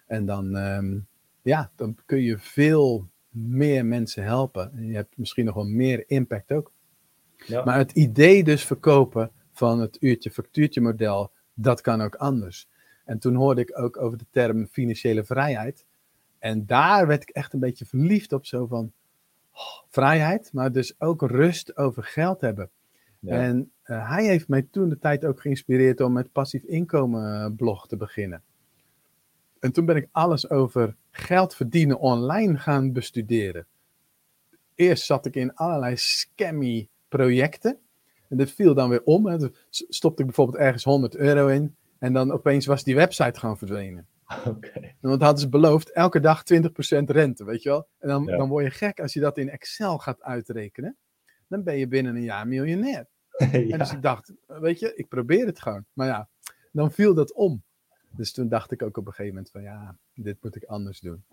En 0.06 0.26
dan, 0.26 0.56
ehm, 0.56 0.98
ja, 1.42 1.70
dan 1.76 1.96
kun 2.06 2.22
je 2.22 2.38
veel 2.38 3.08
meer 3.30 3.86
mensen 3.86 4.24
helpen. 4.24 4.72
En 4.72 4.86
je 4.86 4.94
hebt 4.94 5.16
misschien 5.16 5.44
nog 5.44 5.54
wel 5.54 5.66
meer 5.66 6.04
impact 6.06 6.52
ook. 6.52 6.72
Ja. 7.46 7.64
Maar 7.64 7.78
het 7.78 7.92
idee 7.92 8.44
dus 8.44 8.64
verkopen 8.64 9.30
van 9.52 9.80
het 9.80 9.96
uurtje 10.00 10.30
factuurtje 10.30 10.80
model, 10.80 11.32
dat 11.54 11.80
kan 11.80 12.00
ook 12.00 12.14
anders. 12.14 12.68
En 13.04 13.18
toen 13.18 13.34
hoorde 13.34 13.60
ik 13.60 13.78
ook 13.78 13.96
over 13.96 14.18
de 14.18 14.26
term 14.30 14.66
financiële 14.66 15.24
vrijheid. 15.24 15.84
En 16.38 16.66
daar 16.66 17.06
werd 17.06 17.22
ik 17.22 17.28
echt 17.28 17.52
een 17.52 17.60
beetje 17.60 17.86
verliefd 17.86 18.32
op, 18.32 18.46
zo 18.46 18.66
van 18.66 18.92
oh, 19.52 19.82
vrijheid, 19.88 20.52
maar 20.52 20.72
dus 20.72 21.00
ook 21.00 21.22
rust 21.22 21.76
over 21.76 22.02
geld 22.04 22.40
hebben. 22.40 22.70
En 23.26 23.72
uh, 23.84 24.08
hij 24.08 24.24
heeft 24.24 24.48
mij 24.48 24.62
toen 24.62 24.88
de 24.88 24.98
tijd 24.98 25.24
ook 25.24 25.40
geïnspireerd 25.40 26.00
om 26.00 26.12
met 26.12 26.32
passief 26.32 26.62
inkomen 26.62 27.56
blog 27.56 27.86
te 27.86 27.96
beginnen. 27.96 28.42
En 29.58 29.72
toen 29.72 29.84
ben 29.84 29.96
ik 29.96 30.08
alles 30.12 30.50
over 30.50 30.96
geld 31.10 31.54
verdienen 31.54 31.98
online 31.98 32.58
gaan 32.58 32.92
bestuderen. 32.92 33.66
Eerst 34.74 35.04
zat 35.04 35.26
ik 35.26 35.34
in 35.34 35.54
allerlei 35.54 35.96
scammy 35.96 36.88
projecten. 37.08 37.78
En 38.28 38.36
dit 38.36 38.50
viel 38.50 38.74
dan 38.74 38.88
weer 38.88 39.02
om. 39.04 39.26
Hè. 39.26 39.36
Stopte 39.70 40.20
ik 40.20 40.26
bijvoorbeeld 40.26 40.58
ergens 40.58 40.84
100 40.84 41.16
euro 41.16 41.46
in. 41.46 41.76
En 41.98 42.12
dan 42.12 42.32
opeens 42.32 42.66
was 42.66 42.84
die 42.84 42.94
website 42.94 43.38
gewoon 43.38 43.58
verdwenen. 43.58 44.06
Oké. 44.46 44.94
Want 45.00 45.22
hadden 45.22 45.40
ze 45.40 45.48
beloofd 45.48 45.92
elke 45.92 46.20
dag 46.20 46.42
20% 46.54 46.64
rente, 47.04 47.44
weet 47.44 47.62
je 47.62 47.68
wel. 47.68 47.88
En 47.98 48.08
dan, 48.08 48.26
dan 48.26 48.48
word 48.48 48.64
je 48.64 48.70
gek 48.70 49.00
als 49.00 49.12
je 49.12 49.20
dat 49.20 49.38
in 49.38 49.50
Excel 49.50 49.98
gaat 49.98 50.22
uitrekenen. 50.22 50.96
Dan 51.48 51.62
ben 51.62 51.76
je 51.76 51.88
binnen 51.88 52.16
een 52.16 52.22
jaar 52.22 52.48
miljonair. 52.48 53.06
En 53.40 53.78
dus 53.78 53.92
ik 53.92 54.02
dacht, 54.02 54.32
weet 54.46 54.78
je, 54.78 54.94
ik 54.94 55.08
probeer 55.08 55.46
het 55.46 55.60
gewoon. 55.60 55.84
Maar 55.92 56.06
ja, 56.06 56.28
dan 56.72 56.92
viel 56.92 57.14
dat 57.14 57.32
om. 57.32 57.62
Dus 58.10 58.32
toen 58.32 58.48
dacht 58.48 58.70
ik 58.70 58.82
ook 58.82 58.96
op 58.96 59.06
een 59.06 59.12
gegeven 59.12 59.34
moment 59.34 59.50
van 59.50 59.62
ja, 59.62 59.96
dit 60.14 60.36
moet 60.42 60.56
ik 60.56 60.64
anders 60.64 61.00
doen. 61.00 61.24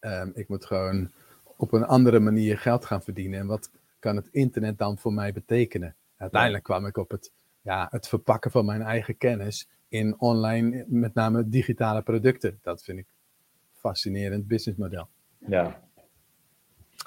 Ehm, 0.00 0.30
ik 0.34 0.48
moet 0.48 0.64
gewoon 0.64 1.10
op 1.56 1.72
een 1.72 1.84
andere 1.84 2.20
manier 2.20 2.58
geld 2.58 2.84
gaan 2.84 3.02
verdienen. 3.02 3.40
En 3.40 3.46
wat 3.46 3.70
kan 3.98 4.16
het 4.16 4.28
internet 4.30 4.78
dan 4.78 4.98
voor 4.98 5.12
mij 5.12 5.32
betekenen? 5.32 5.94
Uiteindelijk 6.16 6.64
kwam 6.64 6.86
ik 6.86 6.96
op 6.96 7.10
het, 7.10 7.32
ja, 7.60 7.88
het 7.90 8.08
verpakken 8.08 8.50
van 8.50 8.64
mijn 8.64 8.82
eigen 8.82 9.16
kennis 9.16 9.68
in 9.88 10.20
online, 10.20 10.84
met 10.88 11.14
name 11.14 11.48
digitale 11.48 12.02
producten. 12.02 12.58
Dat 12.62 12.82
vind 12.82 12.98
ik 12.98 13.06
een 13.06 13.78
fascinerend 13.78 14.46
businessmodel. 14.46 15.08
Ja. 15.38 15.84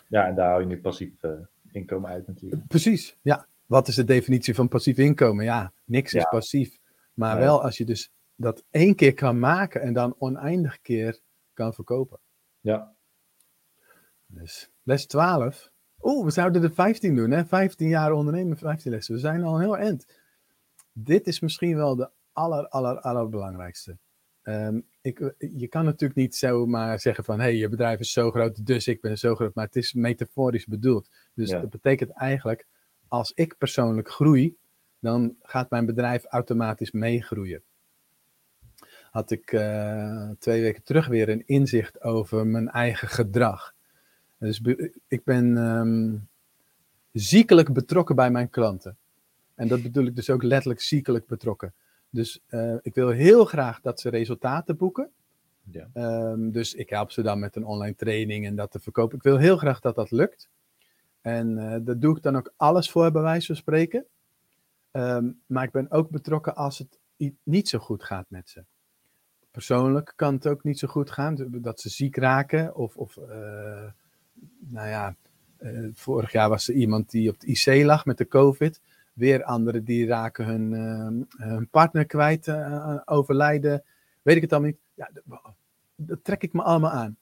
Ja, 0.07 0.27
en 0.27 0.35
daar 0.35 0.49
hou 0.49 0.61
je 0.61 0.67
nu 0.67 0.79
passief 0.79 1.23
uh, 1.23 1.31
inkomen 1.71 2.09
uit 2.09 2.27
natuurlijk. 2.27 2.67
Precies, 2.67 3.17
ja. 3.21 3.47
Wat 3.65 3.87
is 3.87 3.95
de 3.95 4.03
definitie 4.03 4.55
van 4.55 4.67
passief 4.67 4.97
inkomen? 4.97 5.45
Ja, 5.45 5.71
niks 5.85 6.13
is 6.13 6.27
passief. 6.29 6.79
Maar 7.13 7.37
wel 7.37 7.63
als 7.63 7.77
je 7.77 7.85
dus 7.85 8.11
dat 8.39 8.63
één 8.69 8.95
keer 8.95 9.13
kan 9.13 9.39
maken 9.39 9.81
en 9.81 9.93
dan 9.93 10.15
oneindig 10.17 10.81
keer 10.81 11.19
kan 11.53 11.73
verkopen. 11.73 12.19
Ja. 12.59 12.95
Dus 14.25 14.69
les 14.83 15.05
12. 15.05 15.71
Oeh, 16.01 16.25
we 16.25 16.31
zouden 16.31 16.63
er 16.63 16.73
15 16.73 17.15
doen, 17.15 17.31
hè? 17.31 17.45
15 17.45 17.87
jaar 17.87 18.11
ondernemen, 18.11 18.57
15 18.57 18.91
lessen. 18.91 19.13
We 19.13 19.19
zijn 19.19 19.43
al 19.43 19.59
heel 19.59 19.77
eind. 19.77 20.05
Dit 20.91 21.27
is 21.27 21.39
misschien 21.39 21.75
wel 21.75 21.95
de 21.95 22.09
aller, 22.31 22.67
aller, 22.67 22.99
allerbelangrijkste. 22.99 23.97
Um, 24.43 24.87
ik, 25.01 25.33
je 25.37 25.67
kan 25.67 25.85
natuurlijk 25.85 26.19
niet 26.19 26.35
zomaar 26.35 26.99
zeggen 26.99 27.23
van, 27.23 27.39
hé, 27.39 27.43
hey, 27.43 27.55
je 27.55 27.69
bedrijf 27.69 27.99
is 27.99 28.11
zo 28.11 28.31
groot, 28.31 28.65
dus 28.65 28.87
ik 28.87 29.01
ben 29.01 29.17
zo 29.17 29.35
groot. 29.35 29.55
Maar 29.55 29.65
het 29.65 29.75
is 29.75 29.93
metaforisch 29.93 30.65
bedoeld. 30.65 31.09
Dus 31.33 31.49
dat 31.49 31.69
betekent 31.69 32.11
eigenlijk, 32.11 32.67
als 33.07 33.31
ik 33.33 33.57
persoonlijk 33.57 34.09
groei, 34.09 34.57
dan 34.99 35.35
gaat 35.41 35.69
mijn 35.69 35.85
bedrijf 35.85 36.25
automatisch 36.25 36.91
meegroeien 36.91 37.63
had 39.11 39.31
ik 39.31 39.51
uh, 39.51 40.29
twee 40.39 40.61
weken 40.61 40.83
terug 40.83 41.07
weer 41.07 41.29
een 41.29 41.43
inzicht 41.45 42.01
over 42.01 42.47
mijn 42.47 42.69
eigen 42.69 43.07
gedrag. 43.07 43.73
Dus 44.37 44.61
ik 45.07 45.23
ben 45.23 45.57
um, 45.57 46.27
ziekelijk 47.11 47.73
betrokken 47.73 48.15
bij 48.15 48.31
mijn 48.31 48.49
klanten. 48.49 48.97
En 49.55 49.67
dat 49.67 49.81
bedoel 49.81 50.05
ik 50.05 50.15
dus 50.15 50.29
ook 50.29 50.43
letterlijk 50.43 50.81
ziekelijk 50.81 51.27
betrokken. 51.27 51.73
Dus 52.09 52.41
uh, 52.49 52.75
ik 52.81 52.95
wil 52.95 53.09
heel 53.09 53.45
graag 53.45 53.81
dat 53.81 53.99
ze 53.99 54.09
resultaten 54.09 54.77
boeken. 54.77 55.09
Ja. 55.71 55.89
Um, 56.31 56.51
dus 56.51 56.73
ik 56.73 56.89
help 56.89 57.11
ze 57.11 57.21
dan 57.21 57.39
met 57.39 57.55
een 57.55 57.65
online 57.65 57.95
training 57.95 58.45
en 58.45 58.55
dat 58.55 58.71
te 58.71 58.79
verkopen. 58.79 59.17
Ik 59.17 59.23
wil 59.23 59.37
heel 59.37 59.57
graag 59.57 59.79
dat 59.79 59.95
dat 59.95 60.11
lukt. 60.11 60.49
En 61.21 61.57
uh, 61.57 61.75
daar 61.81 61.99
doe 61.99 62.15
ik 62.15 62.23
dan 62.23 62.35
ook 62.35 62.53
alles 62.55 62.91
voor, 62.91 63.11
bij 63.11 63.21
wijze 63.21 63.45
van 63.45 63.55
spreken. 63.55 64.05
Um, 64.91 65.41
maar 65.45 65.63
ik 65.63 65.71
ben 65.71 65.91
ook 65.91 66.09
betrokken 66.09 66.55
als 66.55 66.77
het 66.77 66.99
niet 67.43 67.69
zo 67.69 67.79
goed 67.79 68.03
gaat 68.03 68.25
met 68.29 68.49
ze 68.49 68.63
persoonlijk 69.51 70.13
kan 70.15 70.33
het 70.33 70.47
ook 70.47 70.63
niet 70.63 70.79
zo 70.79 70.87
goed 70.87 71.11
gaan. 71.11 71.47
Dat 71.49 71.79
ze 71.79 71.89
ziek 71.89 72.15
raken. 72.15 72.75
Of, 72.75 72.97
of 72.97 73.17
uh, 73.17 73.25
nou 74.59 74.87
ja, 74.87 75.15
uh, 75.59 75.89
vorig 75.93 76.31
jaar 76.31 76.49
was 76.49 76.67
er 76.67 76.73
iemand 76.73 77.09
die 77.09 77.29
op 77.29 77.39
het 77.39 77.43
IC 77.43 77.83
lag 77.85 78.05
met 78.05 78.17
de 78.17 78.27
COVID. 78.27 78.81
Weer 79.13 79.43
anderen 79.43 79.83
die 79.83 80.07
raken 80.07 80.45
hun, 80.45 80.71
uh, 80.71 81.47
hun 81.49 81.69
partner 81.69 82.05
kwijt, 82.05 82.53
overlijden. 83.05 83.83
Weet 84.21 84.35
ik 84.35 84.41
het 84.41 84.51
allemaal 84.53 84.69
niet. 84.69 84.79
Ja, 84.93 85.09
dat, 85.13 85.53
dat 85.95 86.23
trek 86.23 86.43
ik 86.43 86.53
me 86.53 86.61
allemaal 86.61 86.91
aan. 86.91 87.17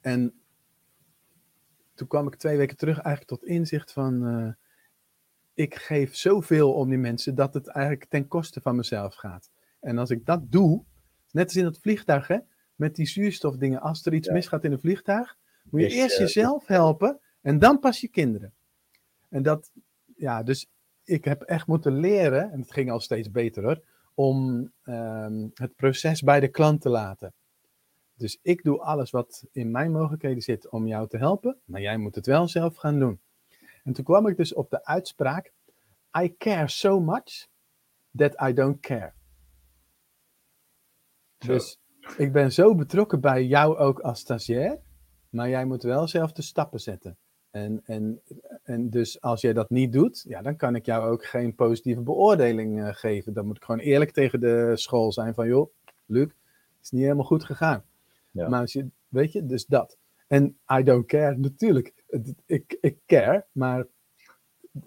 En 0.00 0.34
toen 1.94 2.08
kwam 2.08 2.26
ik 2.26 2.34
twee 2.34 2.56
weken 2.56 2.76
terug 2.76 2.98
eigenlijk 2.98 3.40
tot 3.40 3.48
inzicht 3.48 3.92
van... 3.92 4.56
ik 5.54 5.74
geef 5.74 6.16
zoveel 6.16 6.72
om 6.72 6.88
die 6.88 6.98
mensen 6.98 7.34
dat 7.34 7.54
het 7.54 7.68
eigenlijk 7.68 8.06
ten 8.10 8.28
koste 8.28 8.60
van 8.60 8.76
mezelf 8.76 9.14
gaat. 9.14 9.50
En 9.80 9.98
als 9.98 10.10
ik 10.10 10.26
dat 10.26 10.52
doe, 10.52 10.84
Net 11.32 11.44
als 11.44 11.56
in 11.56 11.64
het 11.64 11.78
vliegtuig, 11.78 12.26
hè? 12.26 12.38
Met 12.74 12.96
die 12.96 13.06
zuurstofdingen. 13.06 13.80
Als 13.80 14.06
er 14.06 14.14
iets 14.14 14.28
misgaat 14.28 14.64
in 14.64 14.72
een 14.72 14.80
vliegtuig, 14.80 15.36
moet 15.70 15.80
je 15.80 15.88
eerst 15.88 16.14
eh, 16.14 16.20
jezelf 16.20 16.66
helpen 16.66 17.20
en 17.40 17.58
dan 17.58 17.78
pas 17.78 18.00
je 18.00 18.08
kinderen. 18.08 18.52
En 19.28 19.42
dat, 19.42 19.72
ja, 20.16 20.42
dus 20.42 20.70
ik 21.04 21.24
heb 21.24 21.42
echt 21.42 21.66
moeten 21.66 21.96
leren, 21.96 22.50
en 22.50 22.60
het 22.60 22.72
ging 22.72 22.90
al 22.90 23.00
steeds 23.00 23.30
beter 23.30 23.62
hoor, 23.62 23.82
om 24.14 24.70
ehm, 24.82 25.48
het 25.54 25.76
proces 25.76 26.22
bij 26.22 26.40
de 26.40 26.48
klant 26.48 26.80
te 26.80 26.88
laten. 26.88 27.34
Dus 28.14 28.38
ik 28.42 28.62
doe 28.62 28.80
alles 28.80 29.10
wat 29.10 29.44
in 29.52 29.70
mijn 29.70 29.92
mogelijkheden 29.92 30.42
zit 30.42 30.68
om 30.68 30.86
jou 30.86 31.08
te 31.08 31.16
helpen, 31.16 31.58
maar 31.64 31.80
jij 31.80 31.96
moet 31.96 32.14
het 32.14 32.26
wel 32.26 32.48
zelf 32.48 32.76
gaan 32.76 32.98
doen. 32.98 33.20
En 33.84 33.92
toen 33.92 34.04
kwam 34.04 34.26
ik 34.26 34.36
dus 34.36 34.54
op 34.54 34.70
de 34.70 34.84
uitspraak: 34.84 35.52
I 36.22 36.36
care 36.36 36.68
so 36.68 37.00
much 37.00 37.46
that 38.16 38.48
I 38.48 38.52
don't 38.52 38.80
care. 38.80 39.12
Dus 41.46 41.80
ik 42.16 42.32
ben 42.32 42.52
zo 42.52 42.74
betrokken 42.74 43.20
bij 43.20 43.44
jou 43.44 43.76
ook 43.76 44.00
als 44.00 44.20
stagiair, 44.20 44.78
maar 45.30 45.48
jij 45.48 45.64
moet 45.64 45.82
wel 45.82 46.08
zelf 46.08 46.32
de 46.32 46.42
stappen 46.42 46.80
zetten. 46.80 47.16
En, 47.50 47.80
en, 47.84 48.20
en 48.62 48.90
dus 48.90 49.20
als 49.20 49.40
jij 49.40 49.52
dat 49.52 49.70
niet 49.70 49.92
doet, 49.92 50.24
ja, 50.28 50.42
dan 50.42 50.56
kan 50.56 50.74
ik 50.74 50.86
jou 50.86 51.10
ook 51.10 51.24
geen 51.24 51.54
positieve 51.54 52.00
beoordeling 52.00 52.78
uh, 52.78 52.88
geven. 52.92 53.32
Dan 53.32 53.46
moet 53.46 53.56
ik 53.56 53.64
gewoon 53.64 53.80
eerlijk 53.80 54.10
tegen 54.10 54.40
de 54.40 54.72
school 54.74 55.12
zijn 55.12 55.34
van, 55.34 55.48
joh, 55.48 55.72
Luc, 56.06 56.26
het 56.26 56.82
is 56.82 56.90
niet 56.90 57.02
helemaal 57.02 57.24
goed 57.24 57.44
gegaan. 57.44 57.84
Ja. 58.30 58.48
Maar 58.48 58.60
als 58.60 58.72
je, 58.72 58.86
weet 59.08 59.32
je, 59.32 59.46
dus 59.46 59.66
dat. 59.66 59.98
En 60.26 60.56
I 60.78 60.82
don't 60.82 61.06
care, 61.06 61.36
natuurlijk. 61.36 61.94
Ik, 62.46 62.76
ik 62.80 62.98
care, 63.06 63.46
maar 63.52 63.86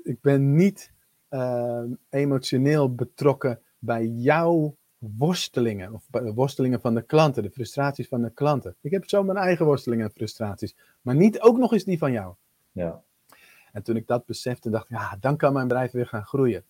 ik 0.03 0.21
ben 0.21 0.55
niet 0.55 0.91
uh, 1.29 1.83
emotioneel 2.09 2.95
betrokken 2.95 3.61
bij 3.79 4.07
jouw 4.07 4.75
worstelingen, 5.17 5.93
of 5.93 6.07
worstelingen 6.11 6.81
van 6.81 6.93
de 6.93 7.01
klanten, 7.01 7.43
de 7.43 7.51
frustraties 7.51 8.07
van 8.07 8.21
de 8.21 8.29
klanten. 8.29 8.75
Ik 8.81 8.91
heb 8.91 9.09
zo 9.09 9.23
mijn 9.23 9.37
eigen 9.37 9.65
worstelingen 9.65 10.05
en 10.05 10.11
frustraties, 10.11 10.75
maar 11.01 11.15
niet 11.15 11.41
ook 11.41 11.57
nog 11.57 11.73
eens 11.73 11.83
die 11.83 11.97
van 11.97 12.11
jou. 12.11 12.33
Ja. 12.71 13.01
En 13.71 13.83
toen 13.83 13.95
ik 13.95 14.07
dat 14.07 14.25
besefte, 14.25 14.69
dacht 14.69 14.83
ik, 14.83 14.97
ja, 14.97 15.17
dan 15.19 15.37
kan 15.37 15.53
mijn 15.53 15.67
bedrijf 15.67 15.91
weer 15.91 16.07
gaan 16.07 16.25
groeien. 16.25 16.63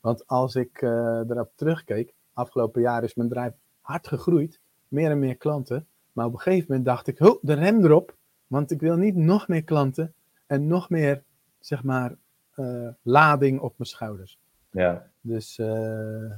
Want 0.00 0.26
als 0.26 0.54
ik 0.54 0.82
uh, 0.82 0.90
erop 1.30 1.50
terugkeek, 1.54 2.14
afgelopen 2.32 2.80
jaar 2.80 3.04
is 3.04 3.14
mijn 3.14 3.28
bedrijf 3.28 3.52
hard 3.80 4.08
gegroeid, 4.08 4.60
meer 4.88 5.10
en 5.10 5.18
meer 5.18 5.36
klanten. 5.36 5.86
Maar 6.12 6.26
op 6.26 6.32
een 6.32 6.40
gegeven 6.40 6.66
moment 6.68 6.86
dacht 6.86 7.06
ik, 7.06 7.20
oh, 7.20 7.38
de 7.42 7.52
rem 7.52 7.84
erop, 7.84 8.16
want 8.46 8.70
ik 8.70 8.80
wil 8.80 8.96
niet 8.96 9.16
nog 9.16 9.48
meer 9.48 9.64
klanten 9.64 10.14
en 10.46 10.66
nog 10.66 10.90
meer, 10.90 11.22
zeg 11.58 11.82
maar, 11.82 12.16
uh, 12.56 12.88
lading 13.02 13.60
op 13.60 13.74
mijn 13.78 13.88
schouders. 13.90 14.38
Ja. 14.70 15.10
Dus 15.20 15.58
uh, 15.58 16.32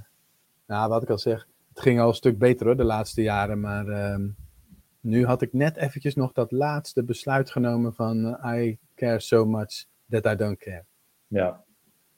nou, 0.75 0.89
wat 0.89 1.03
ik 1.03 1.11
al 1.11 1.19
zeg, 1.19 1.49
het 1.69 1.81
ging 1.81 2.01
al 2.01 2.09
een 2.09 2.15
stuk 2.15 2.39
beter 2.39 2.67
hoor, 2.67 2.77
de 2.77 2.85
laatste 2.85 3.23
jaren. 3.23 3.61
Maar 3.61 3.87
uh, 3.87 4.29
nu 5.01 5.27
had 5.27 5.43
ik 5.43 5.53
net 5.53 5.77
eventjes 5.77 6.15
nog 6.15 6.33
dat 6.33 6.53
laatste 6.53 7.05
besluit 7.05 7.51
genomen 7.51 7.95
van 7.95 8.27
uh, 8.27 8.57
I 8.57 8.79
care 8.95 9.21
so 9.21 9.45
much 9.45 9.87
that 10.09 10.27
I 10.27 10.35
don't 10.37 10.59
care. 10.59 10.85
Ja, 11.27 11.65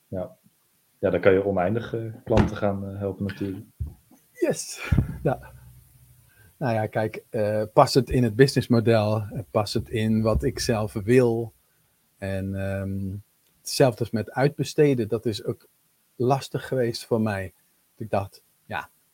ja. 0.09 0.36
Ja, 0.98 1.11
dan 1.11 1.20
kan 1.20 1.32
je 1.32 1.44
oneindig 1.44 1.94
uh, 1.94 2.14
klanten 2.24 2.57
gaan 2.57 2.90
uh, 2.90 2.98
helpen 2.98 3.26
natuurlijk. 3.26 3.66
Yes, 4.32 4.90
ja. 5.22 5.54
Nou 6.59 6.74
ja, 6.74 6.86
kijk, 6.86 7.24
past 7.72 7.94
het 7.94 8.11
in 8.11 8.22
het 8.24 8.36
businessmodel, 8.36 9.22
past 9.50 9.74
het 9.74 9.88
in 9.88 10.22
wat 10.22 10.42
ik 10.42 10.59
zelf 10.59 10.92
wil. 10.92 11.52
En 12.18 12.54
um, 12.54 13.22
hetzelfde 13.61 14.00
als 14.00 14.11
met 14.11 14.30
uitbesteden, 14.30 15.09
dat 15.09 15.26
is 15.26 15.44
ook 15.44 15.68
lastig 16.14 16.66
geweest 16.68 17.04
voor 17.04 17.20
mij. 17.20 17.54
Ik 17.96 18.11
dacht, 18.11 18.42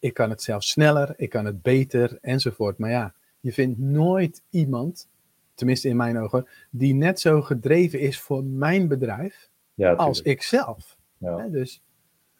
ik 0.02 0.14
kan 0.14 0.30
het 0.30 0.42
zelf 0.42 0.62
sneller, 0.62 1.14
ik 1.16 1.30
kan 1.30 1.44
het 1.44 1.62
beter 1.62 2.18
enzovoort. 2.20 2.78
Maar 2.78 2.90
ja, 2.90 3.14
je 3.40 3.52
vindt 3.52 3.78
nooit 3.78 4.42
iemand, 4.50 5.08
tenminste 5.54 5.88
in 5.88 5.96
mijn 5.96 6.18
ogen, 6.18 6.46
die 6.70 6.94
net 6.94 7.20
zo 7.20 7.42
gedreven 7.42 8.00
is 8.00 8.20
voor 8.20 8.44
mijn 8.44 8.88
bedrijf 8.88 9.50
ja, 9.74 9.92
als 9.92 10.22
ik 10.22 10.42
zelf. 10.42 10.96
Ja. 11.18 11.48
dus, 11.48 11.82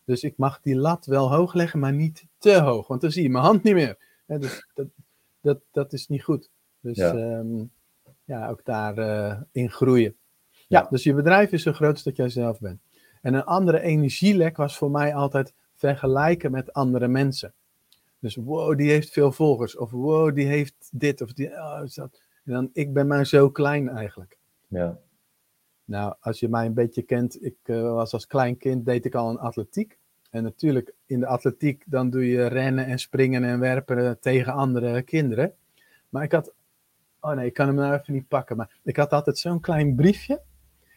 dus 0.05 0.23
ik 0.23 0.35
mag 0.37 0.61
die 0.61 0.77
lat 0.77 1.07
wel 1.07 1.33
hoog 1.33 1.55
leggen, 1.55 1.79
maar 1.79 1.93
niet 1.93 2.27
te 2.39 2.61
hoog, 2.61 2.87
want 2.87 3.01
dan 3.01 3.11
zie 3.11 3.23
je 3.23 3.31
mijn 3.31 3.45
hand 3.45 3.63
niet 3.63 3.75
meer. 3.75 3.99
dus 4.27 4.67
dat, 4.75 4.87
dat, 5.41 5.61
dat 5.71 5.93
is 5.93 6.09
niet 6.09 6.23
goed. 6.23 6.51
Dus 6.81 6.97
ja, 6.97 7.15
ehm, 7.15 7.65
ja 8.25 8.49
ook 8.49 8.65
daarin 8.65 9.05
uh, 9.05 9.41
in 9.53 9.71
groeien. 9.71 10.17
Ja, 10.69 10.87
dus 10.91 11.03
je 11.03 11.15
bedrijf 11.15 11.53
is 11.53 11.63
zo 11.63 11.73
groot 11.73 11.93
als 11.93 12.03
dat 12.03 12.17
jij 12.17 12.29
zelf 12.29 12.61
bent. 12.61 12.81
En 13.21 13.35
een 13.35 13.45
andere 13.45 13.81
energielek 13.81 14.57
was 14.57 14.77
voor 14.77 14.91
mij 14.91 15.15
altijd 15.15 15.55
vergelijken 15.83 16.51
met 16.51 16.73
andere 16.73 17.09
mensen. 17.09 17.53
Dus 18.19 18.37
wow, 18.37 18.77
die 18.77 18.91
heeft 18.91 19.13
veel 19.13 19.33
volgers. 19.33 19.77
Of 19.77 19.91
wow, 19.91 20.35
die 20.35 20.47
heeft 20.47 20.89
dit 20.93 21.21
of 21.21 21.33
die. 21.33 21.51
Oh, 21.51 21.81
dat. 21.95 22.21
En 22.45 22.53
dan, 22.53 22.71
ik 22.73 22.93
ben 22.93 23.07
maar 23.07 23.27
zo 23.27 23.51
klein 23.51 23.89
eigenlijk. 23.89 24.39
Ja. 24.69 24.99
Nou, 25.85 26.15
als 26.21 26.41
je 26.41 26.49
mij 26.49 26.67
een 26.67 26.75
beetje 26.75 27.03
kent, 27.03 27.45
ik 27.45 27.57
uh, 27.65 27.93
was 27.93 28.13
als 28.13 28.27
klein 28.27 28.57
kind, 28.57 28.85
deed 28.85 29.05
ik 29.05 29.15
al 29.15 29.31
een 29.31 29.39
atletiek. 29.39 29.99
En 30.31 30.43
natuurlijk, 30.43 30.95
in 31.07 31.21
de 31.21 31.27
atletiek, 31.27 31.85
dan 31.87 32.11
doe 32.11 32.27
je 32.27 32.47
rennen 32.47 32.87
en 32.87 32.99
springen 32.99 33.45
en 33.45 33.61
werpen 33.61 34.21
tegen 34.21 34.53
andere 34.53 35.03
kinderen. 35.03 35.55
Maar 36.09 36.23
ik 36.23 36.33
had, 36.33 36.53
oh 37.21 37.33
nee, 37.33 37.47
ik 37.47 37.55
kan 37.55 37.67
hem 37.67 37.77
nou 37.77 37.95
even 37.95 38.13
niet 38.13 38.29
pakken. 38.29 38.57
Maar 38.57 38.81
ik 38.83 38.97
had 38.97 39.13
altijd 39.13 39.39
zo'n 39.39 39.61
klein 39.61 39.95
briefje. 39.95 40.41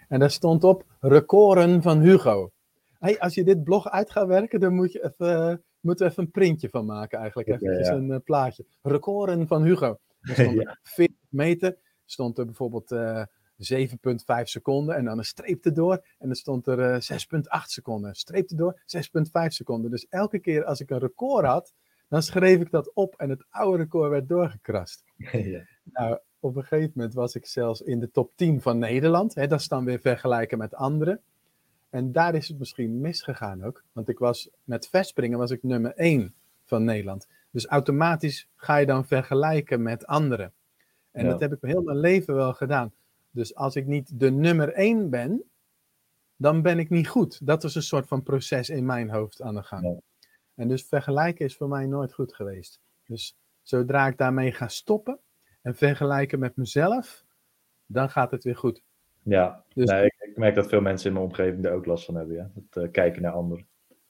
En 0.07 0.19
daar 0.19 0.31
stond 0.31 0.63
op 0.63 0.85
recorden 0.99 1.81
van 1.81 1.99
Hugo. 1.99 2.51
Hey, 3.05 3.19
als 3.19 3.33
je 3.33 3.43
dit 3.43 3.63
blog 3.63 3.89
uit 3.89 4.11
gaat 4.11 4.27
werken, 4.27 4.59
dan 4.59 4.73
moet 4.75 4.91
je 4.91 5.03
even, 5.03 5.51
uh, 5.51 5.55
moeten 5.79 6.05
we 6.05 6.11
even 6.11 6.23
een 6.23 6.31
printje 6.31 6.69
van 6.69 6.85
maken 6.85 7.19
eigenlijk. 7.19 7.47
Even 7.47 7.95
een 7.95 8.09
uh, 8.09 8.17
plaatje. 8.23 8.65
Recorden 8.81 9.47
van 9.47 9.63
Hugo. 9.63 9.99
Er 10.21 10.33
stond 10.33 10.61
ja. 10.61 10.79
40 10.83 11.15
meter, 11.29 11.77
stond 12.05 12.37
er 12.37 12.45
bijvoorbeeld 12.45 12.91
uh, 12.91 13.23
7,5 13.57 14.43
seconden 14.43 14.95
en 14.95 15.05
dan 15.05 15.17
een 15.17 15.25
streep 15.25 15.65
erdoor. 15.65 16.05
En 16.17 16.27
dan 16.27 16.35
stond 16.35 16.67
er 16.67 17.07
6,8 17.13 17.41
seconden. 17.63 18.15
Streep 18.15 18.49
erdoor, 18.49 18.81
6,5 18.95 19.47
seconden. 19.47 19.91
Dus 19.91 20.07
elke 20.09 20.39
keer 20.39 20.63
als 20.63 20.79
ik 20.79 20.89
een 20.89 20.99
record 20.99 21.45
had, 21.45 21.73
dan 22.07 22.21
schreef 22.21 22.59
ik 22.59 22.71
dat 22.71 22.93
op 22.93 23.15
en 23.15 23.29
het 23.29 23.45
oude 23.49 23.77
record 23.77 24.09
werd 24.09 24.29
doorgekrast. 24.29 25.03
Ja. 25.31 25.65
Nou, 25.83 26.19
op 26.39 26.55
een 26.55 26.63
gegeven 26.63 26.91
moment 26.95 27.13
was 27.13 27.35
ik 27.35 27.45
zelfs 27.45 27.81
in 27.81 27.99
de 27.99 28.11
top 28.11 28.31
10 28.35 28.61
van 28.61 28.77
Nederland. 28.77 29.35
Hè, 29.35 29.47
dat 29.47 29.59
is 29.59 29.67
dan 29.67 29.85
weer 29.85 29.99
vergelijken 29.99 30.57
met 30.57 30.75
anderen. 30.75 31.21
En 31.95 32.11
daar 32.11 32.35
is 32.35 32.47
het 32.47 32.59
misschien 32.59 33.01
misgegaan 33.01 33.63
ook. 33.63 33.83
Want 33.91 34.09
ik 34.09 34.19
was 34.19 34.49
met 34.63 34.87
verspringen 34.87 35.37
was 35.37 35.51
ik 35.51 35.63
nummer 35.63 35.93
1 35.93 36.33
van 36.63 36.83
Nederland. 36.83 37.27
Dus 37.51 37.65
automatisch 37.65 38.47
ga 38.55 38.75
je 38.75 38.85
dan 38.85 39.05
vergelijken 39.05 39.81
met 39.81 40.05
anderen. 40.05 40.53
En 41.11 41.25
ja. 41.25 41.31
dat 41.31 41.39
heb 41.39 41.53
ik 41.53 41.57
heel 41.61 41.81
mijn 41.81 41.97
leven 41.97 42.35
wel 42.35 42.53
gedaan. 42.53 42.93
Dus 43.31 43.55
als 43.55 43.75
ik 43.75 43.85
niet 43.85 44.19
de 44.19 44.31
nummer 44.31 44.73
1 44.73 45.09
ben, 45.09 45.43
dan 46.35 46.61
ben 46.61 46.79
ik 46.79 46.89
niet 46.89 47.07
goed. 47.07 47.45
Dat 47.47 47.63
was 47.63 47.75
een 47.75 47.81
soort 47.81 48.07
van 48.07 48.23
proces 48.23 48.69
in 48.69 48.85
mijn 48.85 49.09
hoofd 49.09 49.41
aan 49.41 49.55
de 49.55 49.63
gang. 49.63 49.83
Ja. 49.83 49.99
En 50.55 50.67
dus 50.67 50.83
vergelijken 50.83 51.45
is 51.45 51.55
voor 51.55 51.69
mij 51.69 51.85
nooit 51.85 52.13
goed 52.13 52.35
geweest. 52.35 52.79
Dus 53.05 53.37
zodra 53.61 54.07
ik 54.07 54.17
daarmee 54.17 54.51
ga 54.51 54.67
stoppen 54.67 55.19
en 55.61 55.75
vergelijken 55.75 56.39
met 56.39 56.55
mezelf, 56.55 57.23
dan 57.85 58.09
gaat 58.09 58.31
het 58.31 58.43
weer 58.43 58.57
goed. 58.57 58.81
Ja, 59.25 59.63
dus, 59.73 59.89
nee, 59.89 60.05
ik, 60.05 60.15
ik, 60.19 60.37
merk 60.37 60.55
dat 60.55 60.67
veel 60.67 60.81
mensen 60.81 61.07
in 61.07 61.13
mijn 61.13 61.25
omgeving 61.25 61.65
er 61.65 61.71
ook 61.71 61.85
last 61.85 62.05
van 62.05 62.15
hebben. 62.15 62.35
Ja? 62.35 62.51
Het 62.55 62.83
uh, 62.83 62.91
kijken 62.91 63.21
naar 63.21 63.31
anderen. 63.31 63.67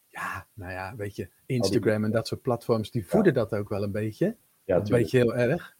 Ja, 0.08 0.48
nou 0.54 0.72
ja, 0.72 0.96
weet 0.96 1.16
je, 1.16 1.30
Instagram 1.46 2.04
en 2.04 2.12
dat 2.12 2.28
soort 2.28 2.42
platforms, 2.42 2.92
die 2.92 3.08
voeden 3.08 3.34
ja. 3.34 3.40
dat 3.40 3.54
ook 3.54 3.70
wel 3.70 3.84
een 3.84 3.92
beetje. 3.92 4.36
Ja, 4.64 4.76
een 4.76 4.84
beetje 4.84 5.18
heel 5.18 5.36
erg. 5.36 5.76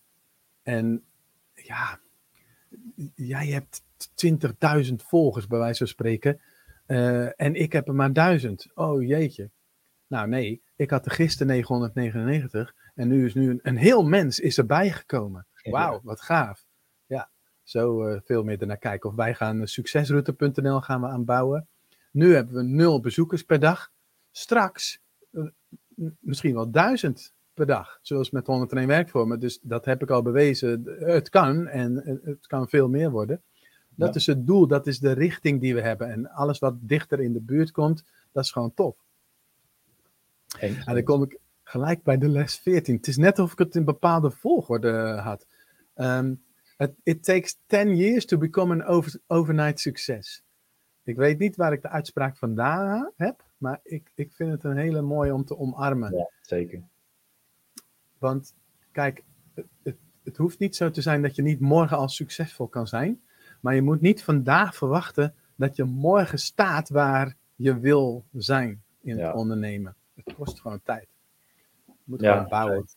En 0.64 1.04
ja, 1.54 2.00
jij 3.16 3.48
hebt 3.48 3.84
20.000 4.88 4.94
volgers, 4.96 5.48
bij 5.48 5.60
wijze 5.60 5.78
van 5.78 5.88
spreken. 5.88 6.42
Uh, 6.88 7.42
en 7.42 7.56
ik 7.56 7.74
heb 7.74 7.88
er 7.88 7.96
maar 7.96 8.14
1000. 8.14 8.68
Oh 8.74 9.04
jeetje. 9.04 9.50
Nou 10.08 10.28
nee, 10.28 10.62
ik 10.76 10.90
had 10.90 11.06
er 11.06 11.12
gisteren 11.12 11.48
999 11.48 12.76
en 12.96 13.08
nu 13.08 13.26
is 13.26 13.34
nu 13.34 13.50
een, 13.50 13.60
een 13.64 13.78
heel 13.78 14.04
mens 14.04 14.40
is 14.40 14.58
erbij 14.58 14.92
gekomen. 14.92 15.48
Wauw, 15.64 16.00
wat 16.04 16.22
gaaf. 16.22 16.65
Zo 17.66 18.08
uh, 18.08 18.20
veel 18.24 18.44
meer 18.44 18.62
ernaar 18.62 18.78
kijken. 18.78 19.10
Of 19.10 19.16
wij 19.16 19.36
gaan 19.36 19.68
succesroute.nl 19.68 20.82
gaan 20.82 21.02
we 21.02 21.08
aanbouwen. 21.08 21.68
Nu 22.12 22.34
hebben 22.34 22.56
we 22.56 22.64
nul 22.64 23.00
bezoekers 23.00 23.44
per 23.44 23.60
dag. 23.60 23.92
Straks 24.32 25.02
uh, 25.32 25.50
misschien 26.20 26.54
wel 26.54 26.72
duizend 26.72 27.34
per 27.54 27.66
dag, 27.66 28.00
zoals 28.02 28.30
met 28.30 28.48
101 28.48 28.88
werkvormen. 28.88 29.40
Dus 29.40 29.60
dat 29.62 29.86
heb 29.86 30.02
ik 30.02 30.10
al 30.10 30.22
bewezen. 30.22 30.84
Het 31.00 31.30
kan 31.30 31.68
en 31.68 32.20
het 32.24 32.48
kan 32.48 32.70
veel 32.70 32.90
meer 32.90 33.12
worden. 33.12 33.42
Dat 33.96 34.14
ja. 34.14 34.20
is 34.20 34.26
het 34.26 34.48
doel, 34.48 34.68
dat 34.68 34.88
is 34.88 35.00
de 35.00 35.12
richting 35.12 35.62
die 35.62 35.74
we 35.76 35.82
hebben. 35.82 36.12
En 36.12 36.30
alles 36.30 36.60
wat 36.60 36.76
dichter 36.80 37.20
in 37.20 37.34
de 37.34 37.42
buurt 37.42 37.72
komt, 37.72 38.04
dat 38.32 38.44
is 38.44 38.52
gewoon 38.52 38.74
tof. 38.74 38.96
En 40.60 40.82
dan 40.86 41.04
kom 41.04 41.24
ik 41.24 41.40
gelijk 41.64 42.04
bij 42.04 42.18
de 42.18 42.28
les 42.28 42.58
14. 42.58 42.96
Het 42.96 43.08
is 43.08 43.18
net 43.18 43.40
of 43.40 43.52
ik 43.52 43.58
het 43.58 43.76
in 43.76 43.86
bepaalde 43.86 44.32
volgorde 44.32 45.20
had. 45.24 45.48
Um, 45.96 46.44
it 47.04 47.24
takes 47.24 47.58
10 47.66 47.96
years 47.96 48.26
to 48.26 48.38
become 48.38 48.74
an 48.74 48.84
over, 48.84 49.20
overnight 49.28 49.80
success. 49.80 50.44
Ik 51.04 51.16
weet 51.16 51.40
niet 51.40 51.56
waar 51.56 51.74
ik 51.74 51.82
de 51.82 51.90
uitspraak 51.90 52.38
vandaan 52.38 53.12
heb, 53.16 53.44
maar 53.58 53.80
ik, 53.84 54.12
ik 54.16 54.32
vind 54.34 54.52
het 54.52 54.64
een 54.64 54.78
hele 54.78 55.02
mooie 55.02 55.34
om 55.34 55.46
te 55.46 55.58
omarmen. 55.58 56.18
Ja, 56.18 56.30
zeker. 56.42 56.84
Want 58.18 58.54
kijk, 58.92 59.24
het, 59.54 59.66
het, 59.84 59.98
het 60.24 60.38
hoeft 60.38 60.60
niet 60.60 60.76
zo 60.76 60.90
te 60.90 61.02
zijn 61.02 61.22
dat 61.22 61.36
je 61.36 61.42
niet 61.42 61.60
morgen 61.60 61.98
al 61.98 62.10
succesvol 62.10 62.68
kan 62.68 62.88
zijn, 62.88 63.22
maar 63.62 63.76
je 63.76 63.82
moet 63.82 64.02
niet 64.02 64.24
vandaag 64.24 64.76
verwachten 64.76 65.36
dat 65.56 65.76
je 65.76 65.84
morgen 65.84 66.40
staat 66.40 66.90
waar 66.90 67.36
je 67.56 67.80
wil 67.80 68.26
zijn 68.34 68.84
in 69.02 69.18
ja. 69.18 69.28
het 69.28 69.36
ondernemen. 69.36 69.96
Het 70.16 70.34
kost 70.34 70.60
gewoon 70.60 70.82
tijd. 70.84 71.08
Je 71.86 71.94
moet 72.04 72.22
ja, 72.22 72.32
gewoon 72.32 72.50
bouwen. 72.50 72.88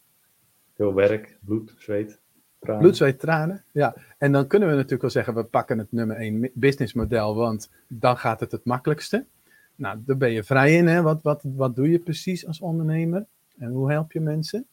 Veel 0.74 0.94
werk, 0.94 1.38
bloed, 1.40 1.74
zweet. 1.78 2.20
Tranen. 2.58 2.82
Bloed, 2.82 2.96
zweet, 2.96 3.18
tranen. 3.18 3.64
Ja, 3.72 3.96
en 4.18 4.32
dan 4.32 4.46
kunnen 4.46 4.68
we 4.68 4.74
natuurlijk 4.74 5.02
wel 5.02 5.10
zeggen, 5.10 5.34
we 5.34 5.44
pakken 5.44 5.78
het 5.78 5.92
nummer 5.92 6.16
1 6.16 6.50
businessmodel, 6.54 7.34
want 7.34 7.70
dan 7.88 8.16
gaat 8.16 8.40
het 8.40 8.52
het 8.52 8.64
makkelijkste. 8.64 9.26
Nou, 9.74 9.98
daar 10.04 10.16
ben 10.16 10.30
je 10.30 10.44
vrij 10.44 10.74
in. 10.76 10.86
Hè? 10.86 11.02
Wat, 11.02 11.22
wat, 11.22 11.42
wat 11.42 11.76
doe 11.76 11.90
je 11.90 11.98
precies 11.98 12.46
als 12.46 12.60
ondernemer? 12.60 13.26
En 13.58 13.70
hoe 13.70 13.90
help 13.90 14.12
je 14.12 14.20
mensen? 14.20 14.66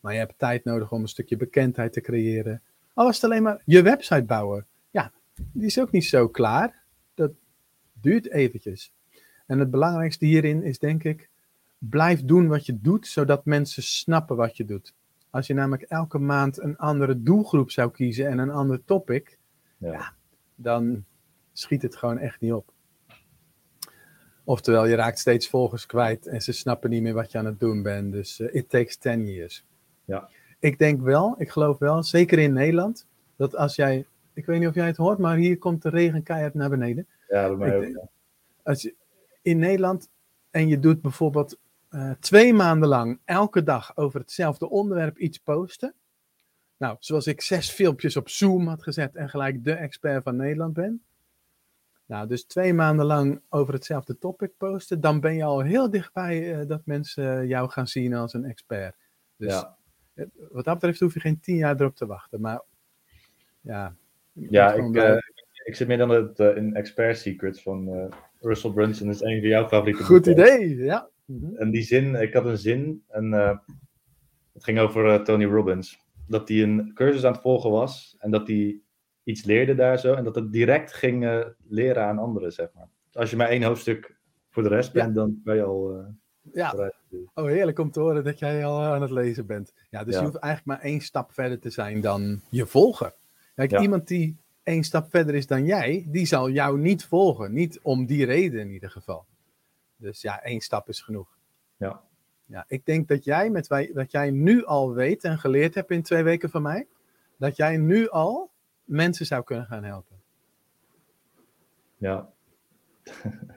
Maar 0.00 0.12
je 0.12 0.18
hebt 0.18 0.38
tijd 0.38 0.64
nodig 0.64 0.92
om 0.92 1.02
een 1.02 1.08
stukje 1.08 1.36
bekendheid 1.36 1.92
te 1.92 2.00
creëren. 2.00 2.62
Al 2.94 3.04
was 3.04 3.14
het 3.14 3.24
alleen 3.24 3.42
maar 3.42 3.62
je 3.64 3.82
website 3.82 4.24
bouwen. 4.24 4.66
Ja, 4.90 5.12
die 5.52 5.66
is 5.66 5.80
ook 5.80 5.90
niet 5.90 6.04
zo 6.04 6.28
klaar. 6.28 6.82
Dat 7.14 7.30
duurt 8.00 8.30
eventjes. 8.30 8.92
En 9.46 9.58
het 9.58 9.70
belangrijkste 9.70 10.24
hierin 10.24 10.62
is 10.62 10.78
denk 10.78 11.04
ik, 11.04 11.28
blijf 11.78 12.24
doen 12.24 12.48
wat 12.48 12.66
je 12.66 12.80
doet, 12.80 13.06
zodat 13.06 13.44
mensen 13.44 13.82
snappen 13.82 14.36
wat 14.36 14.56
je 14.56 14.64
doet. 14.64 14.94
Als 15.30 15.46
je 15.46 15.54
namelijk 15.54 15.82
elke 15.82 16.18
maand 16.18 16.60
een 16.60 16.76
andere 16.76 17.22
doelgroep 17.22 17.70
zou 17.70 17.90
kiezen 17.90 18.26
en 18.26 18.38
een 18.38 18.50
ander 18.50 18.84
topic, 18.84 19.38
ja. 19.78 19.92
ja 19.92 20.16
dan 20.54 21.04
schiet 21.52 21.82
het 21.82 21.96
gewoon 21.96 22.18
echt 22.18 22.40
niet 22.40 22.52
op. 22.52 22.72
Oftewel, 24.44 24.86
je 24.86 24.94
raakt 24.94 25.18
steeds 25.18 25.48
volgers 25.48 25.86
kwijt 25.86 26.26
en 26.26 26.40
ze 26.40 26.52
snappen 26.52 26.90
niet 26.90 27.02
meer 27.02 27.14
wat 27.14 27.32
je 27.32 27.38
aan 27.38 27.44
het 27.44 27.60
doen 27.60 27.82
bent. 27.82 28.12
Dus 28.12 28.40
uh, 28.40 28.54
it 28.54 28.68
takes 28.68 28.96
10 28.96 29.26
years. 29.26 29.64
Ja. 30.04 30.28
Ik 30.58 30.78
denk 30.78 31.00
wel, 31.00 31.34
ik 31.38 31.50
geloof 31.50 31.78
wel, 31.78 32.02
zeker 32.02 32.38
in 32.38 32.52
Nederland, 32.52 33.06
dat 33.36 33.56
als 33.56 33.76
jij, 33.76 34.06
ik 34.32 34.46
weet 34.46 34.58
niet 34.58 34.68
of 34.68 34.74
jij 34.74 34.86
het 34.86 34.96
hoort, 34.96 35.18
maar 35.18 35.36
hier 35.36 35.58
komt 35.58 35.82
de 35.82 35.88
regen 35.88 36.22
keihard 36.22 36.54
naar 36.54 36.70
beneden. 36.70 37.06
Ja, 37.28 37.48
dat 37.48 37.58
mij 37.58 37.76
ook. 37.76 38.06
Als 38.62 38.82
je, 38.82 38.94
in 39.42 39.58
Nederland 39.58 40.08
en 40.50 40.68
je 40.68 40.78
doet 40.78 41.00
bijvoorbeeld 41.00 41.58
uh, 41.90 42.10
twee 42.20 42.54
maanden 42.54 42.88
lang 42.88 43.20
elke 43.24 43.62
dag 43.62 43.96
over 43.96 44.20
hetzelfde 44.20 44.68
onderwerp 44.68 45.18
iets 45.18 45.38
posten. 45.38 45.94
Nou, 46.76 46.96
zoals 46.98 47.26
ik 47.26 47.40
zes 47.40 47.70
filmpjes 47.70 48.16
op 48.16 48.28
Zoom 48.28 48.66
had 48.66 48.82
gezet 48.82 49.16
en 49.16 49.28
gelijk 49.28 49.64
de 49.64 49.72
expert 49.72 50.22
van 50.22 50.36
Nederland 50.36 50.72
ben. 50.72 51.02
Nou, 52.06 52.26
dus 52.26 52.44
twee 52.44 52.74
maanden 52.74 53.06
lang 53.06 53.40
over 53.48 53.74
hetzelfde 53.74 54.18
topic 54.18 54.50
posten, 54.56 55.00
dan 55.00 55.20
ben 55.20 55.34
je 55.34 55.44
al 55.44 55.60
heel 55.60 55.90
dichtbij 55.90 56.60
uh, 56.60 56.66
dat 56.68 56.80
mensen 56.84 57.46
jou 57.46 57.70
gaan 57.70 57.86
zien 57.86 58.14
als 58.14 58.34
een 58.34 58.44
expert. 58.44 58.96
Dus 59.36 59.52
ja. 59.52 59.76
wat 60.50 60.64
dat 60.64 60.74
betreft 60.74 61.00
hoef 61.00 61.14
je 61.14 61.20
geen 61.20 61.40
tien 61.40 61.56
jaar 61.56 61.80
erop 61.80 61.96
te 61.96 62.06
wachten. 62.06 62.40
Maar 62.40 62.62
ja. 63.60 63.94
Ja, 64.32 64.72
ik, 64.72 64.94
uh, 64.94 65.16
ik 65.64 65.76
zit 65.76 65.88
meer 65.88 65.98
dan 65.98 66.10
het 66.10 66.38
in 66.38 66.74
Expert 66.74 67.18
Secrets 67.18 67.62
van 67.62 68.10
Russell 68.40 68.70
Brunson 68.70 69.08
is 69.08 69.20
een 69.20 69.40
van 69.40 69.48
jouw 69.48 69.68
favoriete 69.68 70.04
Goed 70.04 70.24
boeken. 70.24 70.44
idee, 70.44 70.76
ja. 70.76 71.08
En 71.54 71.70
die 71.70 71.82
zin, 71.82 72.14
ik 72.14 72.32
had 72.32 72.44
een 72.44 72.58
zin, 72.58 73.04
en 73.08 73.24
uh, 73.24 73.58
het 74.52 74.64
ging 74.64 74.78
over 74.78 75.06
uh, 75.06 75.22
Tony 75.22 75.44
Robbins. 75.44 75.98
Dat 76.26 76.48
hij 76.48 76.62
een 76.62 76.90
cursus 76.94 77.24
aan 77.24 77.32
het 77.32 77.40
volgen 77.40 77.70
was 77.70 78.16
en 78.18 78.30
dat 78.30 78.46
hij 78.48 78.80
iets 79.22 79.44
leerde 79.44 79.74
daar 79.74 79.98
zo. 79.98 80.14
En 80.14 80.24
dat 80.24 80.34
het 80.34 80.52
direct 80.52 80.92
ging 80.92 81.24
uh, 81.24 81.46
leren 81.68 82.04
aan 82.04 82.18
anderen, 82.18 82.52
zeg 82.52 82.68
maar. 82.74 82.88
Als 83.12 83.30
je 83.30 83.36
maar 83.36 83.48
één 83.48 83.62
hoofdstuk 83.62 84.16
voor 84.50 84.62
de 84.62 84.68
rest 84.68 84.92
bent, 84.92 85.14
dan 85.14 85.40
ben 85.44 85.56
je 85.56 85.62
al... 85.62 86.04
ja, 86.52 86.92
oh 87.34 87.46
heerlijk 87.46 87.78
om 87.78 87.90
te 87.90 88.00
horen 88.00 88.24
dat 88.24 88.38
jij 88.38 88.64
al 88.64 88.82
aan 88.82 89.02
het 89.02 89.10
lezen 89.10 89.46
bent. 89.46 89.72
Ja, 89.90 90.04
dus 90.04 90.14
ja. 90.14 90.20
je 90.20 90.26
hoeft 90.26 90.38
eigenlijk 90.38 90.80
maar 90.80 90.90
één 90.90 91.00
stap 91.00 91.32
verder 91.32 91.58
te 91.58 91.70
zijn 91.70 92.00
dan 92.00 92.40
je 92.50 92.66
volger. 92.66 93.14
Kijk, 93.54 93.70
ja. 93.70 93.80
iemand 93.80 94.08
die 94.08 94.36
één 94.62 94.82
stap 94.82 95.10
verder 95.10 95.34
is 95.34 95.46
dan 95.46 95.64
jij, 95.64 96.06
die 96.08 96.26
zal 96.26 96.50
jou 96.50 96.78
niet 96.78 97.04
volgen. 97.04 97.52
Niet 97.52 97.80
om 97.82 98.06
die 98.06 98.24
reden 98.24 98.60
in 98.60 98.70
ieder 98.70 98.90
geval. 98.90 99.26
Dus 99.98 100.22
ja, 100.22 100.42
één 100.42 100.60
stap 100.60 100.88
is 100.88 101.00
genoeg. 101.00 101.36
Ja. 101.76 102.02
Ja, 102.48 102.64
ik 102.68 102.86
denk 102.86 103.08
dat 103.08 103.24
jij 103.24 103.50
met 103.50 103.66
wij, 103.66 103.90
dat 103.94 104.10
jij 104.10 104.30
nu 104.30 104.64
al 104.64 104.94
weet 104.94 105.24
en 105.24 105.38
geleerd 105.38 105.74
hebt 105.74 105.90
in 105.90 106.02
twee 106.02 106.22
weken 106.22 106.50
van 106.50 106.62
mij, 106.62 106.86
dat 107.36 107.56
jij 107.56 107.76
nu 107.76 108.08
al 108.08 108.50
mensen 108.84 109.26
zou 109.26 109.44
kunnen 109.44 109.66
gaan 109.66 109.84
helpen. 109.84 110.16
Ja. 111.96 112.28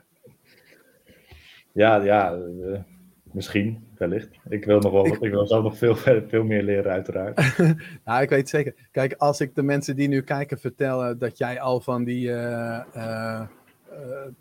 ja, 1.72 1.96
ja, 1.96 2.36
uh, 2.36 2.80
misschien, 3.24 3.88
wellicht. 3.98 4.30
Ik 4.50 4.66
wil 4.66 4.80
nog 4.80 4.92
wel, 4.92 5.06
ik, 5.06 5.20
ik 5.20 5.32
wil 5.32 5.48
zelf 5.48 5.64
nog 5.64 5.78
veel, 5.78 5.96
veel 6.32 6.44
meer 6.44 6.64
leren, 6.64 6.92
uiteraard. 6.92 7.58
nou, 8.06 8.22
ik 8.22 8.30
weet 8.30 8.50
zeker. 8.50 8.76
Kijk, 8.92 9.14
als 9.14 9.42
ik 9.42 9.56
de 9.56 9.64
mensen 9.64 9.96
die 9.96 10.08
nu 10.08 10.22
kijken 10.22 10.60
vertel 10.60 11.18
dat 11.18 11.38
jij 11.38 11.60
al 11.60 11.82
van 11.82 12.04
die 12.04 12.28
uh, 12.28 13.48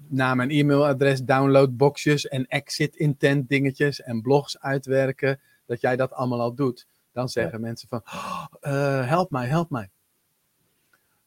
naam 0.09 0.41
en 0.41 0.51
e-mailadres 0.51 1.25
downloadboxjes 1.25 2.29
en 2.29 2.47
exit 2.47 2.97
intent 2.97 3.49
dingetjes 3.49 4.03
en 4.03 4.23
blogs 4.23 4.61
uitwerken, 4.61 5.41
dat 5.67 5.81
jij 5.81 5.97
dat 5.97 6.13
allemaal 6.13 6.41
al 6.41 6.55
doet, 6.55 6.87
dan 7.13 7.29
zeggen 7.29 7.61
mensen 7.61 7.89
van, 7.89 8.03
oh, 8.05 9.09
help 9.09 9.31
mij, 9.31 9.47
help 9.47 9.71
mij. 9.71 9.91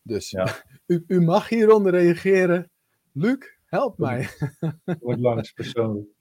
Dus 0.01 0.29
ja. 0.29 0.63
u, 0.85 1.03
u 1.07 1.21
mag 1.21 1.49
hieronder 1.49 1.91
reageren. 1.91 2.69
Luc, 3.11 3.37
help 3.65 3.97
mij. 3.97 4.29
Wordt 4.99 5.21
langs 5.21 5.51
persoonlijk. 5.51 6.07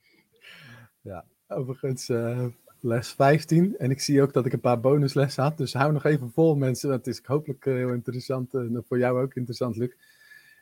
Ja, 1.04 1.24
overigens 1.48 2.08
uh, 2.08 2.46
les 2.80 3.12
15. 3.12 3.78
En 3.78 3.90
ik 3.90 4.00
zie 4.00 4.22
ook 4.22 4.32
dat 4.32 4.46
ik 4.46 4.52
een 4.52 4.60
paar 4.60 4.80
bonuslessen 4.80 5.42
had. 5.42 5.56
Dus 5.56 5.72
hou 5.72 5.92
nog 5.92 6.04
even 6.04 6.30
vol 6.30 6.54
mensen. 6.54 6.88
Dat 6.88 7.06
is 7.06 7.20
hopelijk 7.24 7.66
eh, 7.66 7.74
heel 7.74 7.92
interessant. 7.92 8.54
En 8.54 8.84
voor 8.88 8.98
jou 8.98 9.22
ook 9.22 9.34
interessant, 9.34 9.76
Luc. 9.76 9.90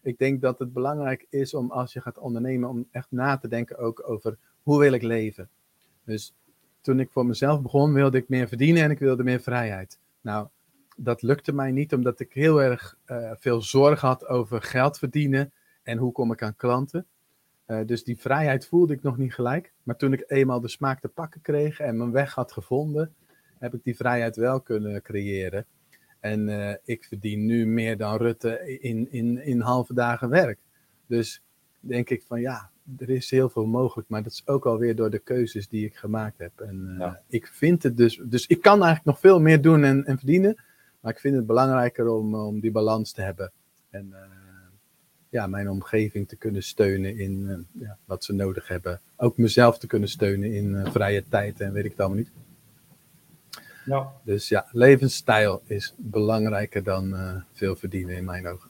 Ik 0.03 0.18
denk 0.18 0.40
dat 0.40 0.59
het 0.59 0.72
belangrijk 0.72 1.26
is 1.30 1.55
om 1.55 1.70
als 1.70 1.92
je 1.92 2.01
gaat 2.01 2.18
ondernemen, 2.18 2.68
om 2.68 2.88
echt 2.90 3.07
na 3.11 3.36
te 3.36 3.48
denken 3.48 3.78
ook 3.78 4.09
over 4.09 4.38
hoe 4.62 4.78
wil 4.78 4.92
ik 4.92 5.03
leven. 5.03 5.48
Dus 6.05 6.34
toen 6.80 7.01
ik 7.01 7.11
voor 7.11 7.26
mezelf 7.26 7.62
begon, 7.62 7.92
wilde 7.92 8.18
ik 8.18 8.28
meer 8.28 8.48
verdienen 8.48 8.82
en 8.82 8.90
ik 8.90 8.98
wilde 8.98 9.22
meer 9.22 9.40
vrijheid. 9.40 9.98
Nou, 10.20 10.48
dat 10.96 11.22
lukte 11.22 11.53
mij 11.53 11.70
niet 11.70 11.94
omdat 11.94 12.20
ik 12.20 12.32
heel 12.32 12.62
erg 12.62 12.96
uh, 13.07 13.32
veel 13.38 13.62
zorg 13.62 14.01
had 14.01 14.26
over 14.26 14.62
geld 14.62 14.98
verdienen 14.98 15.53
en 15.82 15.98
hoe 15.98 16.12
kom 16.12 16.32
ik 16.32 16.42
aan 16.42 16.57
klanten. 16.57 17.07
Uh, 17.66 17.80
dus 17.86 18.05
die 18.05 18.20
vrijheid 18.20 18.66
voelde 18.66 18.92
ik 18.92 19.03
nog 19.03 19.16
niet 19.16 19.34
gelijk. 19.34 19.72
Maar 19.82 19.96
toen 19.96 20.12
ik 20.12 20.24
eenmaal 20.26 20.61
de 20.61 20.68
smaak 20.68 21.01
te 21.01 21.09
pakken 21.09 21.40
kreeg 21.40 21.80
en 21.80 21.96
mijn 21.96 22.12
weg 22.12 22.34
had 22.34 22.53
gevonden, 22.53 23.14
heb 23.59 23.74
ik 23.74 23.84
die 23.84 23.96
vrijheid 23.96 24.36
wel 24.36 24.61
kunnen 24.61 25.03
creëren. 25.03 25.66
En 26.20 26.48
uh, 26.48 26.74
ik 26.84 27.04
verdien 27.04 27.46
nu 27.46 27.66
meer 27.66 27.96
dan 27.96 28.16
Rutte 28.16 28.78
in, 28.80 29.12
in, 29.12 29.44
in 29.44 29.60
halve 29.60 29.94
dagen 29.94 30.28
werk. 30.28 30.58
Dus 31.06 31.42
denk 31.80 32.10
ik 32.10 32.22
van 32.26 32.40
ja, 32.40 32.70
er 32.98 33.10
is 33.10 33.30
heel 33.30 33.48
veel 33.48 33.66
mogelijk. 33.66 34.08
Maar 34.08 34.22
dat 34.22 34.32
is 34.32 34.46
ook 34.46 34.66
alweer 34.66 34.96
door 34.96 35.10
de 35.10 35.18
keuzes 35.18 35.68
die 35.68 35.84
ik 35.84 35.96
gemaakt 35.96 36.38
heb. 36.38 36.60
En 36.60 36.88
uh, 36.90 36.98
ja. 36.98 37.22
ik 37.28 37.46
vind 37.46 37.82
het 37.82 37.96
dus. 37.96 38.20
Dus 38.24 38.46
ik 38.46 38.62
kan 38.62 38.82
eigenlijk 38.82 39.04
nog 39.04 39.20
veel 39.20 39.40
meer 39.40 39.60
doen 39.60 39.84
en, 39.84 40.04
en 40.04 40.16
verdienen. 40.16 40.62
Maar 41.00 41.12
ik 41.12 41.20
vind 41.20 41.36
het 41.36 41.46
belangrijker 41.46 42.08
om, 42.08 42.34
om 42.34 42.60
die 42.60 42.70
balans 42.70 43.12
te 43.12 43.22
hebben. 43.22 43.52
En 43.90 44.06
uh, 44.10 44.18
ja, 45.28 45.46
mijn 45.46 45.70
omgeving 45.70 46.28
te 46.28 46.36
kunnen 46.36 46.62
steunen 46.62 47.18
in 47.18 47.66
ja, 47.72 47.98
wat 48.04 48.24
ze 48.24 48.32
nodig 48.32 48.68
hebben. 48.68 49.00
Ook 49.16 49.36
mezelf 49.36 49.78
te 49.78 49.86
kunnen 49.86 50.08
steunen 50.08 50.52
in 50.52 50.86
vrije 50.86 51.24
tijd 51.28 51.60
en 51.60 51.72
weet 51.72 51.84
ik 51.84 51.90
het 51.90 52.00
allemaal 52.00 52.18
niet. 52.18 52.30
Ja. 53.91 54.12
Dus 54.24 54.49
ja, 54.49 54.66
levensstijl 54.72 55.62
is 55.66 55.95
belangrijker 55.97 56.82
dan 56.82 57.14
veel 57.53 57.76
verdienen 57.76 58.16
in 58.16 58.24
mijn 58.24 58.47
ogen. 58.47 58.68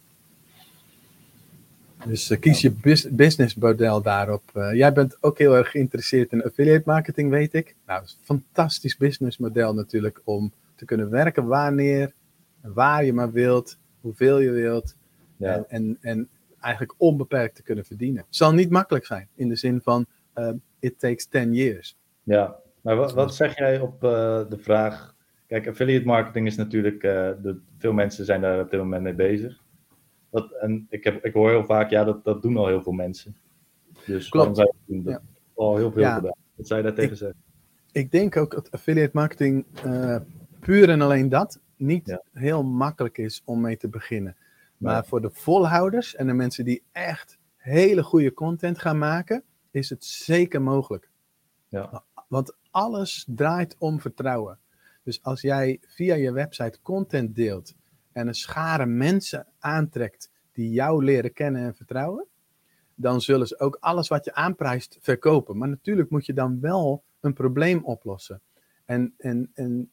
Dus 2.07 2.39
kies 2.41 2.61
je 2.61 2.71
bus 2.71 3.11
businessmodel 3.11 4.03
daarop. 4.03 4.43
jij 4.73 4.93
bent 4.93 5.17
ook 5.21 5.39
heel 5.39 5.57
erg 5.57 5.71
geïnteresseerd 5.71 6.33
in 6.33 6.43
affiliate 6.43 6.83
marketing, 6.87 7.31
weet 7.31 7.55
ik. 7.55 7.75
Nou, 7.87 8.03
is 8.03 8.17
een 8.19 8.25
fantastisch 8.25 8.97
businessmodel 8.97 9.75
natuurlijk 9.75 10.21
om 10.25 10.53
te 10.75 10.85
kunnen 10.85 11.11
werken 11.11 11.47
wanneer 11.47 12.13
waar 12.61 13.05
je 13.05 13.13
maar 13.13 13.33
wilt, 13.33 13.79
hoeveel 14.01 14.39
je 14.39 14.51
wilt. 14.51 14.95
Ja. 15.37 15.55
En, 15.55 15.67
en, 15.69 15.99
en, 16.01 16.29
eigenlijk 16.61 16.95
onbeperkt 16.97 17.55
te 17.55 17.63
kunnen 17.63 17.85
verdienen. 17.85 18.25
Het 18.27 18.37
zal 18.37 18.53
niet 18.53 18.71
makkelijk 18.71 19.07
zijn, 19.07 19.29
in 19.35 19.49
de 19.49 19.57
zin 19.57 19.81
van 19.83 20.07
uh, 20.35 20.51
it 20.79 20.99
takes 20.99 21.27
10 21.27 21.55
years. 21.55 21.97
Ja, 22.23 22.57
maar 22.83 22.97
wat, 22.97 23.13
wat 23.13 23.35
zeg 23.35 23.59
jij 23.59 23.81
op 23.81 24.05
uh, 24.05 24.11
de 24.49 24.59
vraag... 24.59 25.15
Kijk, 25.47 25.69
affiliate 25.69 26.07
marketing 26.07 26.47
is 26.47 26.57
natuurlijk... 26.57 27.03
Uh, 27.03 27.11
de, 27.43 27.61
veel 27.79 27.93
mensen 27.93 28.25
zijn 28.25 28.41
daar 28.41 28.61
op 28.61 28.71
dit 28.71 28.81
moment 28.81 29.03
mee 29.03 29.15
bezig. 29.15 29.63
Dat, 30.31 30.53
en 30.53 30.87
ik, 30.91 31.05
heb, 31.05 31.25
ik 31.25 31.33
hoor 31.33 31.51
heel 31.51 31.65
vaak, 31.65 31.91
ja, 31.91 32.05
dat, 32.05 32.25
dat 32.25 32.43
doen 32.43 32.57
al 32.57 32.67
heel 32.67 32.83
veel 32.83 32.93
mensen. 32.93 33.37
Dus 34.07 34.29
Klopt. 34.29 34.57
Je 34.57 34.73
doen? 34.87 35.03
Dat 35.03 35.13
ja. 35.13 35.23
al 35.55 35.77
heel 35.77 35.93
veel 35.93 36.03
ja. 36.03 36.15
gedaan. 36.15 36.37
Wat 36.55 36.67
zou 36.67 36.81
je 36.81 36.87
daar 36.87 36.97
tegen 36.97 37.17
zeggen? 37.17 37.43
Ik 37.93 38.11
denk 38.11 38.37
ook 38.37 38.51
dat 38.51 38.71
affiliate 38.71 39.11
marketing 39.13 39.67
puur 40.61 40.89
en 40.89 41.01
alleen 41.01 41.29
dat 41.29 41.61
niet 41.77 42.07
ja. 42.07 42.23
heel 42.33 42.63
makkelijk 42.63 43.19
is 43.19 43.43
om 43.45 43.61
mee 43.61 43.77
te 43.77 43.89
beginnen. 43.89 44.37
Maar 44.77 45.01
nee. 45.01 45.03
voor 45.03 45.21
de 45.21 45.31
volhouders 45.33 46.15
en 46.15 46.27
de 46.27 46.33
mensen 46.33 46.65
die 46.65 46.83
echt 46.93 47.39
hele 47.57 48.03
goede 48.03 48.33
content 48.33 48.79
gaan 48.79 48.99
maken, 48.99 49.43
is 49.71 49.91
het 49.91 50.05
zeker 50.05 50.63
mogelijk. 50.63 51.09
Ja. 51.69 52.05
Want 52.29 52.57
alles 52.71 53.27
draait 53.29 53.77
om 53.79 54.01
vertrouwen. 54.01 54.59
Dus 55.03 55.23
als 55.23 55.41
jij 55.41 55.81
via 55.87 56.15
je 56.15 56.33
website 56.33 56.79
content 56.83 57.35
deelt 57.35 57.75
en 58.13 58.29
een 58.29 58.35
schare 58.35 58.87
mensen 58.87 59.47
aantrekt 59.59 60.31
die 60.53 60.71
jou 60.71 61.05
leren 61.05 61.33
kennen 61.33 61.63
en 61.63 61.75
vertrouwen, 61.75 62.27
dan 62.95 63.21
zullen 63.21 63.47
ze 63.47 63.59
ook 63.59 63.77
alles 63.81 64.09
wat 64.09 64.25
je 64.25 64.35
aanprijst 64.35 64.99
verkopen. 65.01 65.59
Maar 65.59 65.69
natuurlijk 65.69 66.11
moet 66.11 66.27
je 66.27 66.33
dan 66.33 66.61
wel 66.61 67.05
een 67.21 67.33
probleem 67.33 67.85
oplossen. 67.85 68.41
En, 68.85 69.15
en, 69.17 69.51
en 69.55 69.93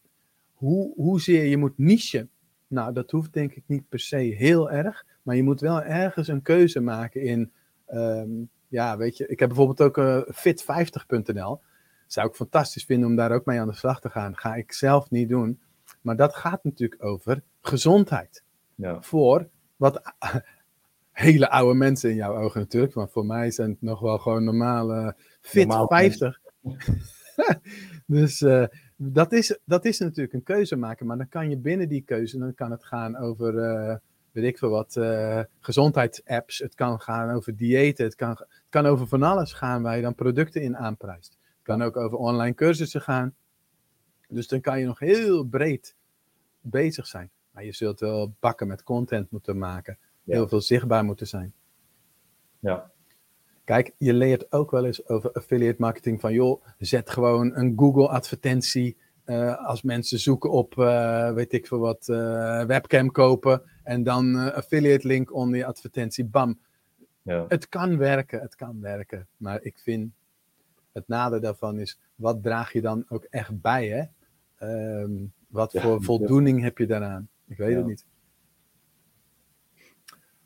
hoe, 0.53 0.93
hoezeer 0.95 1.43
je 1.43 1.57
moet 1.57 1.77
nichen. 1.77 2.29
Nou, 2.67 2.93
dat 2.93 3.11
hoeft 3.11 3.33
denk 3.33 3.53
ik 3.53 3.63
niet 3.67 3.89
per 3.89 3.99
se 3.99 4.17
heel 4.17 4.71
erg. 4.71 5.05
Maar 5.21 5.35
je 5.35 5.43
moet 5.43 5.59
wel 5.59 5.81
ergens 5.81 6.27
een 6.27 6.41
keuze 6.41 6.79
maken 6.79 7.21
in. 7.21 7.51
Um, 7.87 8.49
ja, 8.67 8.97
weet 8.97 9.17
je, 9.17 9.27
ik 9.27 9.39
heb 9.39 9.47
bijvoorbeeld 9.49 9.81
ook 9.81 9.97
uh, 9.97 10.21
fit50.nl. 10.21 11.61
Zou 12.07 12.27
ik 12.27 12.35
fantastisch 12.35 12.85
vinden 12.85 13.09
om 13.09 13.15
daar 13.15 13.31
ook 13.31 13.45
mee 13.45 13.59
aan 13.59 13.67
de 13.67 13.75
slag 13.75 13.99
te 14.01 14.09
gaan. 14.09 14.37
Ga 14.37 14.55
ik 14.55 14.71
zelf 14.71 15.09
niet 15.09 15.29
doen. 15.29 15.59
Maar 16.01 16.15
dat 16.15 16.35
gaat 16.35 16.63
natuurlijk 16.63 17.03
over 17.03 17.41
gezondheid. 17.61 18.43
Ja. 18.75 19.01
Voor 19.01 19.47
wat 19.75 20.01
hele 21.11 21.49
oude 21.49 21.77
mensen 21.77 22.09
in 22.09 22.15
jouw 22.15 22.37
ogen 22.37 22.59
natuurlijk. 22.59 22.93
Maar 22.93 23.09
voor 23.09 23.25
mij 23.25 23.51
zijn 23.51 23.69
het 23.69 23.81
nog 23.81 23.99
wel 23.99 24.17
gewoon 24.17 24.43
normale 24.43 25.15
fit 25.41 25.67
Normaal 25.67 25.87
50. 25.87 26.39
dus 28.05 28.41
uh, 28.41 28.65
dat 28.95 29.31
is, 29.31 29.59
dat 29.65 29.85
is 29.85 29.99
natuurlijk 29.99 30.33
een 30.33 30.43
keuze 30.43 30.75
maken, 30.75 31.05
maar 31.05 31.17
dan 31.17 31.29
kan 31.29 31.49
je 31.49 31.57
binnen 31.57 31.89
die 31.89 32.01
keuze, 32.01 32.37
dan 32.37 32.53
kan 32.53 32.71
het 32.71 32.83
gaan 32.83 33.17
over, 33.17 33.53
uh, 33.53 33.95
weet 34.31 34.43
ik 34.45 34.57
veel 34.57 34.69
wat, 34.69 34.95
uh, 34.95 35.41
gezondheidsapps, 35.59 36.59
het 36.59 36.75
kan 36.75 36.99
gaan 37.01 37.29
over 37.29 37.55
diëten, 37.55 38.05
het 38.05 38.15
kan, 38.15 38.29
het 38.29 38.47
kan 38.69 38.85
over 38.85 39.07
van 39.07 39.23
alles 39.23 39.53
gaan 39.53 39.81
waar 39.81 39.95
je 39.95 40.01
dan 40.01 40.15
producten 40.15 40.61
in 40.61 40.77
aanprijst. 40.77 41.36
Het 41.67 41.75
kan 41.75 41.85
ook 41.85 41.97
over 41.97 42.17
online 42.17 42.55
cursussen 42.55 43.01
gaan. 43.01 43.35
Dus 44.27 44.47
dan 44.47 44.61
kan 44.61 44.79
je 44.79 44.85
nog 44.85 44.99
heel 44.99 45.43
breed 45.43 45.95
bezig 46.61 47.07
zijn. 47.07 47.29
Maar 47.51 47.65
je 47.65 47.73
zult 47.73 47.99
wel 47.99 48.35
bakken 48.39 48.67
met 48.67 48.83
content 48.83 49.31
moeten 49.31 49.57
maken, 49.57 49.97
ja. 50.23 50.33
heel 50.33 50.47
veel 50.47 50.61
zichtbaar 50.61 51.03
moeten 51.03 51.27
zijn. 51.27 51.53
Ja. 52.59 52.91
Kijk, 53.63 53.93
je 53.97 54.13
leert 54.13 54.51
ook 54.51 54.71
wel 54.71 54.85
eens 54.85 55.07
over 55.07 55.31
affiliate 55.31 55.81
marketing 55.81 56.19
van 56.19 56.33
joh, 56.33 56.65
zet 56.77 57.09
gewoon 57.09 57.55
een 57.55 57.73
Google 57.75 58.07
advertentie 58.07 58.97
uh, 59.25 59.65
als 59.65 59.81
mensen 59.81 60.19
zoeken 60.19 60.51
op, 60.51 60.75
uh, 60.75 61.33
weet 61.33 61.53
ik 61.53 61.67
veel 61.67 61.79
wat, 61.79 62.07
uh, 62.07 62.63
webcam 62.63 63.11
kopen 63.11 63.61
en 63.83 64.03
dan 64.03 64.53
affiliate 64.53 65.07
link 65.07 65.33
onder 65.33 65.53
die 65.53 65.65
advertentie, 65.65 66.25
bam. 66.25 66.59
Ja. 67.21 67.45
Het 67.47 67.69
kan 67.69 67.97
werken, 67.97 68.41
het 68.41 68.55
kan 68.55 68.81
werken, 68.81 69.27
maar 69.37 69.61
ik 69.61 69.79
vind 69.79 70.11
het 70.97 71.07
nadeel 71.07 71.39
daarvan 71.39 71.79
is, 71.79 71.99
wat 72.15 72.43
draag 72.43 72.73
je 72.73 72.81
dan 72.81 73.05
ook 73.09 73.23
echt 73.29 73.61
bij, 73.61 73.87
hè? 73.87 74.03
Um, 75.01 75.33
wat 75.47 75.71
ja, 75.71 75.81
voor 75.81 76.03
voldoening 76.03 76.57
ja. 76.57 76.63
heb 76.63 76.77
je 76.77 76.85
daaraan? 76.85 77.29
Ik 77.47 77.57
weet 77.57 77.75
het 77.75 77.85
niet. 77.85 78.05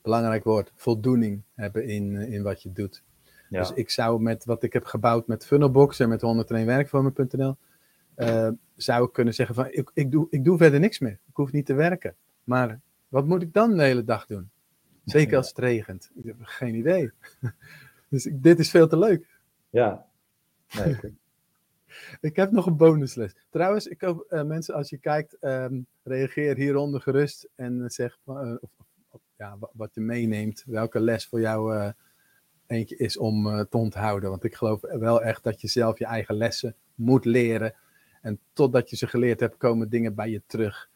Belangrijk 0.02 0.44
woord, 0.44 0.72
voldoening 0.76 1.42
hebben 1.54 1.88
in, 1.88 2.16
in 2.16 2.44
wat 2.44 2.64
je 2.64 2.72
doet. 2.72 3.04
Dus 3.50 3.72
ik 3.74 3.90
zou 3.90 4.22
met 4.22 4.46
wat 4.46 4.64
ik 4.64 4.74
heb 4.74 4.86
gebouwd 4.86 5.28
met 5.28 5.46
Funnelbox 5.46 6.00
en 6.00 6.10
met 6.10 6.22
101 6.22 6.66
werkvormen.nl, 6.66 7.58
uh, 8.16 8.50
zou 8.76 9.06
ik 9.06 9.14
kunnen 9.14 9.34
zeggen 9.34 9.56
van 9.56 9.68
ik, 9.72 9.92
ik, 9.94 10.12
doe, 10.12 10.28
ik 10.30 10.44
doe 10.44 10.58
verder 10.58 10.80
niks 10.80 11.00
meer. 11.00 11.12
Ik 11.12 11.36
hoef 11.36 11.52
niet 11.52 11.66
te 11.66 11.74
werken. 11.74 12.16
Maar 12.44 12.80
wat 13.08 13.26
moet 13.26 13.42
ik 13.42 13.54
dan 13.54 13.78
de 13.78 13.84
hele 13.84 14.04
dag 14.04 14.26
doen? 14.26 14.50
Zeker 15.06 15.38
als 15.38 15.48
het 15.48 15.58
regent. 15.58 16.12
Ik 16.16 16.26
heb 16.26 16.36
geen 16.40 16.76
idee. 16.76 17.12
dus 18.10 18.30
dit 18.34 18.60
is 18.60 18.70
veel 18.70 18.88
te 18.88 18.98
leuk. 18.98 19.40
Ja. 19.70 20.06
Nee, 20.78 20.98
ik 22.30 22.36
heb 22.36 22.52
nog 22.52 22.66
een 22.66 22.78
bonusles. 22.78 23.36
Trouwens, 23.50 23.88
ik 23.88 24.02
hoop 24.02 24.26
uh, 24.30 24.44
mensen 24.44 24.76
als 24.76 24.90
je 24.90 24.98
kijkt, 24.98 25.38
um, 25.42 25.86
reageer 26.04 26.56
hieronder 26.56 27.02
gerust 27.02 27.48
en 27.56 27.90
zeg 27.90 28.18
uh, 28.26 28.56
of, 28.60 28.70
of, 29.10 29.22
ja, 29.38 29.58
wat 29.74 29.90
je 29.94 30.02
meeneemt, 30.02 30.64
welke 30.66 31.00
les 31.00 31.28
voor 31.28 31.40
jou 31.40 31.92
eentje 32.68 32.98
is 32.98 33.18
om 33.18 33.66
te 33.70 33.78
onthouden. 33.78 34.30
Want 34.30 34.44
ik 34.44 34.56
geloof 34.56 34.82
wel 34.82 35.22
echt 35.22 35.44
dat 35.44 35.62
je 35.62 35.68
zelf 35.68 36.00
je 36.00 36.06
eigen 36.06 36.36
lessen 36.36 36.76
moet 36.96 37.26
leren. 37.26 37.76
En 38.22 38.40
totdat 38.54 38.90
je 38.90 38.96
ze 38.96 39.08
geleerd 39.08 39.40
hebt, 39.40 39.58
komen 39.58 39.90
dingen 39.90 40.16
bij 40.16 40.30
je 40.30 40.42
terug. 40.46 40.90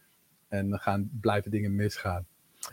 En 0.47 0.69
dan 0.69 0.79
gaan, 0.79 1.09
blijven 1.21 1.51
dingen 1.51 1.75
misgaan. 1.75 2.25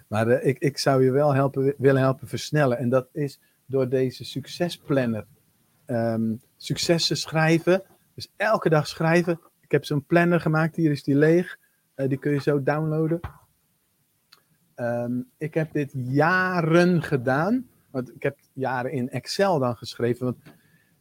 Maar 0.09 0.43
ik, 0.43 0.59
ik 0.59 0.79
zou 0.79 1.05
je 1.05 1.11
wel 1.11 1.35
helpen, 1.35 1.75
willen 1.79 2.01
helpen 2.01 2.29
versnellen. 2.29 2.79
En 2.79 2.89
dat 2.89 3.09
is 3.13 3.41
door 3.67 3.89
deze 3.89 4.25
succesplanner. 4.25 5.27
Um, 5.87 6.41
successen 6.63 7.17
schrijven. 7.17 7.83
Dus 8.15 8.33
elke 8.37 8.69
dag 8.69 8.87
schrijven. 8.87 9.41
Ik 9.61 9.71
heb 9.71 9.85
zo'n 9.85 10.05
planner 10.05 10.41
gemaakt. 10.41 10.77
Hier 10.77 10.91
is 10.91 11.03
die 11.03 11.15
leeg. 11.15 11.59
Uh, 11.97 12.09
die 12.09 12.19
kun 12.19 12.33
je 12.33 12.41
zo 12.41 12.63
downloaden. 12.63 13.21
Um, 14.77 15.29
ik 15.39 15.55
heb 15.55 15.73
dit 15.73 15.93
jaren 15.95 17.03
gedaan. 17.03 17.67
Want 17.91 18.15
ik 18.15 18.23
heb 18.23 18.39
jaren 18.53 18.93
in 18.93 19.11
Excel 19.11 19.59
dan 19.59 19.77
geschreven. 19.77 20.25
Want 20.25 20.37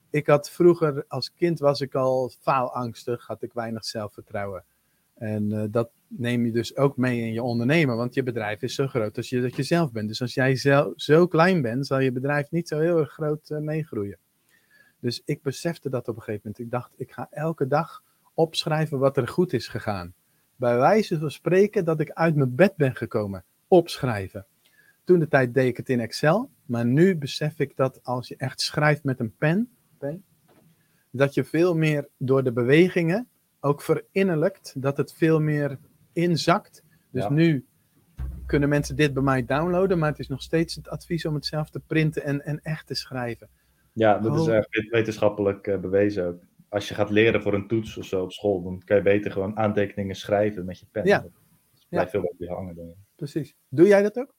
ik 0.10 0.28
had 0.28 0.50
vroeger, 0.50 1.06
als 1.08 1.34
kind 1.34 1.60
was 1.60 1.82
ik 1.82 1.96
al 1.96 2.32
faalangstig. 2.40 3.28
Had 3.28 3.42
ik 3.42 3.54
weinig 3.54 3.86
zelfvertrouwen. 3.86 4.64
En 5.16 5.52
uh, 5.52 5.64
dat 5.70 5.90
neem 6.08 6.46
je 6.46 6.52
dus 6.52 6.76
ook 6.76 6.98
mee 6.98 7.22
in 7.22 7.34
je 7.34 7.44
ondernemen. 7.44 7.96
Want 7.96 8.14
je 8.14 8.24
bedrijf 8.24 8.62
is 8.62 8.76
zo 8.76 8.88
groot 8.88 9.18
als 9.18 9.30
je 9.30 9.42
dat 9.42 9.56
je 9.56 9.64
zelf 9.64 9.92
bent. 9.92 10.08
Dus 10.08 10.22
als 10.22 10.34
jij 10.34 10.56
zo 10.96 11.28
klein 11.28 11.62
bent, 11.62 11.88
zal 11.88 12.00
je 12.00 12.12
bedrijf 12.12 12.52
niet 12.52 12.68
zo 12.68 12.80
heel 12.80 13.00
erg 13.00 13.12
groot 13.12 13.50
uh, 13.50 13.58
meegroeien. 13.58 14.18
Dus 15.02 15.22
ik 15.26 15.42
besefte 15.42 15.90
dat 15.90 16.08
op 16.08 16.16
een 16.16 16.22
gegeven 16.22 16.42
moment. 16.44 16.64
Ik 16.64 16.72
dacht, 16.72 16.92
ik 16.96 17.12
ga 17.12 17.28
elke 17.32 17.68
dag 17.68 18.04
opschrijven 18.34 19.00
wat 19.00 19.18
er 19.18 19.28
goed 19.28 19.54
is 19.54 19.68
gegaan. 19.68 20.14
Bij 20.56 20.78
wijze 20.78 21.20
van 21.20 21.32
spreken 21.32 21.86
dat 21.86 22.00
ik 22.00 22.12
uit 22.12 22.36
mijn 22.36 22.56
bed 22.56 22.76
ben 22.76 22.96
gekomen. 22.96 23.44
Opschrijven. 23.68 24.46
Toen 25.04 25.20
de 25.20 25.28
tijd 25.28 25.54
deed 25.54 25.68
ik 25.68 25.78
het 25.78 25.90
in 25.90 26.00
Excel. 26.00 26.50
Maar 26.66 26.86
nu 26.86 27.16
besef 27.16 27.60
ik 27.60 27.76
dat 27.76 28.04
als 28.04 28.28
je 28.28 28.36
echt 28.38 28.62
schrijft 28.62 29.04
met 29.04 29.20
een 29.20 29.36
pen, 29.38 29.70
pen 29.98 30.24
dat 31.12 31.34
je 31.34 31.44
veel 31.44 31.76
meer 31.76 32.08
door 32.18 32.44
de 32.44 32.52
bewegingen 32.52 33.28
ook 33.60 33.82
verinnerlijkt. 33.82 34.74
Dat 34.78 34.98
het 34.98 35.14
veel 35.14 35.40
meer 35.40 35.78
inzakt. 36.14 36.84
Dus 37.12 37.24
ja. 37.24 37.30
nu 37.30 37.66
kunnen 38.46 38.70
mensen 38.70 38.96
dit 38.96 39.14
bij 39.14 39.24
mij 39.24 39.46
downloaden, 39.46 40.00
maar 40.00 40.10
het 40.10 40.20
is 40.20 40.28
nog 40.28 40.42
steeds 40.42 40.76
het 40.76 40.88
advies 40.88 41.26
om 41.26 41.34
het 41.34 41.46
zelf 41.46 41.70
te 41.70 41.80
printen 41.80 42.24
en, 42.24 42.46
en 42.46 42.60
echt 42.62 42.88
te 42.88 42.96
schrijven. 42.96 43.50
Ja, 43.94 44.20
dat 44.20 44.40
is 44.40 44.48
echt 44.48 44.90
wetenschappelijk 44.90 45.68
uh, 45.68 45.80
bewezen 45.80 46.28
ook. 46.28 46.42
Als 46.70 46.88
je 46.88 46.94
gaat 46.94 47.10
leren 47.10 47.42
voor 47.42 47.54
een 47.54 47.68
toets 47.68 47.98
of 47.98 48.06
zo 48.06 48.24
op 48.24 48.32
school, 48.32 48.64
dan 48.64 48.82
kan 48.86 48.98
je 48.98 49.04
beter 49.04 49.32
gewoon 49.32 49.58
aantekeningen 49.58 50.16
schrijven 50.16 50.66
met 50.66 50.80
je 50.80 50.86
pen. 50.92 51.06
Ja. 51.06 51.20
Dat 51.20 51.32
blijft 51.90 52.12
ja. 52.12 52.20
veel 52.20 52.36
beter 52.38 52.56
hangen. 52.56 52.76
Dan. 52.76 52.94
Precies. 53.16 53.56
Doe 53.70 53.88
jij 53.88 54.02
dat 54.02 54.18
ook? 54.18 54.36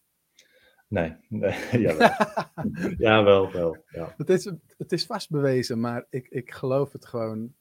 Nee, 0.88 1.16
nee 1.28 1.54
jawel. 1.86 2.10
ja, 3.06 3.24
wel, 3.24 3.52
wel. 3.52 3.76
Ja. 3.88 4.14
Het, 4.16 4.30
is, 4.30 4.44
het 4.78 4.92
is 4.92 5.06
vast 5.06 5.30
bewezen, 5.30 5.80
maar 5.80 6.06
ik, 6.10 6.28
ik 6.28 6.50
geloof 6.52 6.92
het 6.92 7.06
gewoon, 7.06 7.54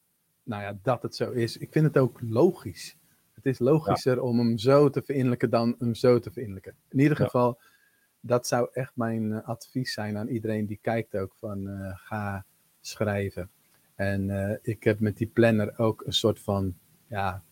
nou 0.43 0.63
ja, 0.63 0.77
dat 0.81 1.01
het 1.01 1.15
zo 1.15 1.31
is. 1.31 1.57
Ik 1.57 1.71
vind 1.71 1.85
het 1.85 1.97
ook 1.97 2.19
logisch. 2.21 2.97
Het 3.33 3.45
is 3.45 3.59
logischer 3.59 4.15
ja. 4.15 4.21
om 4.21 4.37
hem 4.37 4.57
zo 4.57 4.89
te 4.89 5.01
verinnerlijken 5.01 5.49
dan 5.49 5.75
hem 5.77 5.95
zo 5.95 6.19
te 6.19 6.31
verinnerlijken. 6.31 6.75
In 6.89 6.99
ieder 6.99 7.17
geval, 7.17 7.57
ja. 7.59 7.67
Dat 8.21 8.47
zou 8.47 8.69
echt 8.73 8.91
mijn 8.95 9.23
uh, 9.23 9.47
advies 9.47 9.93
zijn 9.93 10.17
aan 10.17 10.27
iedereen 10.27 10.65
die 10.65 10.79
kijkt 10.81 11.15
ook 11.15 11.33
van 11.35 11.67
uh, 11.67 11.91
ga 11.95 12.45
schrijven. 12.81 13.49
En 13.95 14.29
uh, 14.29 14.55
ik 14.61 14.83
heb 14.83 14.99
met 14.99 15.17
die 15.17 15.27
planner 15.27 15.77
ook 15.77 16.03
een 16.05 16.13
soort 16.13 16.39
van 16.39 16.75
ja, 17.07 17.43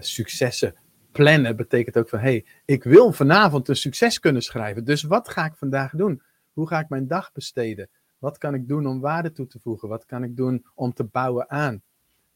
successen. 0.00 0.74
Plannen 1.12 1.56
betekent 1.56 1.96
ook 1.96 2.08
van, 2.08 2.18
hé, 2.18 2.24
hey, 2.24 2.44
ik 2.64 2.84
wil 2.84 3.12
vanavond 3.12 3.68
een 3.68 3.76
succes 3.76 4.20
kunnen 4.20 4.42
schrijven. 4.42 4.84
Dus 4.84 5.02
wat 5.02 5.28
ga 5.28 5.44
ik 5.44 5.54
vandaag 5.54 5.92
doen? 5.92 6.22
Hoe 6.52 6.68
ga 6.68 6.80
ik 6.80 6.88
mijn 6.88 7.06
dag 7.06 7.32
besteden? 7.32 7.88
Wat 8.18 8.38
kan 8.38 8.54
ik 8.54 8.68
doen 8.68 8.86
om 8.86 9.00
waarde 9.00 9.32
toe 9.32 9.46
te 9.46 9.58
voegen? 9.58 9.88
Wat 9.88 10.06
kan 10.06 10.22
ik 10.22 10.36
doen 10.36 10.66
om 10.74 10.92
te 10.92 11.04
bouwen 11.04 11.50
aan? 11.50 11.82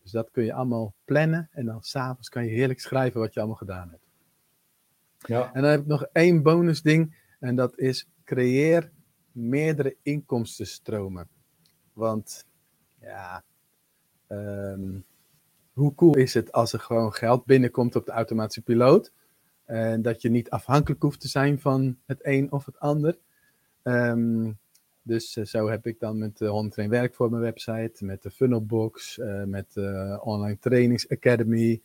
Dus 0.03 0.11
dat 0.11 0.31
kun 0.31 0.45
je 0.45 0.53
allemaal 0.53 0.95
plannen 1.05 1.49
en 1.53 1.67
dan 1.67 1.83
s'avonds 1.83 2.29
kan 2.29 2.45
je 2.45 2.51
heerlijk 2.51 2.81
schrijven 2.81 3.21
wat 3.21 3.35
je 3.35 3.41
allemaal 3.41 3.59
gedaan 3.59 3.91
hebt. 3.91 4.07
Ja. 5.19 5.51
En 5.53 5.63
dan 5.63 5.71
heb 5.71 5.81
ik 5.81 5.87
nog 5.87 6.07
één 6.13 6.43
bonus 6.43 6.83
ding 6.83 7.15
en 7.43 7.57
dat 7.57 7.78
is 7.78 8.07
creëer 8.24 8.90
meerdere 9.32 9.97
inkomstenstromen. 10.03 11.28
Want 11.93 12.47
ja, 13.01 13.45
um, 14.28 15.05
hoe 15.72 15.95
cool 15.95 16.16
is 16.16 16.34
het 16.34 16.53
als 16.53 16.72
er 16.72 16.80
gewoon 16.80 17.12
geld 17.12 17.45
binnenkomt 17.45 17.97
op 17.97 18.07
de 18.07 18.12
automatische 18.12 18.62
piloot 18.62 19.12
en 19.64 20.03
dat 20.03 20.22
je 20.22 20.30
niet 20.30 20.51
afhankelijk 20.51 21.03
hoeft 21.03 21.20
te 21.20 21.28
zijn 21.28 21.61
van 21.61 21.99
het 22.07 22.18
een 22.22 22.53
of 22.53 22.66
het 22.66 22.78
ander. 22.78 23.18
Um, 23.82 24.59
dus 25.03 25.36
uh, 25.36 25.45
zo 25.45 25.68
heb 25.68 25.86
ik 25.86 26.01
dan 26.01 26.18
met 26.18 26.38
de 26.38 26.47
101 26.47 26.90
werk 26.90 27.14
voor 27.14 27.30
mijn 27.30 27.43
website, 27.43 28.05
met 28.05 28.22
de 28.22 28.30
Funnelbox, 28.30 29.18
uh, 29.18 29.45
met 29.45 29.72
de 29.72 30.18
Online 30.22 30.59
Trainings 30.59 31.09
Academy. 31.09 31.82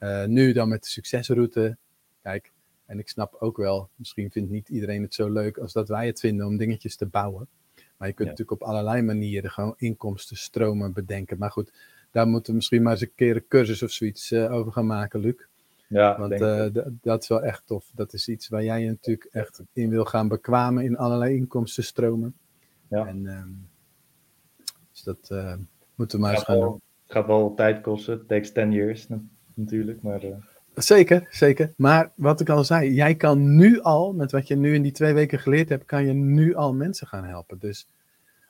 Uh, 0.00 0.24
nu 0.24 0.52
dan 0.52 0.68
met 0.68 0.82
de 0.82 0.88
succesroute. 0.88 1.76
Kijk, 2.22 2.52
en 2.88 2.98
ik 2.98 3.08
snap 3.08 3.34
ook 3.38 3.56
wel, 3.56 3.88
misschien 3.94 4.30
vindt 4.30 4.50
niet 4.50 4.68
iedereen 4.68 5.02
het 5.02 5.14
zo 5.14 5.28
leuk 5.30 5.58
als 5.58 5.72
dat 5.72 5.88
wij 5.88 6.06
het 6.06 6.20
vinden 6.20 6.46
om 6.46 6.56
dingetjes 6.56 6.96
te 6.96 7.06
bouwen. 7.06 7.48
Maar 7.96 8.08
je 8.08 8.14
kunt 8.14 8.28
ja. 8.28 8.34
natuurlijk 8.34 8.62
op 8.62 8.68
allerlei 8.68 9.02
manieren 9.02 9.50
gewoon 9.50 9.74
inkomstenstromen 9.76 10.92
bedenken. 10.92 11.38
Maar 11.38 11.50
goed, 11.50 11.72
daar 12.10 12.26
moeten 12.26 12.50
we 12.50 12.56
misschien 12.56 12.82
maar 12.82 12.92
eens 12.92 13.00
een 13.00 13.14
keer 13.14 13.36
een 13.36 13.48
cursus 13.48 13.82
of 13.82 13.90
zoiets 13.90 14.32
over 14.32 14.72
gaan 14.72 14.86
maken, 14.86 15.20
Luc. 15.20 15.46
Ja, 15.88 16.18
Want 16.18 16.38
dat 17.02 17.22
is 17.22 17.28
wel 17.28 17.42
echt 17.42 17.62
tof. 17.66 17.90
Dat 17.94 18.12
is 18.12 18.28
iets 18.28 18.48
waar 18.48 18.64
jij 18.64 18.82
je 18.82 18.88
natuurlijk 18.88 19.28
echt 19.32 19.62
in 19.72 19.90
wil 19.90 20.04
gaan 20.04 20.28
bekwamen 20.28 20.84
in 20.84 20.96
allerlei 20.96 21.34
inkomstenstromen. 21.34 22.34
Ja. 22.88 23.06
En, 23.06 23.26
um, 23.26 23.68
dus 24.92 25.02
dat 25.02 25.28
uh, 25.32 25.54
moeten 25.94 26.18
we 26.18 26.24
maar 26.24 26.34
eens 26.34 26.44
gaan 26.44 26.60
doen. 26.60 26.80
Het 27.02 27.12
gaat 27.12 27.26
wel 27.26 27.54
tijd 27.54 27.80
kosten. 27.80 28.18
Het 28.18 28.28
takes 28.28 28.52
10 28.52 28.72
years 28.72 29.06
natuurlijk. 29.54 30.02
Maar. 30.02 30.20
Zeker, 30.78 31.26
zeker. 31.30 31.72
Maar 31.76 32.12
wat 32.14 32.40
ik 32.40 32.48
al 32.48 32.64
zei, 32.64 32.92
jij 32.92 33.14
kan 33.14 33.56
nu 33.56 33.80
al, 33.80 34.12
met 34.12 34.32
wat 34.32 34.48
je 34.48 34.56
nu 34.56 34.74
in 34.74 34.82
die 34.82 34.92
twee 34.92 35.14
weken 35.14 35.38
geleerd 35.38 35.68
hebt, 35.68 35.84
kan 35.84 36.06
je 36.06 36.12
nu 36.12 36.54
al 36.54 36.74
mensen 36.74 37.06
gaan 37.06 37.24
helpen. 37.24 37.58
Dus 37.58 37.88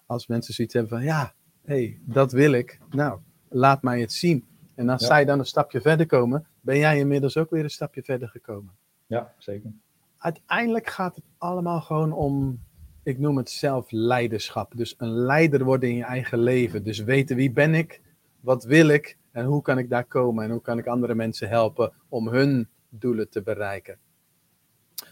als 0.06 0.26
mensen 0.26 0.54
zoiets 0.54 0.74
hebben 0.74 0.92
van, 0.98 1.02
ja, 1.02 1.32
hé, 1.64 1.74
hey, 1.74 1.98
dat 2.04 2.32
wil 2.32 2.52
ik. 2.52 2.78
Nou, 2.90 3.18
laat 3.48 3.82
mij 3.82 4.00
het 4.00 4.12
zien. 4.12 4.46
En 4.74 4.88
als 4.88 5.00
ja. 5.00 5.06
zij 5.06 5.24
dan 5.24 5.38
een 5.38 5.44
stapje 5.44 5.80
verder 5.80 6.06
komen, 6.06 6.46
ben 6.60 6.78
jij 6.78 6.98
inmiddels 6.98 7.36
ook 7.36 7.50
weer 7.50 7.64
een 7.64 7.70
stapje 7.70 8.02
verder 8.02 8.28
gekomen. 8.28 8.72
Ja, 9.06 9.32
zeker. 9.38 9.70
Uiteindelijk 10.18 10.86
gaat 10.86 11.14
het 11.14 11.24
allemaal 11.38 11.80
gewoon 11.80 12.12
om 12.12 12.60
ik 13.02 13.18
noem 13.18 13.36
het 13.36 13.50
zelf 13.50 13.90
leiderschap. 13.90 14.72
Dus 14.76 14.94
een 14.98 15.10
leider 15.10 15.64
worden 15.64 15.88
in 15.88 15.96
je 15.96 16.04
eigen 16.04 16.38
leven. 16.38 16.84
Dus 16.84 16.98
weten 16.98 17.36
wie 17.36 17.52
ben 17.52 17.74
ik, 17.74 18.00
wat 18.40 18.64
wil 18.64 18.88
ik 18.88 19.17
en 19.32 19.44
hoe 19.44 19.62
kan 19.62 19.78
ik 19.78 19.90
daar 19.90 20.04
komen 20.04 20.44
en 20.44 20.50
hoe 20.50 20.60
kan 20.60 20.78
ik 20.78 20.86
andere 20.86 21.14
mensen 21.14 21.48
helpen 21.48 21.92
om 22.08 22.28
hun 22.28 22.68
doelen 22.88 23.28
te 23.30 23.42
bereiken. 23.42 23.98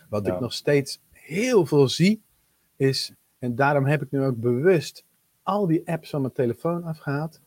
Wat 0.08 0.26
ja. 0.26 0.34
ik 0.34 0.40
nog 0.40 0.52
steeds 0.52 1.00
heel 1.10 1.66
veel 1.66 1.88
zie 1.88 2.22
is, 2.76 3.12
en 3.38 3.54
daarom 3.54 3.86
heb 3.86 4.02
ik 4.02 4.10
nu 4.10 4.22
ook 4.22 4.36
bewust 4.36 5.04
al 5.42 5.66
die 5.66 5.88
apps 5.88 6.10
van 6.10 6.20
mijn 6.20 6.32
telefoon 6.32 6.84
afgehaald. 6.84 7.40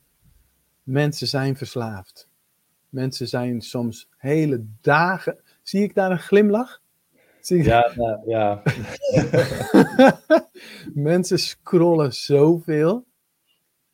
Mensen 0.84 1.28
zijn 1.28 1.58
verslaafd. 1.58 2.28
Mensen 2.90 3.28
zijn 3.28 3.62
soms 3.62 4.08
hele 4.18 4.66
dagen. 4.82 5.40
Zie 5.64 5.84
ik 5.84 5.96
daar 5.96 6.12
een 6.12 6.20
glimlach? 6.20 6.82
Ja, 7.42 7.92
nou, 7.96 8.30
ja. 8.30 8.62
Mensen 10.94 11.40
scrollen 11.40 12.14
zoveel. 12.14 13.06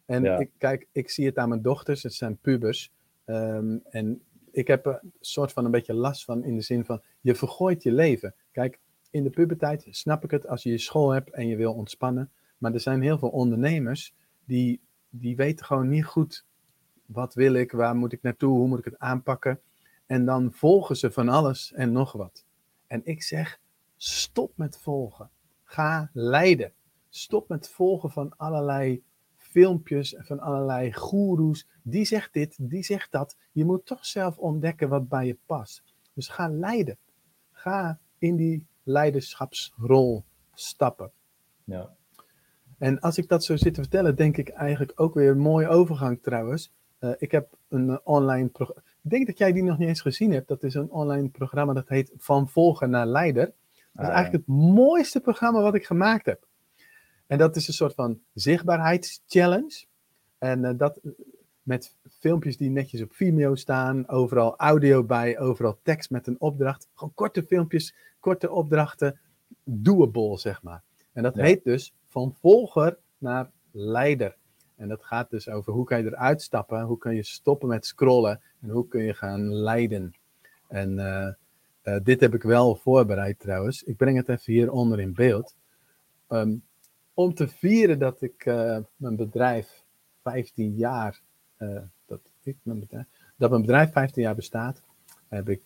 En 0.06 0.24
Ja. 0.24 0.38
ik, 0.38 0.52
kijk, 0.58 0.88
ik 0.92 1.10
zie 1.10 1.26
het 1.26 1.38
aan 1.38 1.50
mijn 1.50 1.62
dochters, 1.62 2.04
het 2.04 2.14
zijn 2.14 2.38
pubers. 2.38 2.92
Ehm, 3.26 3.78
en 3.90 4.22
ik 4.52 4.68
heb 4.68 4.86
er 4.86 5.00
een 5.02 5.14
soort 5.20 5.52
van 5.52 5.66
een 5.66 5.72
beetje 5.72 5.94
last 5.94 6.24
van 6.24 6.44
in 6.44 6.56
de 6.56 6.62
zin 6.62 6.86
van, 6.86 7.02
je 7.22 7.36
vergooit 7.36 7.84
je 7.84 7.92
leven. 7.92 8.36
Kijk, 8.52 8.80
in 9.12 9.24
de 9.24 9.30
puberteit 9.30 9.88
snap 9.90 10.24
ik 10.24 10.32
het 10.32 10.48
als 10.48 10.64
je 10.64 10.70
je 10.70 10.78
school 10.78 11.10
hebt 11.10 11.30
en 11.30 11.48
je 11.48 11.56
wil 11.56 11.74
ontspannen. 11.74 12.32
Maar 12.58 12.74
er 12.74 12.80
zijn 12.80 13.02
heel 13.02 13.18
veel 13.18 13.30
ondernemers 13.30 14.14
die, 14.46 14.82
die 15.10 15.36
weten 15.36 15.66
gewoon 15.66 15.90
niet 15.90 16.06
goed, 16.06 16.46
wat 17.06 17.34
wil 17.34 17.54
ik, 17.54 17.72
waar 17.72 17.96
moet 17.96 18.14
ik 18.14 18.22
naartoe, 18.22 18.58
hoe 18.58 18.68
moet 18.68 18.80
ik 18.80 18.86
het 18.86 19.00
aanpakken. 19.00 19.60
En 20.06 20.26
dan 20.26 20.52
volgen 20.54 20.98
ze 20.98 21.12
van 21.12 21.30
alles 21.30 21.74
en 21.74 21.92
nog 21.92 22.12
wat. 22.12 22.46
En 22.88 23.02
ik 23.04 23.24
zeg, 23.24 23.60
stop 23.98 24.52
met 24.56 24.78
volgen. 24.78 25.30
Ga 25.64 26.10
leiden. 26.14 26.74
Stop 27.10 27.50
met 27.50 27.70
volgen 27.70 28.12
van 28.12 28.38
allerlei 28.38 29.04
filmpjes 29.56 30.16
van 30.18 30.40
allerlei 30.40 30.94
goeroes. 30.94 31.68
Die 31.82 32.06
zegt 32.06 32.34
dit, 32.34 32.56
die 32.60 32.84
zegt 32.84 33.12
dat. 33.12 33.36
Je 33.52 33.66
moet 33.66 33.86
toch 33.86 34.06
zelf 34.06 34.38
ontdekken 34.38 34.90
wat 34.90 35.10
bij 35.10 35.26
je 35.26 35.38
past. 35.46 35.84
Dus 36.14 36.28
ga 36.28 36.50
leiden. 36.50 36.98
Ga 37.52 38.00
in 38.20 38.36
die 38.36 38.66
leiderschapsrol 38.84 40.24
stappen. 40.54 41.12
Ja. 41.64 41.90
En 42.78 43.00
als 43.00 43.18
ik 43.18 43.28
dat 43.28 43.44
zo 43.44 43.56
zit 43.56 43.74
te 43.74 43.82
vertellen, 43.82 44.16
denk 44.16 44.38
ik 44.38 44.50
eigenlijk 44.50 44.92
ook 44.96 45.14
weer 45.14 45.32
een 45.32 45.38
mooie 45.38 45.68
overgang 45.68 46.20
trouwens. 46.22 46.72
Uh, 47.00 47.12
ik 47.18 47.32
heb 47.32 47.48
een 47.70 47.88
uh, 47.88 47.98
online 48.04 48.48
programma. 48.48 48.82
Ik 49.04 49.10
denk 49.10 49.28
dat 49.28 49.38
jij 49.38 49.52
die 49.52 49.64
nog 49.64 49.78
niet 49.78 49.88
eens 49.88 50.02
gezien 50.02 50.32
hebt. 50.32 50.48
Dat 50.48 50.64
is 50.64 50.74
een 50.74 50.92
online 50.92 51.30
programma 51.30 51.74
dat 51.74 51.88
heet 51.88 52.12
Van 52.18 52.50
Volger 52.50 52.90
naar 52.90 53.06
Leider. 53.06 53.46
Dat 53.46 54.04
is 54.04 54.10
Ah, 54.10 54.16
eigenlijk 54.16 54.46
het 54.48 54.56
mooiste 54.56 55.20
programma 55.20 55.62
wat 55.62 55.76
ik 55.76 55.86
gemaakt 55.86 56.26
heb. 56.26 56.48
En 57.28 57.38
dat 57.38 57.56
is 57.56 57.68
een 57.68 57.74
soort 57.74 57.94
van 57.94 58.20
zichtbaarheidschallenge. 58.34 59.86
En 60.38 60.78
dat 60.78 61.00
met 61.64 61.96
filmpjes 62.20 62.58
die 62.58 62.70
netjes 62.70 63.02
op 63.02 63.14
Vimeo 63.14 63.56
staan, 63.56 64.08
overal 64.08 64.58
audio 64.58 65.04
bij, 65.04 65.40
overal 65.40 65.80
tekst 65.84 66.10
met 66.10 66.28
een 66.28 66.40
opdracht. 66.40 66.88
Gewoon 66.94 67.14
korte 67.14 67.44
filmpjes, 67.44 67.96
korte 68.20 68.52
opdrachten, 68.52 69.20
doable 69.64 70.38
zeg 70.38 70.64
maar. 70.64 70.84
En 71.14 71.24
dat 71.24 71.36
heet 71.36 71.64
dus 71.64 71.94
van 72.08 72.36
volger 72.40 72.98
naar 73.18 73.52
leider. 73.72 74.36
En 74.76 74.88
dat 74.88 75.04
gaat 75.04 75.30
dus 75.30 75.50
over 75.50 75.74
hoe 75.74 75.86
kan 75.86 76.04
je 76.04 76.06
eruit 76.06 76.42
stappen, 76.42 76.82
hoe 76.82 76.98
kun 76.98 77.16
je 77.16 77.24
stoppen 77.24 77.68
met 77.68 77.86
scrollen 77.86 78.42
en 78.62 78.70
hoe 78.70 78.88
kun 78.88 79.04
je 79.04 79.14
gaan 79.14 79.54
leiden. 79.54 80.14
En 80.68 80.98
uh, 80.98 81.28
uh, 81.84 82.04
dit 82.04 82.20
heb 82.20 82.34
ik 82.34 82.44
wel 82.44 82.76
voorbereid 82.76 83.40
trouwens. 83.40 83.84
Ik 83.84 83.98
breng 83.98 84.18
het 84.18 84.30
even 84.30 84.54
hieronder 84.54 85.00
in 85.00 85.14
beeld. 85.14 85.56
Um, 86.30 86.64
om 87.16 87.34
te 87.34 87.48
vieren 87.48 88.00
dat 88.00 88.22
ik 88.22 88.46
uh, 88.46 88.78
mijn 88.96 89.16
bedrijf 89.16 89.84
15 90.22 90.76
jaar, 90.76 91.22
dat, 92.06 92.20
ik, 92.44 92.58
mijn 92.64 92.80
bedrijf, 92.80 93.06
dat 93.38 93.50
mijn 93.50 93.62
bedrijf 93.62 93.92
15 93.92 94.24
jaar 94.24 94.36
bestaat, 94.36 94.82
heb 95.28 95.50
ik 95.50 95.64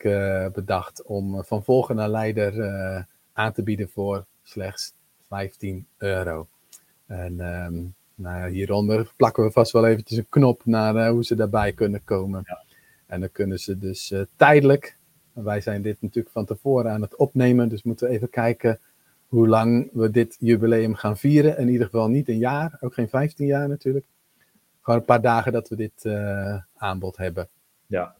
bedacht 0.54 1.04
om 1.04 1.43
van 1.43 1.64
volger 1.64 1.95
naar 1.95 2.10
leider 2.10 2.54
aan 3.34 3.54
te 3.54 3.64
bieden 3.64 3.89
voor 3.89 4.26
slechts 4.43 4.93
15 5.28 5.88
euro. 5.97 6.47
En 7.06 7.39
um, 7.39 7.95
nou, 8.16 8.50
hieronder 8.50 9.14
plakken 9.16 9.43
we 9.43 9.52
vast 9.52 9.72
wel 9.72 9.88
eventjes 9.88 10.18
een 10.18 10.30
knop 10.30 10.62
naar 10.66 11.10
hoe 11.10 11.26
ze 11.26 11.36
daarbij 11.36 11.74
kunnen 11.74 12.04
komen. 12.04 12.43
Ja. 12.45 12.64
En 13.06 13.20
dan 13.20 13.32
kunnen 13.32 13.60
ze 13.60 13.78
dus 13.78 14.14
tijdelijk, 14.36 14.97
wij 15.34 15.62
zijn 15.62 15.82
dit 15.82 16.02
natuurlijk 16.02 16.34
van 16.34 16.45
tevoren 16.45 16.91
aan 16.91 17.02
het 17.02 17.16
opnemen, 17.16 17.70
dus 17.70 17.84
moeten 17.84 18.08
we 18.08 18.14
even 18.14 18.30
kijken 18.30 18.80
hoe 19.30 19.47
lang 19.47 19.89
we 19.93 20.09
dit 20.09 20.38
jubileum 20.39 20.95
gaan 20.95 21.17
vieren. 21.17 21.57
In 21.57 21.69
ieder 21.69 21.86
geval 21.86 22.07
niet 22.07 22.30
een 22.30 22.38
jaar, 22.38 22.77
ook 22.80 22.93
geen 22.93 23.09
15 23.09 23.45
jaar 23.45 23.67
natuurlijk. 23.67 24.05
Gewoon 24.82 24.99
een 24.99 25.05
paar 25.05 25.21
dagen 25.21 25.51
dat 25.51 25.69
we 25.69 25.75
dit 25.75 26.03
uh, 26.03 26.57
aanbod 26.75 27.17
hebben. 27.17 27.47
Ja. 27.88 28.15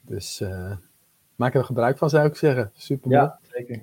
Dus 0.00 0.44
maak 1.36 1.54
er 1.54 1.64
gebruik 1.64 1.98
van, 1.98 2.10
zou 2.10 2.26
ik 2.26 2.36
zeggen. 2.36 2.70
Super 2.74 3.10
mooi. 3.10 3.22
Ja, 3.22 3.38
zeker. 3.42 3.82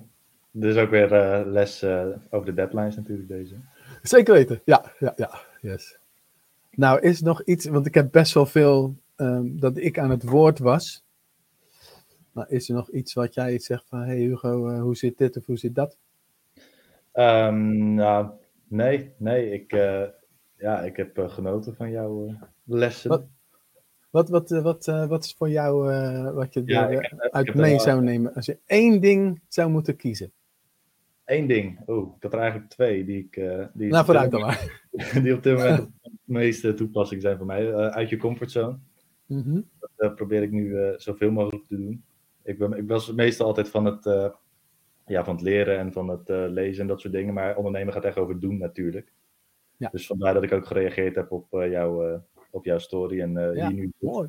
Er 0.60 0.68
is 0.68 0.76
ook 0.76 0.90
weer 0.90 1.08
les 1.46 1.84
over 2.30 2.46
de 2.46 2.54
deadlines 2.54 2.96
natuurlijk 2.96 3.28
deze. 3.28 3.54
Zeker 4.02 4.34
weten, 4.34 4.60
ja, 4.64 4.92
ja, 4.98 5.12
ja, 5.16 5.40
yes. 5.60 5.98
Nou, 6.70 7.00
is 7.00 7.20
nog 7.20 7.42
iets, 7.42 7.66
want 7.66 7.86
ik 7.86 7.94
heb 7.94 8.12
best 8.12 8.34
wel 8.34 8.46
veel 8.46 8.94
um, 9.16 9.60
dat 9.60 9.76
ik 9.76 9.98
aan 9.98 10.10
het 10.10 10.22
woord 10.22 10.58
was. 10.58 11.04
Maar 12.40 12.50
is 12.50 12.68
er 12.68 12.74
nog 12.74 12.90
iets 12.90 13.14
wat 13.14 13.34
jij 13.34 13.58
zegt 13.58 13.88
van, 13.88 14.00
hey 14.00 14.16
Hugo, 14.16 14.70
uh, 14.70 14.80
hoe 14.80 14.96
zit 14.96 15.18
dit 15.18 15.36
of 15.36 15.46
hoe 15.46 15.58
zit 15.58 15.74
dat? 15.74 15.98
Um, 17.12 17.94
nou, 17.94 18.30
nee, 18.68 19.12
nee, 19.16 19.52
ik, 19.52 19.72
uh, 19.72 20.02
ja, 20.56 20.80
ik 20.80 20.96
heb 20.96 21.18
uh, 21.18 21.28
genoten 21.28 21.74
van 21.74 21.90
jouw 21.90 22.34
lessen. 22.64 23.10
Wat, 23.10 23.26
wat, 24.10 24.28
wat, 24.28 24.50
wat, 24.50 24.86
wat 24.86 25.24
is 25.24 25.34
voor 25.38 25.50
jou 25.50 25.82
wat 26.34 26.54
je 26.54 26.62
ja, 26.64 26.90
er, 26.90 27.02
heb, 27.02 27.30
uit 27.32 27.54
mee 27.54 27.78
zou 27.78 28.02
nemen 28.02 28.34
als 28.34 28.46
je 28.46 28.58
één 28.66 29.00
ding 29.00 29.40
zou 29.48 29.70
moeten 29.70 29.96
kiezen? 29.96 30.32
Eén 31.24 31.46
ding. 31.46 31.80
Oh, 31.86 32.16
ik 32.16 32.22
had 32.22 32.32
er 32.32 32.38
eigenlijk 32.38 32.70
twee 32.70 33.04
die 33.04 33.18
ik. 33.18 33.36
Uh, 33.36 33.64
die 33.72 33.90
nou, 33.90 34.04
vooruit 34.04 34.30
dan 34.30 34.40
maar. 34.40 34.82
Die 35.22 35.34
op 35.34 35.42
dit 35.42 35.56
moment 35.56 35.78
het 36.02 36.12
meeste 36.24 36.74
toepassing 36.74 37.22
zijn 37.22 37.36
voor 37.36 37.46
mij. 37.46 37.68
Uh, 37.68 37.86
uit 37.86 38.08
je 38.08 38.16
comfortzone. 38.16 38.78
Mm 39.26 39.42
-hmm. 39.42 39.68
Dat 39.80 39.90
uh, 39.98 40.14
probeer 40.14 40.42
ik 40.42 40.50
nu 40.50 40.94
zoveel 40.96 41.30
mogelijk 41.30 41.66
te 41.66 41.76
doen. 41.76 42.04
Ik, 42.42 42.58
ben, 42.58 42.72
ik 42.72 42.88
was 42.88 43.12
meestal 43.12 43.46
altijd 43.46 43.68
van 43.68 43.84
het, 43.84 44.04
ja, 45.06 45.24
van 45.24 45.34
het 45.34 45.42
leren 45.42 45.78
en 45.78 45.92
van 45.92 46.08
het 46.08 46.28
lezen 46.28 46.82
en 46.82 46.88
dat 46.88 47.00
soort 47.00 47.12
dingen. 47.12 47.34
Maar 47.34 47.56
ondernemen 47.56 47.92
gaat 47.92 48.04
echt 48.04 48.18
over 48.18 48.40
doen 48.40 48.58
natuurlijk. 48.58 49.12
Ja. 49.76 49.88
Dus 49.88 50.06
vandaar 50.06 50.34
dat 50.34 50.42
ik 50.42 50.52
ook 50.52 50.66
gereageerd 50.66 51.14
heb 51.14 51.32
op, 51.32 51.46
jouw, 51.50 52.22
op 52.50 52.64
jouw 52.64 52.78
story. 52.78 53.20
En 53.20 53.32
ja, 53.32 53.68
hier 53.68 53.72
nu 53.72 53.92
mooi. 53.98 54.28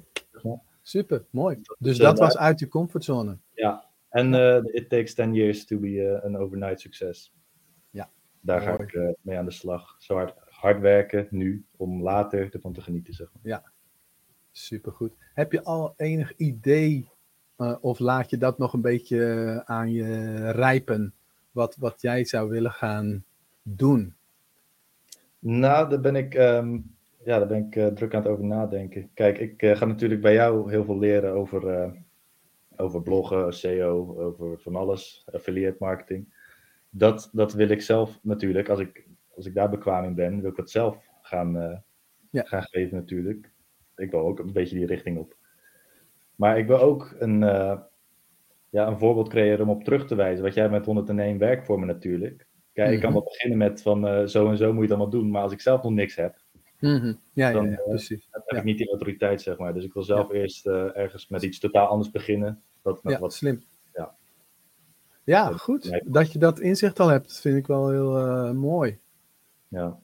Super, 0.82 1.26
mooi. 1.30 1.62
Dus 1.80 1.98
dat 1.98 2.20
was 2.20 2.38
uit 2.38 2.60
je 2.60 2.68
comfortzone. 2.68 3.38
Ja, 3.54 3.86
en 4.10 4.34
It 4.74 4.90
Takes 4.90 5.14
10 5.14 5.34
Years 5.34 5.66
to 5.66 5.80
be 5.80 6.20
een 6.24 6.38
overnight 6.38 6.80
succes. 6.80 7.34
Ja. 7.90 8.10
Daar 8.40 8.62
ga 8.62 8.80
ik 8.80 9.16
mee 9.22 9.38
aan 9.38 9.46
de 9.46 9.52
slag. 9.52 9.96
Zo 10.00 10.16
hard, 10.16 10.34
hard 10.50 10.80
werken 10.80 11.28
nu, 11.30 11.66
om 11.78 12.04
later 12.04 12.54
ervan 12.54 12.74
te 12.74 12.82
genieten, 12.82 13.14
zeg 13.14 13.28
maar. 13.34 13.42
Ja, 13.44 13.72
supergoed. 14.52 15.14
Heb 15.34 15.52
je 15.52 15.64
al 15.64 15.94
enig 15.98 16.36
idee, 16.36 17.10
of 17.82 18.00
laat 18.00 18.30
je 18.30 18.38
dat 18.38 18.58
nog 18.58 18.74
een 18.74 18.82
beetje 18.82 19.62
aan 19.66 19.92
je 19.92 20.52
rijpen, 20.52 21.14
wat, 21.52 21.76
wat 21.80 22.02
jij 22.02 22.26
zou 22.26 22.50
willen 22.50 22.72
gaan 22.72 23.24
doen? 23.62 24.16
Nou, 25.40 25.90
daar 25.90 26.02
ben 26.02 26.16
ik, 26.16 26.34
um, 26.34 26.96
ja, 27.26 27.38
daar 27.38 27.48
ben 27.48 27.70
ik 27.72 27.96
druk 27.96 28.14
aan 28.14 28.22
het 28.22 28.32
over 28.32 28.46
nadenken. 28.46 29.10
Kijk, 29.14 29.38
ik 29.38 29.78
ga 29.78 29.86
natuurlijk 29.86 30.22
bij 30.22 30.34
jou 30.34 30.72
heel 30.72 30.84
veel 30.84 31.00
leren 31.00 31.34
over 31.34 31.92
over 32.76 33.02
bloggen, 33.02 33.54
SEO, 33.54 34.16
over 34.20 34.60
van 34.60 34.76
alles, 34.76 35.26
affiliate 35.32 35.76
marketing. 35.80 36.34
Dat, 36.90 37.30
dat 37.34 37.54
wil 37.54 37.70
ik 37.70 37.82
zelf 37.82 38.20
natuurlijk, 38.22 38.70
als 38.70 38.80
ik, 38.80 39.08
als 39.36 39.46
ik 39.46 39.54
daar 39.54 39.70
bekwaam 39.70 40.04
in 40.04 40.16
ben, 40.16 40.42
wil 40.42 40.50
ik 40.50 40.56
dat 40.56 40.72
zelf 40.72 41.10
gaan, 41.22 41.84
ja. 42.30 42.44
gaan 42.44 42.64
geven 42.64 42.98
natuurlijk. 42.98 43.52
Ik 43.96 44.12
wil 44.12 44.20
ook 44.20 44.40
een 44.40 44.54
beetje 44.54 44.76
die 44.76 44.86
richting 44.86 45.18
op. 45.18 45.36
Maar 46.42 46.58
ik 46.58 46.68
wil 46.68 46.80
ook 46.80 47.16
een, 47.20 47.42
uh, 47.42 47.78
ja, 48.70 48.88
een 48.88 48.98
voorbeeld 48.98 49.30
creëren 49.30 49.62
om 49.62 49.70
op 49.70 49.84
terug 49.84 50.08
te 50.08 50.16
wijzen. 50.16 50.44
Wat 50.44 50.54
jij 50.54 50.70
met 50.70 50.86
101 50.86 51.38
werkvormen 51.38 51.88
natuurlijk. 51.88 52.48
Kijk, 52.74 52.76
mm 52.76 52.84
-hmm. 52.84 52.94
ik 52.94 53.00
kan 53.00 53.12
mhm. 53.12 53.20
wel 53.20 53.30
beginnen 53.30 53.58
met 53.58 53.82
van 53.82 54.08
uh, 54.08 54.26
zo 54.26 54.50
en 54.50 54.58
zo 54.58 54.66
moet 54.66 54.76
je 54.76 54.82
het 54.82 54.90
allemaal 54.92 55.10
doen. 55.10 55.32
Maar 55.32 55.42
als 55.42 55.52
ik 55.52 55.62
zelf 55.62 55.84
nog 55.84 55.92
niks 55.92 56.16
heb, 56.16 56.40
Mm 56.80 57.00
-hmm. 57.00 57.20
ja, 57.34 57.52
dan, 57.52 57.66
ja, 57.66 57.72
ja, 57.72 57.84
precies. 57.88 58.28
Dan 58.32 58.42
heb 58.46 58.58
ik 58.58 58.64
niet 58.64 58.78
die 58.78 58.90
autoriteit, 58.90 59.42
zeg 59.42 59.58
maar. 59.58 59.74
Dus 59.74 59.84
ik 59.84 59.94
wil 59.94 60.04
zelf 60.04 60.32
eerst 60.32 60.68
ergens 60.68 61.28
met 61.28 61.44
iets 61.44 61.60
totaal 61.60 61.88
anders 61.88 62.12
beginnen. 62.12 62.62
Dat 62.82 63.00
ja, 63.04 63.20
wat, 63.20 63.34
slim. 63.34 63.64
Ja, 63.94 64.16
ja 65.24 65.52
goed. 65.52 66.02
Dat 66.06 66.32
je 66.32 66.40
dat 66.40 66.60
inzicht 66.60 67.00
al 67.00 67.08
hebt, 67.08 67.40
vind 67.40 67.58
ik 67.58 67.68
wel 67.68 67.90
heel 67.90 68.54
mooi. 68.54 69.00
Ja. 69.68 70.00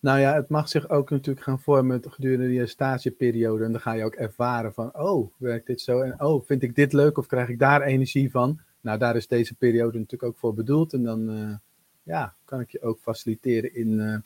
Nou 0.00 0.20
ja, 0.20 0.34
het 0.34 0.48
mag 0.48 0.68
zich 0.68 0.88
ook 0.88 1.10
natuurlijk 1.10 1.46
gaan 1.46 1.60
vormen 1.60 2.02
gedurende 2.08 2.52
je 2.52 2.66
stageperiode. 2.66 3.64
En 3.64 3.72
dan 3.72 3.80
ga 3.80 3.92
je 3.92 4.04
ook 4.04 4.14
ervaren 4.14 4.72
van, 4.72 4.98
oh, 4.98 5.32
werkt 5.36 5.66
dit 5.66 5.80
zo? 5.80 6.00
En 6.00 6.20
oh, 6.22 6.46
vind 6.46 6.62
ik 6.62 6.74
dit 6.74 6.92
leuk 6.92 7.18
of 7.18 7.26
krijg 7.26 7.48
ik 7.48 7.58
daar 7.58 7.82
energie 7.82 8.30
van? 8.30 8.60
Nou, 8.80 8.98
daar 8.98 9.16
is 9.16 9.26
deze 9.26 9.54
periode 9.54 9.98
natuurlijk 9.98 10.32
ook 10.32 10.38
voor 10.38 10.54
bedoeld. 10.54 10.92
En 10.92 11.02
dan 11.02 11.30
uh, 11.30 11.54
ja, 12.02 12.34
kan 12.44 12.60
ik 12.60 12.70
je 12.70 12.82
ook 12.82 12.98
faciliteren 13.00 13.74
in 13.74 13.88
uh, 13.88 14.16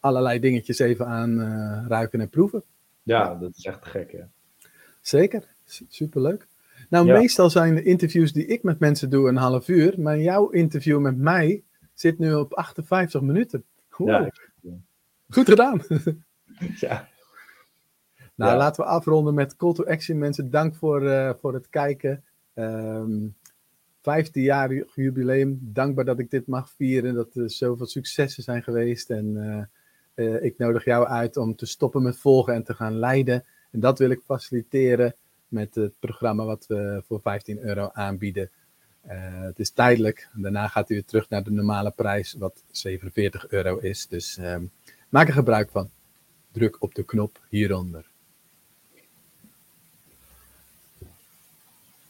allerlei 0.00 0.40
dingetjes 0.40 0.78
even 0.78 1.06
aan 1.06 1.40
ruiken 1.88 2.20
en 2.20 2.28
proeven. 2.28 2.62
Ja, 3.02 3.34
dat 3.34 3.56
is 3.56 3.64
echt 3.64 3.86
gek, 3.86 4.12
hè? 4.12 4.22
Zeker, 5.00 5.44
superleuk. 5.88 6.46
Nou, 6.88 7.06
meestal 7.06 7.50
zijn 7.50 7.74
de 7.74 7.82
interviews 7.82 8.32
die 8.32 8.46
ik 8.46 8.62
met 8.62 8.78
mensen 8.78 9.10
doe 9.10 9.28
een 9.28 9.36
half 9.36 9.68
uur, 9.68 9.94
maar 10.00 10.18
jouw 10.18 10.48
interview 10.48 11.00
met 11.00 11.16
mij 11.16 11.62
zit 11.94 12.18
nu 12.18 12.34
op 12.34 12.54
58 12.54 13.20
minuten. 13.20 13.64
Ja. 13.96 14.30
Goed 15.28 15.48
gedaan. 15.48 15.82
ja. 16.86 17.08
Nou, 18.34 18.52
ja. 18.52 18.56
laten 18.56 18.84
we 18.84 18.90
afronden 18.90 19.34
met 19.34 19.56
call 19.56 19.72
to 19.72 19.84
action, 19.84 20.18
mensen. 20.18 20.50
Dank 20.50 20.74
voor, 20.74 21.02
uh, 21.02 21.30
voor 21.40 21.54
het 21.54 21.68
kijken. 21.68 22.24
Um, 22.54 23.36
15 24.02 24.42
jaar 24.42 24.84
jubileum. 24.94 25.58
Dankbaar 25.62 26.04
dat 26.04 26.18
ik 26.18 26.30
dit 26.30 26.46
mag 26.46 26.70
vieren. 26.70 27.14
Dat 27.14 27.34
er 27.34 27.50
zoveel 27.50 27.86
successen 27.86 28.42
zijn 28.42 28.62
geweest. 28.62 29.10
En 29.10 29.34
uh, 29.36 30.26
uh, 30.26 30.42
ik 30.42 30.58
nodig 30.58 30.84
jou 30.84 31.06
uit 31.06 31.36
om 31.36 31.56
te 31.56 31.66
stoppen 31.66 32.02
met 32.02 32.18
volgen 32.18 32.54
en 32.54 32.64
te 32.64 32.74
gaan 32.74 32.98
leiden. 32.98 33.44
En 33.70 33.80
dat 33.80 33.98
wil 33.98 34.10
ik 34.10 34.20
faciliteren 34.24 35.14
met 35.48 35.74
het 35.74 35.92
programma 35.98 36.44
wat 36.44 36.66
we 36.66 37.02
voor 37.06 37.20
15 37.20 37.58
euro 37.58 37.90
aanbieden. 37.92 38.50
Het 39.06 39.58
is 39.58 39.70
tijdelijk. 39.70 40.28
Daarna 40.32 40.68
gaat 40.68 40.90
u 40.90 40.94
weer 40.94 41.04
terug 41.04 41.28
naar 41.28 41.42
de 41.42 41.50
normale 41.50 41.90
prijs, 41.90 42.32
wat 42.32 42.62
47 42.70 43.48
euro 43.48 43.78
is. 43.78 44.06
Dus 44.06 44.38
uh, 44.38 44.56
maak 45.14 45.28
er 45.28 45.34
gebruik 45.34 45.70
van. 45.70 45.90
Druk 46.52 46.76
op 46.82 46.94
de 46.94 47.04
knop 47.04 47.40
hieronder. 47.48 48.13